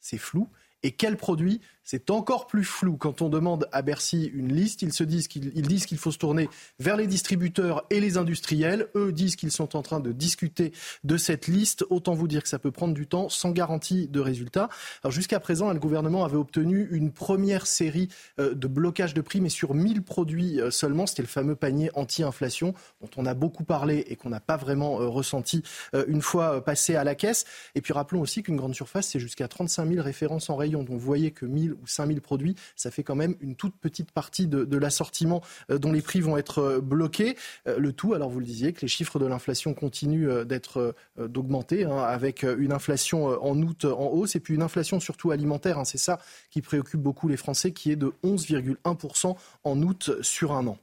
[0.00, 0.48] C'est flou.
[0.82, 1.62] Et quel produit?
[1.84, 4.82] C'est encore plus flou quand on demande à Bercy une liste.
[4.82, 6.48] Ils se disent qu'il faut se tourner
[6.78, 8.88] vers les distributeurs et les industriels.
[8.94, 10.72] Eux disent qu'ils sont en train de discuter
[11.04, 11.84] de cette liste.
[11.90, 14.68] Autant vous dire que ça peut prendre du temps sans garantie de résultat.
[15.08, 18.08] Jusqu'à présent, le gouvernement avait obtenu une première série
[18.38, 21.06] euh, de blocage de prix, mais sur 1000 produits euh, seulement.
[21.06, 25.00] C'était le fameux panier anti-inflation dont on a beaucoup parlé et qu'on n'a pas vraiment
[25.00, 25.62] euh, ressenti
[26.06, 27.44] une fois passé à la caisse.
[27.74, 30.82] Et puis rappelons aussi qu'une grande surface, c'est jusqu'à 35 000 références en rayon.
[30.82, 34.10] Donc vous voyez que 1000 ou 5000 produits, ça fait quand même une toute petite
[34.12, 37.36] partie de, l'assortiment euh, dont les prix vont être euh, bloqués.
[37.66, 41.84] Euh, le tout, alors vous le disiez, que les chiffres de l'inflation continuent d'être d'augmenter,
[41.84, 45.78] hein, avec une inflation en août en hausse et puis une inflation surtout alimentaire.
[45.78, 46.18] Hein, c'est ça
[46.50, 50.78] qui préoccupe beaucoup les Français, qui est de 11,1% en août sur un an.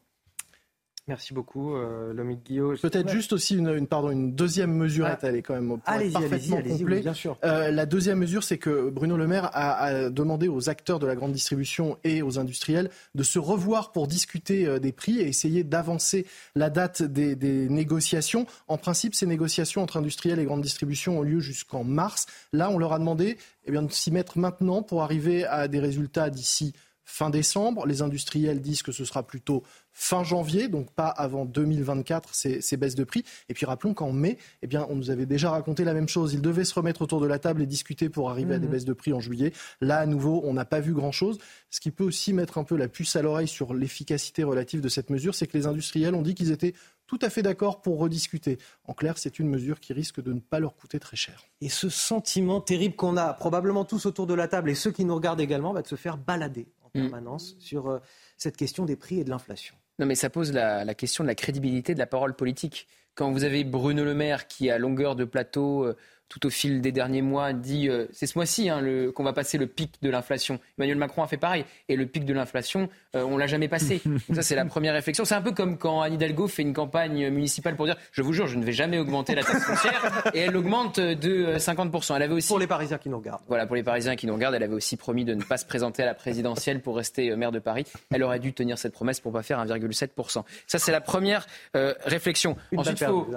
[1.07, 2.77] Merci beaucoup, euh, Lomique Guillaume.
[2.77, 7.01] Peut-être juste aussi une, pardon, une deuxième mesurette, elle est quand même parfaitement complète.
[7.01, 7.37] bien sûr.
[7.45, 11.15] Euh, la deuxième mesure, c'est que Bruno Le Maire a, demandé aux acteurs de la
[11.15, 15.63] grande distribution et aux industriels de se revoir pour discuter euh, des prix et essayer
[15.63, 16.25] d'avancer
[16.55, 18.45] la date des, des, négociations.
[18.67, 22.25] En principe, ces négociations entre industriels et grande distribution ont lieu jusqu'en mars.
[22.51, 25.79] Là, on leur a demandé eh bien, de s'y mettre maintenant pour arriver à des
[25.79, 26.73] résultats d'ici
[27.07, 27.87] fin décembre.
[27.87, 29.63] Les industriels disent que ce sera plutôt
[29.93, 33.23] fin janvier, donc pas avant 2024, ces, ces baisses de prix.
[33.49, 36.33] Et puis rappelons qu'en mai, eh bien, on nous avait déjà raconté la même chose.
[36.33, 38.73] Ils devaient se remettre autour de la table et discuter pour arriver à des mhm.
[38.73, 39.53] baisses de prix en juillet.
[39.81, 41.39] Là, à nouveau, on n'a pas vu grand-chose.
[41.71, 44.89] Ce qui peut aussi mettre un peu la puce à l'oreille sur l'efficacité relative de
[44.89, 46.73] cette mesure, c'est que les industriels ont dit qu'ils étaient
[47.07, 48.59] tout à fait d'accord pour rediscuter.
[48.85, 51.45] En clair, c'est une mesure qui risque de ne pas leur coûter très cher.
[51.61, 55.05] Et ce sentiment terrible qu'on a, probablement tous autour de la table et ceux qui
[55.05, 57.01] nous regardent également, va de se faire balader en mm.
[57.01, 57.99] permanence sur euh,
[58.37, 59.75] cette question des prix et de l'inflation.
[59.99, 62.87] Non, mais ça pose la, question de la crédibilité de la parole politique.
[63.15, 65.97] Quand vous avez Bruno Le Maire qui, à longueur de plateau, euh,
[66.29, 68.81] tout au fil des derniers mois, dit euh, c'est ce mois-ci hein,
[69.15, 70.59] qu'on va passer le pic de l'inflation.
[70.77, 71.65] Emmanuel Macron a fait pareil.
[71.87, 74.01] Et le pic de l'inflation, euh, on l'a jamais passé.
[74.33, 75.25] ça, c'est la première réflexion.
[75.25, 78.33] C'est un peu comme quand Anne Hidalgo fait une campagne municipale pour dire je vous
[78.33, 80.23] jure, je ne vais jamais augmenter la taxe foncière.
[80.33, 82.15] et elle augmente de 50%.
[82.15, 82.49] Elle avait aussi.
[82.49, 83.41] Pour les Parisiens qui nous regardent.
[83.47, 85.65] Voilà, pour les Parisiens qui nous regardent, elle avait aussi promis de ne pas se
[85.65, 87.85] présenter à la présidentielle pour rester maire de Paris.
[88.11, 90.43] Elle aurait dû tenir cette promesse pour pas faire 1,7%.
[90.67, 92.57] Ça, c'est la première réflexion.
[92.75, 93.27] Ensuite, il faut,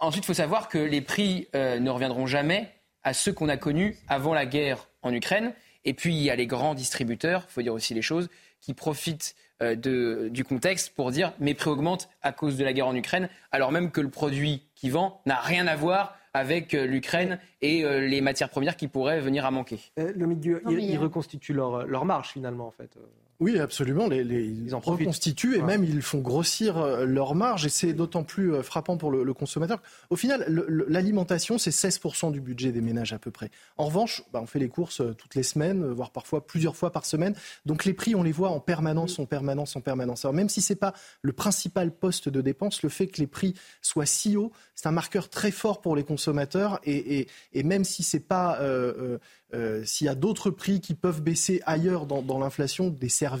[0.00, 2.31] ensuite, faut savoir que les prix ne reviendront jamais
[3.02, 5.52] à ceux qu'on a connus avant la guerre en Ukraine.
[5.84, 8.28] Et puis, il y a les grands distributeurs, il faut dire aussi les choses,
[8.60, 12.72] qui profitent euh, de, du contexte pour dire mes prix augmentent à cause de la
[12.72, 16.74] guerre en Ukraine, alors même que le produit qui vend n'a rien à voir avec
[16.74, 19.80] euh, l'Ukraine et euh, les matières premières qui pourraient venir à manquer.
[19.96, 22.96] le milieu, ils, reconstituent leur, leur marge finalement en fait.
[23.42, 24.06] Oui, absolument.
[24.06, 28.22] Les, ils en reconstituent et même ils font grossir euh, leur marge et c'est d'autant
[28.22, 29.82] plus euh, frappant pour le, consommateur.
[30.10, 30.46] Au final,
[30.86, 33.50] l'alimentation, c'est 16% du budget des ménages à peu près.
[33.78, 36.92] En revanche, bah, on fait les courses euh, toutes les semaines, voire parfois plusieurs fois
[36.92, 37.34] par semaine.
[37.66, 40.24] Donc les prix, on les voit en permanence, en permanence, en permanence.
[40.24, 43.54] Alors même si c'est pas le principal poste de dépense, le fait que les prix
[43.80, 47.26] soient si hauts, c'est un marqueur très fort pour les consommateurs et,
[47.64, 48.60] même si c'est pas
[49.54, 53.31] euh, s'il y a d'autres prix qui peuvent baisser ailleurs dans, l'inflation, des services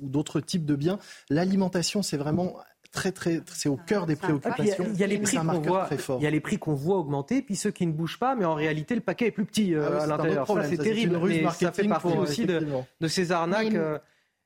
[0.00, 0.98] ou d'autres types de biens,
[1.30, 2.56] l'alimentation, c'est vraiment
[2.90, 4.86] très très c'est au cœur des préoccupations.
[4.92, 5.88] Il y, a les prix qu'on voit,
[6.18, 8.44] il y a les prix qu'on voit augmenter, puis ceux qui ne bougent pas, mais
[8.44, 10.46] en réalité le paquet est plus petit euh, ah à l'intérieur.
[10.68, 11.18] c'est terrible.
[11.26, 13.74] Mais ça fait partie aussi de, ces arnaques.
[13.74, 13.98] Euh.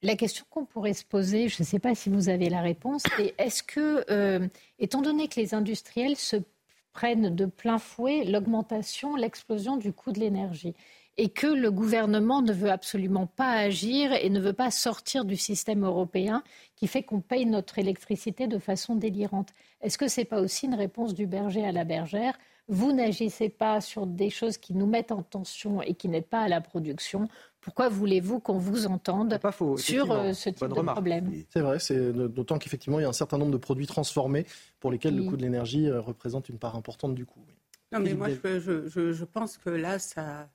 [0.03, 3.05] La question qu'on pourrait se poser, je ne sais pas si vous avez la réponse,
[3.17, 4.49] c'est est-ce que,
[4.81, 6.37] étant donné que les industriels se
[6.93, 10.75] prennent de plein fouet l'augmentation, l'explosion du coût de l'énergie,
[11.19, 15.37] et que le gouvernement ne veut absolument pas agir et ne veut pas sortir du
[15.37, 16.43] système européen
[16.77, 19.51] qui fait qu'on paye notre électricité de façon délirante.
[19.83, 22.39] Est-ce que ce n'est pas aussi une réponse du berger à la bergère?
[22.69, 26.41] Vous n'agissez pas sur des choses qui nous mettent en tension et qui n'aident pas
[26.41, 27.29] à la production.
[27.61, 29.39] Pourquoi voulez-vous qu'on vous entende
[29.77, 31.31] sur euh, ce type de problème?
[31.51, 34.47] C'est vrai, c'est d'autant qu'effectivement il y a un certain nombre de produits transformés
[34.81, 37.41] pour lesquels le coût de l'énergie euh, représente une part importante du coût.
[37.93, 40.49] Non, mais moi je pense que là, ça,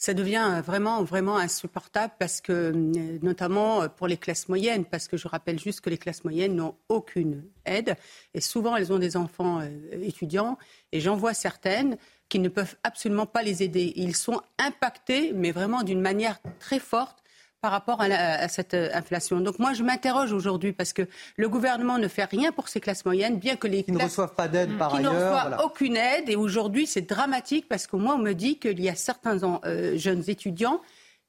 [0.00, 5.18] ça devient vraiment, vraiment insupportable parce que, euh, notamment pour les classes moyennes, parce que
[5.18, 7.96] je rappelle juste que les classes moyennes n'ont aucune aide
[8.32, 9.68] et souvent elles ont des enfants euh,
[10.02, 10.56] étudiants
[10.92, 11.98] et j'en vois certaines
[12.30, 13.92] qui ne peuvent absolument pas les aider.
[13.94, 17.19] Ils sont impactés, mais vraiment d'une manière très forte
[17.60, 19.40] par rapport à, cette euh, inflation.
[19.40, 21.02] Donc moi, je m'interroge aujourd'hui parce que
[21.36, 24.34] le gouvernement ne fait rien pour ces classes moyennes, bien que les qui ne reçoivent
[24.34, 26.28] pas d'aide par qui ailleurs, ne reçoivent aucune aide.
[26.28, 29.96] Et aujourd'hui, c'est dramatique parce que moi, on me dit qu'il y a certains euh,
[29.98, 30.80] jeunes étudiants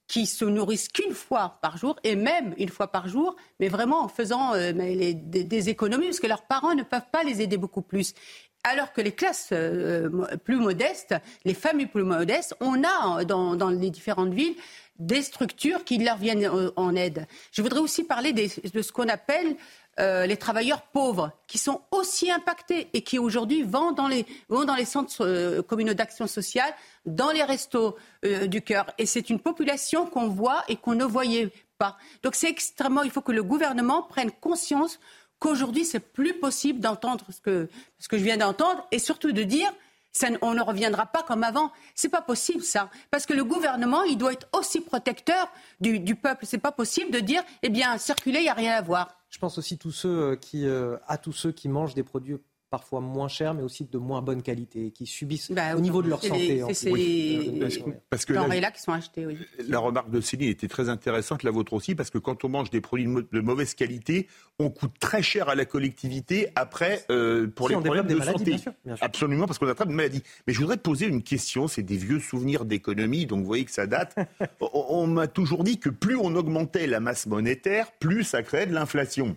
[0.07, 4.03] qui se nourrissent qu'une fois par jour, et même une fois par jour, mais vraiment
[4.03, 7.55] en faisant euh, des, des, économies, parce que leurs parents ne peuvent pas les aider
[7.55, 8.13] beaucoup plus.
[8.63, 9.53] Alors que les classes
[10.43, 14.55] plus modestes, les familles plus modestes, on a dans, dans les différentes villes
[15.01, 17.25] des structures qui leur viennent euh, en aide.
[17.51, 19.55] Je voudrais aussi parler de ce qu'on appelle
[19.99, 24.25] euh, les travailleurs pauvres, qui sont aussi impactés et qui aujourd'hui vont dans les,
[24.85, 26.71] centres euh, communaux d'action sociale,
[27.05, 27.95] dans les restos
[28.45, 28.91] du cœur.
[28.99, 31.49] Et c'est une population qu'on voit et qu'on ne voyait
[31.79, 31.97] pas.
[32.21, 34.99] Donc c'est extrêmement, il faut que le gouvernement prenne conscience
[35.39, 39.41] qu'aujourd'hui c'est plus possible d'entendre ce que, ce que je viens d'entendre et surtout de
[39.41, 39.73] dire
[40.41, 41.71] on ne reviendra pas comme avant.
[41.95, 45.47] C'est pas possible ça, parce que le gouvernement, il doit être aussi protecteur
[45.79, 46.45] du, du peuple.
[46.45, 49.21] C'est pas possible de dire, eh bien, circuler, il n'y a rien à voir.
[49.29, 52.37] Je pense aussi euh, euh, à tous ceux qui mangent des produits
[52.71, 56.07] parfois moins cher, mais aussi de moins bonne qualité, qui subissent bah, au niveau de
[56.07, 56.63] leur santé.
[56.69, 59.37] C'est ces parce que denrées-là qui sont achetées, oui.
[59.67, 62.69] La remarque de Céline était très intéressante, la vôtre aussi, parce que quand on mange
[62.69, 64.27] des produits de mauvaise qualité,
[64.57, 68.55] on coûte très cher à la collectivité après euh, pour les problèmes de santé.
[69.01, 70.23] Absolument, parce qu'on attrape des maladies.
[70.47, 73.71] Mais je voudrais poser une question, c'est des vieux souvenirs d'économie, donc vous voyez que
[73.71, 74.15] ça date.
[74.61, 78.73] on m'a toujours dit que plus on augmentait la masse monétaire, plus ça créait de
[78.73, 79.35] l'inflation.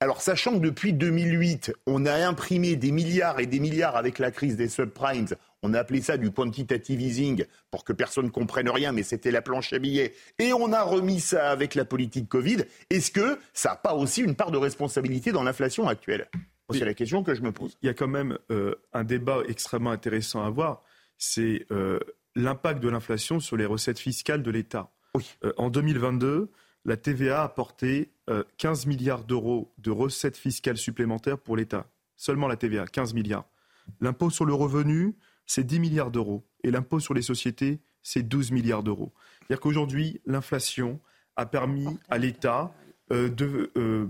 [0.00, 4.30] Alors, sachant que depuis 2008, on a imprimé des milliards et des milliards avec la
[4.30, 5.28] crise des subprimes,
[5.62, 9.30] on a appelé ça du quantitative easing pour que personne ne comprenne rien, mais c'était
[9.30, 10.12] la planche à billets.
[10.38, 12.64] Et on a remis ça avec la politique Covid.
[12.90, 16.28] Est-ce que ça n'a pas aussi une part de responsabilité dans l'inflation actuelle?
[16.70, 17.78] C'est la question que je me pose.
[17.82, 20.82] Il y a quand même euh, un débat extrêmement intéressant à voir.
[21.16, 22.00] C'est euh,
[22.34, 24.90] l'impact de l'inflation sur les recettes fiscales de l'État.
[25.44, 26.50] Euh, en 2022,
[26.86, 28.12] la TVA a apporté
[28.58, 31.86] 15 euh, milliards d'euros de recettes fiscales supplémentaires pour l'État.
[32.16, 33.46] Seulement la TVA, 15 milliards.
[34.00, 36.46] L'impôt sur le revenu, c'est 10 milliards d'euros.
[36.62, 39.12] Et l'impôt sur les sociétés, c'est 12 milliards d'euros.
[39.40, 41.00] C'est-à-dire qu'aujourd'hui, l'inflation
[41.34, 42.72] a permis à l'État
[43.12, 43.30] euh,
[43.76, 44.06] euh,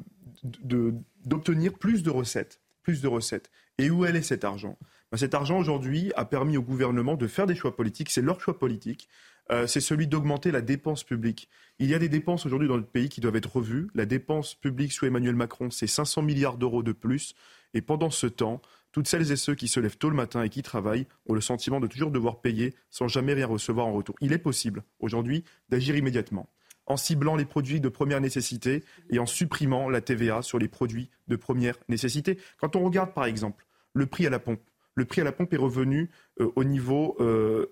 [1.24, 2.61] d'obtenir plus de recettes.
[2.82, 3.51] Plus de recettes.
[3.78, 4.78] Et où est cet argent?
[5.11, 8.11] Ben, cet argent aujourd'hui a permis au gouvernement de faire des choix politiques.
[8.11, 9.09] C'est leur choix politique.
[9.51, 11.48] Euh, c'est celui d'augmenter la dépense publique.
[11.78, 13.89] Il y a des dépenses aujourd'hui dans notre pays qui doivent être revues.
[13.94, 17.35] La dépense publique sous Emmanuel Macron, c'est 500 milliards d'euros de plus.
[17.74, 18.60] Et pendant ce temps,
[18.93, 21.40] toutes celles et ceux qui se lèvent tôt le matin et qui travaillent ont le
[21.40, 24.16] sentiment de toujours devoir payer sans jamais rien recevoir en retour.
[24.20, 26.48] Il est possible aujourd'hui d'agir immédiatement
[26.86, 31.10] en ciblant les produits de première nécessité et en supprimant la TVA sur les produits
[31.28, 32.39] de première nécessité.
[32.59, 34.62] Quand on regarde par exemple le prix à la pompe,
[34.97, 36.10] le prix à la pompe est revenu
[36.40, 37.66] euh, au niveau, euh,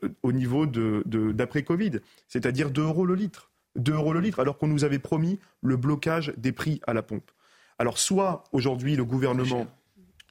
[1.32, 1.98] d'après-Covid,
[2.28, 3.50] c'est-à-dire 2 euros le litre.
[3.76, 7.02] 2 euros le litre, alors qu'on nous avait promis le blocage des prix à la
[7.02, 7.30] pompe.
[7.78, 9.66] Alors soit aujourd'hui le gouvernement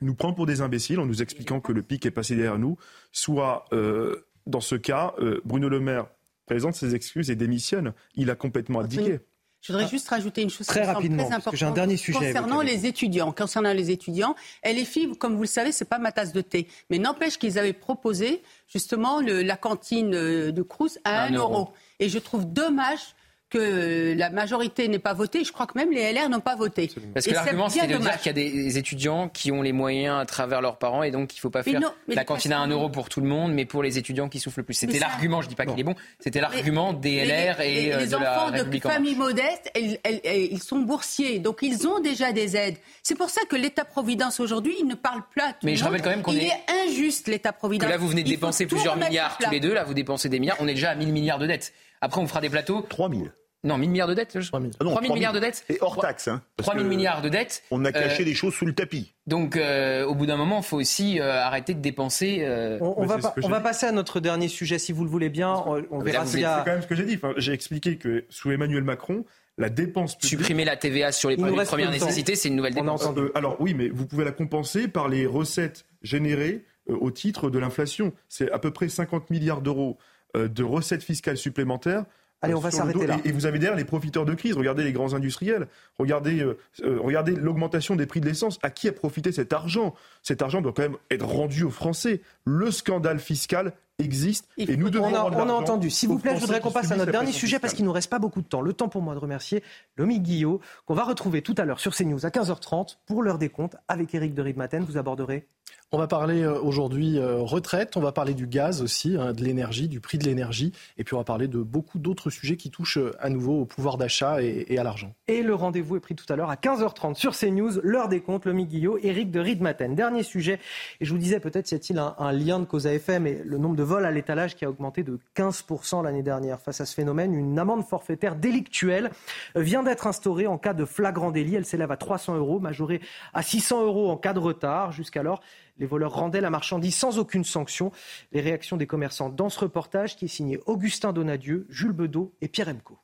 [0.01, 2.77] nous prend pour des imbéciles en nous expliquant que le pic est passé derrière nous,
[3.11, 5.13] soit euh, dans ce cas,
[5.45, 6.07] Bruno Le Maire
[6.45, 7.93] présente ses excuses et démissionne.
[8.15, 9.19] Il a complètement abdiqué.
[9.63, 11.55] Je voudrais juste rajouter une chose très rapidement, très importante.
[11.57, 13.31] J'ai un dernier sujet concernant les étudiants.
[13.31, 14.35] Concernant les étudiants,
[14.65, 17.71] LFI, comme vous le savez, c'est pas ma tasse de thé, mais n'empêche qu'ils avaient
[17.71, 21.69] proposé justement le, la cantine euh, de Cruz à 1 euro.
[21.99, 23.15] Et je trouve dommage
[23.53, 25.43] que la majorité n'ait pas voté.
[25.43, 26.89] Je crois que même les LR n'ont pas voté.
[27.13, 30.19] Parce que l'argument, c'est de dire qu'il y a des étudiants qui ont les moyens
[30.19, 32.67] à travers leurs parents et donc il ne faut pas faire la cantine à 1
[32.67, 34.73] euro pour tout le monde, mais pour les étudiants qui souffrent le plus.
[34.73, 37.91] C'était l'argument, je ne dis pas qu'il est bon, c'était l'argument des LR et les,
[37.91, 42.77] euh, les enfants de familles modestes, ils sont boursiers, donc ils ont déjà des aides.
[43.03, 45.53] C'est pour ça que l'État-providence aujourd'hui, il ne parle pas.
[45.63, 46.47] mais je rappelle quand même qu'on est...
[46.47, 47.89] est injuste l'État-providence.
[47.89, 49.73] là, vous venez de dépenser plusieurs milliards tous les deux.
[49.73, 50.57] Là, vous dépensez des milliards.
[50.59, 51.73] On est déjà à 1000 milliards de dettes.
[52.01, 52.81] Après, on fera des plateaux.
[52.81, 53.31] 3000.
[53.63, 56.27] Non, 1000 milliards de dettes 3 000, 3 000 milliards de dettes Et hors taxe.
[56.27, 57.63] Hein, 3 000 milliards de dettes.
[57.71, 59.13] On a caché euh, des choses sous le tapis.
[59.25, 62.39] Donc, euh, au bout d'un moment, il faut aussi euh, arrêter de dépenser.
[62.41, 65.53] Euh, on, va, on va passer à notre dernier sujet, si vous le voulez bien.
[65.65, 67.15] On, on verra C'est quand même ce que j'ai dit.
[67.15, 69.23] Enfin, j'ai expliqué que sous Emmanuel Macron,
[69.57, 70.39] la dépense publique...
[70.39, 73.07] Supprimer la TVA sur les produits de première nécessité, c'est une nouvelle dépense.
[73.33, 78.11] alors oui, mais vous pouvez la compenser par les recettes générées au titre de l'inflation.
[78.27, 79.97] C'est à peu près 50 milliards d'euros
[80.35, 82.03] de recettes fiscales supplémentaires
[82.43, 83.17] Allez, on va s'arrêter là.
[83.23, 84.55] Et, vous avez derrière les profiteurs de crise.
[84.55, 85.67] Regardez les grands industriels.
[85.97, 88.59] Regardez, euh, euh, regardez l'augmentation des prix de l'essence.
[88.61, 89.95] À qui a profité cet argent?
[90.21, 92.21] Cet argent doit quand même être rendu aux Français.
[92.43, 95.05] Le scandale fiscal existe et nous devons.
[95.05, 95.89] On a, on a entendu.
[95.89, 98.09] S'il vous plaît, je voudrais qu'on passe à notre dernier sujet parce qu'il nous reste
[98.09, 98.61] pas beaucoup de temps.
[98.61, 99.63] Le temps pour moi de remercier
[99.97, 103.49] Lomi Guillot qu'on va retrouver tout à l'heure sur CNews à 15h30 pour l'heure des
[103.49, 104.83] comptes avec Eric de Ridmaten.
[104.83, 105.47] Vous aborderez
[105.93, 109.43] on va parler euh, aujourd'hui euh, retraite, on va parler du gaz aussi, hein, de
[109.43, 112.71] l'énergie, du prix de l'énergie, et puis on va parler de beaucoup d'autres sujets qui
[112.71, 115.13] touchent euh, à nouveau au pouvoir d'achat et, à l'argent.
[115.27, 118.45] Et le rendez-vous est pris tout à l'heure à 15h30 sur CNews, l'heure des comptes,
[118.45, 119.93] le Guillot, Éric de Ridmaten.
[119.93, 120.59] Dernier sujet,
[120.99, 123.59] et je vous disais peut-être y a-t-il un, lien de cause à effet, mais le
[123.59, 126.59] nombre de vols à l'étalage qui a augmenté de 15% l'année dernière.
[126.59, 129.11] Face à ce phénomène, une amende forfaitaire délictuelle
[129.55, 131.55] vient d'être instaurée en cas de flagrant délit.
[131.55, 133.01] Elle s'élève à 300 euros, majorée
[133.35, 134.91] à 600 euros en cas de retard.
[134.91, 135.41] Jusqu'alors,
[135.77, 137.91] les voleurs rendaient la marchandise sans aucune sanction.
[138.31, 142.47] Les réactions des commerçants dans ce reportage qui est signé Augustin Donadieu, Jules Bedeau et
[142.47, 142.99] Pierre Emco.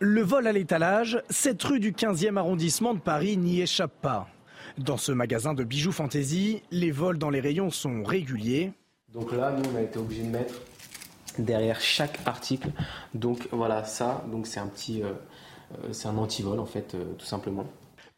[0.00, 4.28] Le vol à l'étalage, cette rue du 15e arrondissement de Paris n'y échappe pas.
[4.76, 8.72] Dans ce magasin de bijoux fantaisie, les vols dans les rayons sont réguliers.
[9.12, 10.54] Donc là, nous, on a été obligés de mettre
[11.38, 12.70] derrière chaque article.
[13.14, 15.12] Donc voilà, ça, donc c'est un petit, euh,
[15.84, 17.66] euh, c'est un antivol en fait, euh, tout simplement.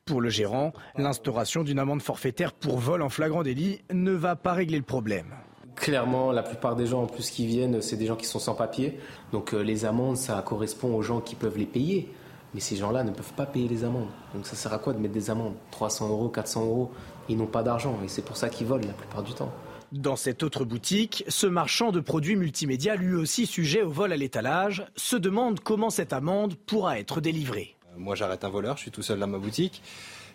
[0.06, 4.52] Pour le gérant, l'instauration d'une amende forfaitaire pour vol en flagrant délit ne va pas
[4.52, 5.34] régler le problème.
[5.74, 8.54] Clairement, la plupart des gens en plus qui viennent, c'est des gens qui sont sans
[8.54, 9.00] papier.
[9.32, 12.08] Donc euh, les amendes, ça correspond aux gens qui peuvent les payer.
[12.54, 14.06] Mais ces gens-là ne peuvent pas payer les amendes.
[14.32, 15.54] Donc ça sert à quoi de mettre des amendes?
[15.72, 16.92] 300 euros, 400 euros?
[17.28, 19.52] Ils n'ont pas d'argent et c'est pour ça qu'ils volent la plupart du temps.
[19.90, 24.16] Dans cette autre boutique, ce marchand de produits multimédia, lui aussi sujet au vol à
[24.16, 27.75] l'étalage, se demande comment cette amende pourra être délivrée.
[27.96, 29.82] Moi, j'arrête un voleur, je suis tout seul dans ma boutique.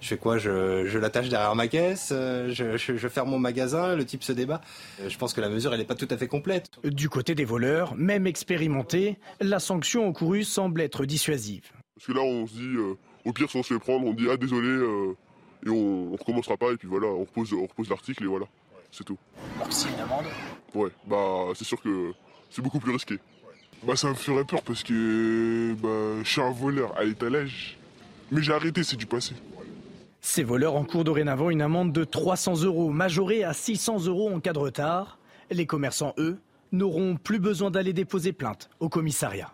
[0.01, 0.38] Je fais quoi?
[0.39, 4.61] Je, l'attache derrière ma caisse, euh, je, ferme mon magasin, le type se débat.
[4.99, 6.71] Euh, je pense que la mesure, elle n'est pas tout à fait complète.
[6.83, 11.71] Du côté des voleurs, même expérimentés, la sanction encourue semble être dissuasive.
[11.95, 14.13] Parce que là, on se dit, euh, au pire, si on se fait prendre, on
[14.13, 14.69] dit ah désolé,
[15.65, 18.47] et on, ne recommencera pas, et puis voilà, on repose, on repose l'article, et voilà,
[18.91, 19.19] c'est tout.
[19.57, 20.25] Alors si une amende
[20.73, 22.11] Ouais, bah c'est sûr que
[22.49, 23.19] c'est beaucoup plus risqué.
[23.83, 27.77] Bah ça me ferait peur parce que bah, je suis un voleur à l'étalage.
[28.31, 29.33] Mais j'ai arrêté, c'est du passé.
[30.21, 34.53] Ces voleurs encourent dorénavant une amende de 300 euros, majorée à 600 euros en cas
[34.53, 35.17] de retard.
[35.49, 36.37] Les commerçants, eux,
[36.71, 39.51] n'auront plus besoin d'aller déposer plainte au commissariat.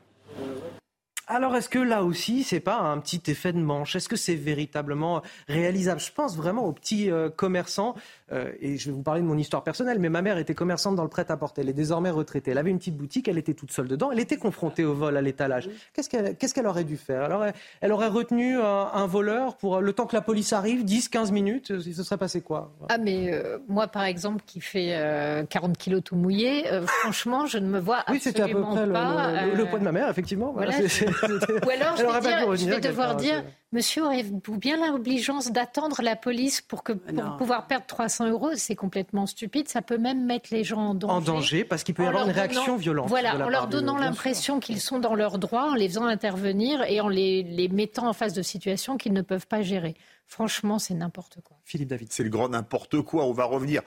[1.29, 3.97] Alors est-ce que là aussi, c'est pas un petit effet de manche?
[3.97, 5.99] Est-ce que c'est véritablement réalisable?
[5.99, 7.95] Je pense vraiment aux petits euh, commerçants
[8.31, 10.95] euh, et je vais vous parler de mon histoire personnelle, mais ma mère était commerçante
[10.95, 11.61] dans le prêt-à-porter.
[11.61, 12.51] Elle est désormais retraitée.
[12.51, 14.11] Elle avait une petite boutique, elle était toute seule dedans.
[14.11, 15.69] Elle était confrontée au vol à l'étalage.
[15.93, 17.23] Qu'est-ce qu'elle qu'est-ce qu'elle aurait dû faire?
[17.23, 17.45] Alors,
[17.81, 21.69] elle, aurait retenu un, voleur pour le temps que la police arrive, 10, 15 minutes.
[21.69, 22.73] Il se serait passé quoi?
[22.89, 24.97] Ah, mais euh, moi, par exemple, qui fait
[25.49, 28.85] 40 kilos tout mouillé, franchement, je ne me vois absolument oui, c'était à peu près
[28.85, 30.51] le, le, poids de ma mère, effectivement.
[30.51, 33.43] Voilà, Ou alors, je vais, dire, je vais devoir dire
[33.73, 38.75] Monsieur, aurez-vous bien l'obligeance d'attendre la police pour, que, pour pouvoir perdre 300 euros C'est
[38.75, 39.67] complètement stupide.
[39.67, 41.13] Ça peut même mettre les gens en danger.
[41.13, 43.09] En danger, parce qu'il peut y avoir une réaction violente.
[43.09, 47.01] Voilà, en leur donnant l'impression qu'ils sont dans leurs droits, en les faisant intervenir et
[47.01, 49.95] en les, les mettant en face de situations qu'ils ne peuvent pas gérer.
[50.25, 51.57] Franchement, c'est n'importe quoi.
[51.63, 52.11] Philippe David.
[52.11, 53.25] C'est le grand n'importe quoi.
[53.25, 53.81] On va revenir.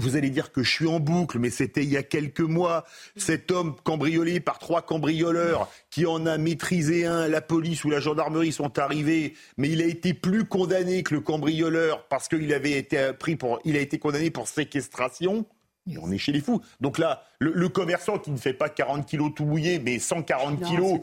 [0.00, 2.84] Vous allez dire que je suis en boucle, mais c'était il y a quelques mois.
[3.16, 8.00] Cet homme cambriolé par trois cambrioleurs, qui en a maîtrisé un, la police ou la
[8.00, 12.78] gendarmerie sont arrivés, mais il a été plus condamné que le cambrioleur parce qu'il avait
[12.78, 15.44] été pris pour, il a été condamné pour séquestration.
[15.90, 16.62] Et on est chez les fous.
[16.80, 21.00] Donc là, le, commerçant qui ne fait pas 40 kilos tout mouillé, mais 140 kilos,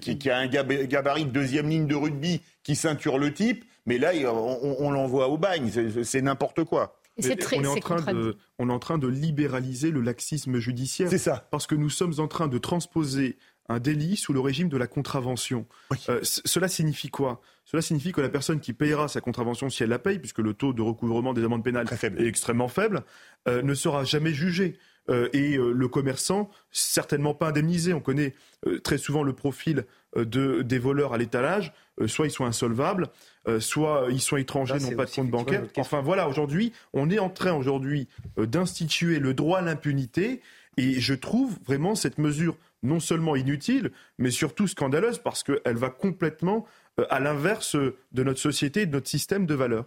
[0.00, 4.12] qui, a un gabarit de deuxième ligne de rugby, qui ceinture le type, mais là,
[4.24, 5.70] on, on l'envoie au bagne.
[6.04, 10.00] C'est n'importe quoi on, est en train de, on est en train de libéraliser le
[10.00, 11.08] laxisme judiciaire.
[11.10, 11.48] C'est ça.
[11.50, 13.36] Parce que nous sommes en train de transposer
[13.70, 15.64] un délit sous le régime de la contravention.
[16.08, 17.40] Euh, cela signifie quoi?
[17.64, 20.54] Cela signifie que la personne qui payera sa contravention, si elle la paye, puisque le
[20.54, 23.04] taux de recouvrement des amendes pénales est extrêmement faible,
[23.46, 24.76] euh, ne sera jamais jugé.
[25.08, 27.94] Euh, et le commerçant, certainement pas indemnisé.
[27.94, 28.34] On connaît
[28.82, 29.86] très souvent le profil
[30.16, 31.72] de, des voleurs à l'étalage.
[32.06, 33.08] soit ils sont insolvables,
[33.48, 35.62] euh, soit ils sont étrangers, n'ont pas de compte bancaire.
[35.78, 38.06] Enfin voilà, aujourd'hui, on est en train aujourd'hui
[38.38, 40.42] euh, d'instituer le droit à l'impunité.
[40.76, 45.90] Et je trouve vraiment cette mesure non seulement inutile, mais surtout scandaleuse parce qu'elle va
[45.90, 46.66] complètement
[46.98, 49.86] euh, à l'inverse de notre société et de notre système de valeurs.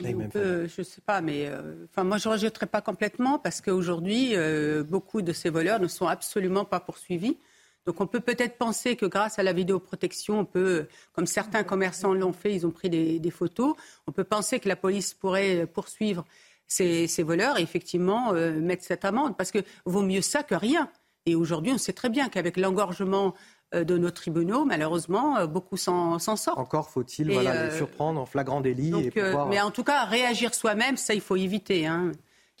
[0.00, 1.50] je ne sais pas, mais
[1.90, 4.34] enfin, moi je ne rejetterai pas complètement parce qu'aujourd'hui,
[4.88, 7.36] beaucoup de ces voleurs ne sont absolument pas poursuivis.
[7.86, 12.14] Donc on peut peut-être penser que grâce à la vidéoprotection, on peut, comme certains commerçants
[12.14, 13.74] l'ont fait, ils ont pris des, photos,
[14.06, 16.24] on peut penser que la police pourrait poursuivre
[16.66, 20.90] ces, voleurs et effectivement euh, mettre cette amende, parce que vaut mieux ça que rien.
[21.26, 23.34] Et aujourd'hui, on sait très bien qu'avec l'engorgement
[23.74, 26.58] euh, de nos tribunaux, malheureusement, euh, beaucoup s'en sortent.
[26.58, 29.06] Encore faut-il voilà, surprendre en flagrant délit.
[29.06, 29.48] et pouvoir...
[29.48, 31.86] Mais en tout cas, réagir soi-même, ça, il faut éviter.
[31.86, 32.12] Hein.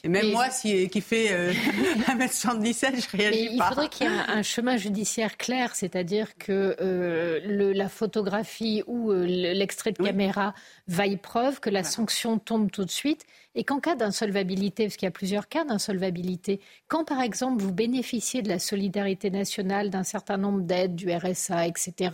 [0.04, 1.52] Et même moi, qui fait euh,
[2.08, 3.52] 1m77, je réagis pas.
[3.52, 8.82] Il faudrait qu'il y ait un, chemin judiciaire clair, c'est-à-dire que euh, le, la photographie
[8.86, 10.54] ou euh, l'extrait de caméra
[10.88, 13.24] vaille preuve, que la sanction tombe tout de suite,
[13.54, 17.72] et qu'en cas d'insolvabilité, parce qu'il y a plusieurs cas d'insolvabilité, quand par exemple vous
[17.72, 22.10] bénéficiez de la solidarité nationale, d'un certain nombre d'aides, du RSA, etc.,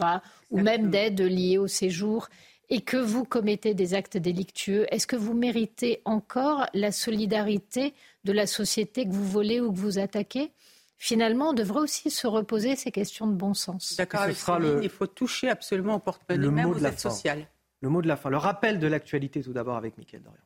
[0.51, 2.29] ou même d'aides liées au séjour,
[2.71, 7.95] et que vous commettez des actes délictueux, est-ce que vous méritez encore la solidarité
[8.25, 10.53] de la société que vous volez ou que vous attaquez?
[10.97, 13.97] Finalement, on devrait aussi se reposer ces questions de bon sens.
[13.97, 14.27] D'accord,
[14.59, 14.81] le...
[14.83, 17.49] il faut toucher absolument au porte-monnaie, même aux aides sociales.
[17.81, 20.39] Le mot de la fin, le rappel de l'actualité tout d'abord avec Mickaël Dorian.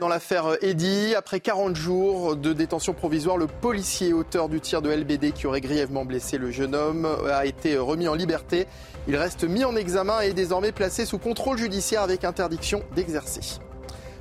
[0.00, 4.90] Dans l'affaire Eddy, après 40 jours de détention provisoire, le policier auteur du tir de
[4.90, 8.66] LBD qui aurait grièvement blessé le jeune homme a été remis en liberté.
[9.08, 13.60] Il reste mis en examen et est désormais placé sous contrôle judiciaire avec interdiction d'exercer.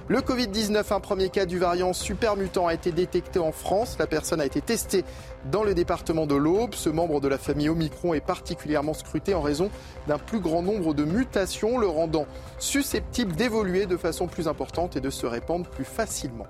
[0.08, 3.96] Le Covid-19, un premier cas du variant super mutant a été détecté en France.
[3.98, 5.04] La personne a été testée
[5.52, 6.76] dans le département de l'Aube.
[6.76, 9.72] Ce membre de la famille Omicron est particulièrement scruté en raison
[10.08, 12.28] d'un plus grand nombre de mutations, le rendant
[12.60, 16.46] susceptible d'évoluer de façon plus importante et de se répandre plus facilement.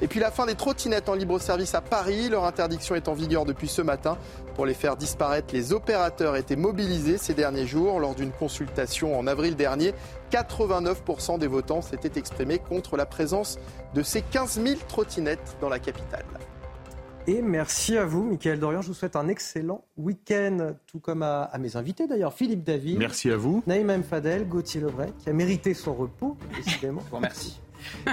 [0.00, 2.28] Et puis la fin des trottinettes en libre service à Paris.
[2.28, 4.18] Leur interdiction est en vigueur depuis ce matin.
[4.54, 7.98] Pour les faire disparaître, les opérateurs étaient mobilisés ces derniers jours.
[8.00, 9.94] Lors d'une consultation en avril dernier,
[10.30, 13.58] 89% des votants s'étaient exprimés contre la présence
[13.94, 16.24] de ces 15 000 trottinettes dans la capitale.
[17.28, 18.80] Et merci à vous, Michael Dorian.
[18.80, 22.98] Je vous souhaite un excellent week-end, tout comme à, mes invités d'ailleurs, Philippe David.
[22.98, 23.62] Merci à vous.
[23.66, 24.02] Naïm M.
[24.02, 27.02] Fadel, Gauthier Lebray, qui a mérité son repos, décidément.
[27.10, 27.60] Bon, merci.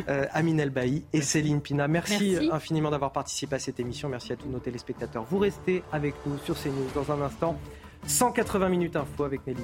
[0.08, 1.88] Euh, Amine Elbaï et Céline Pina.
[1.88, 4.08] Merci, infiniment d'avoir participé à cette émission.
[4.08, 5.26] Merci à tous nos téléspectateurs.
[5.30, 7.58] Vous restez avec nous sur CNews dans un instant.
[8.06, 9.64] 180 minutes info avec Nelly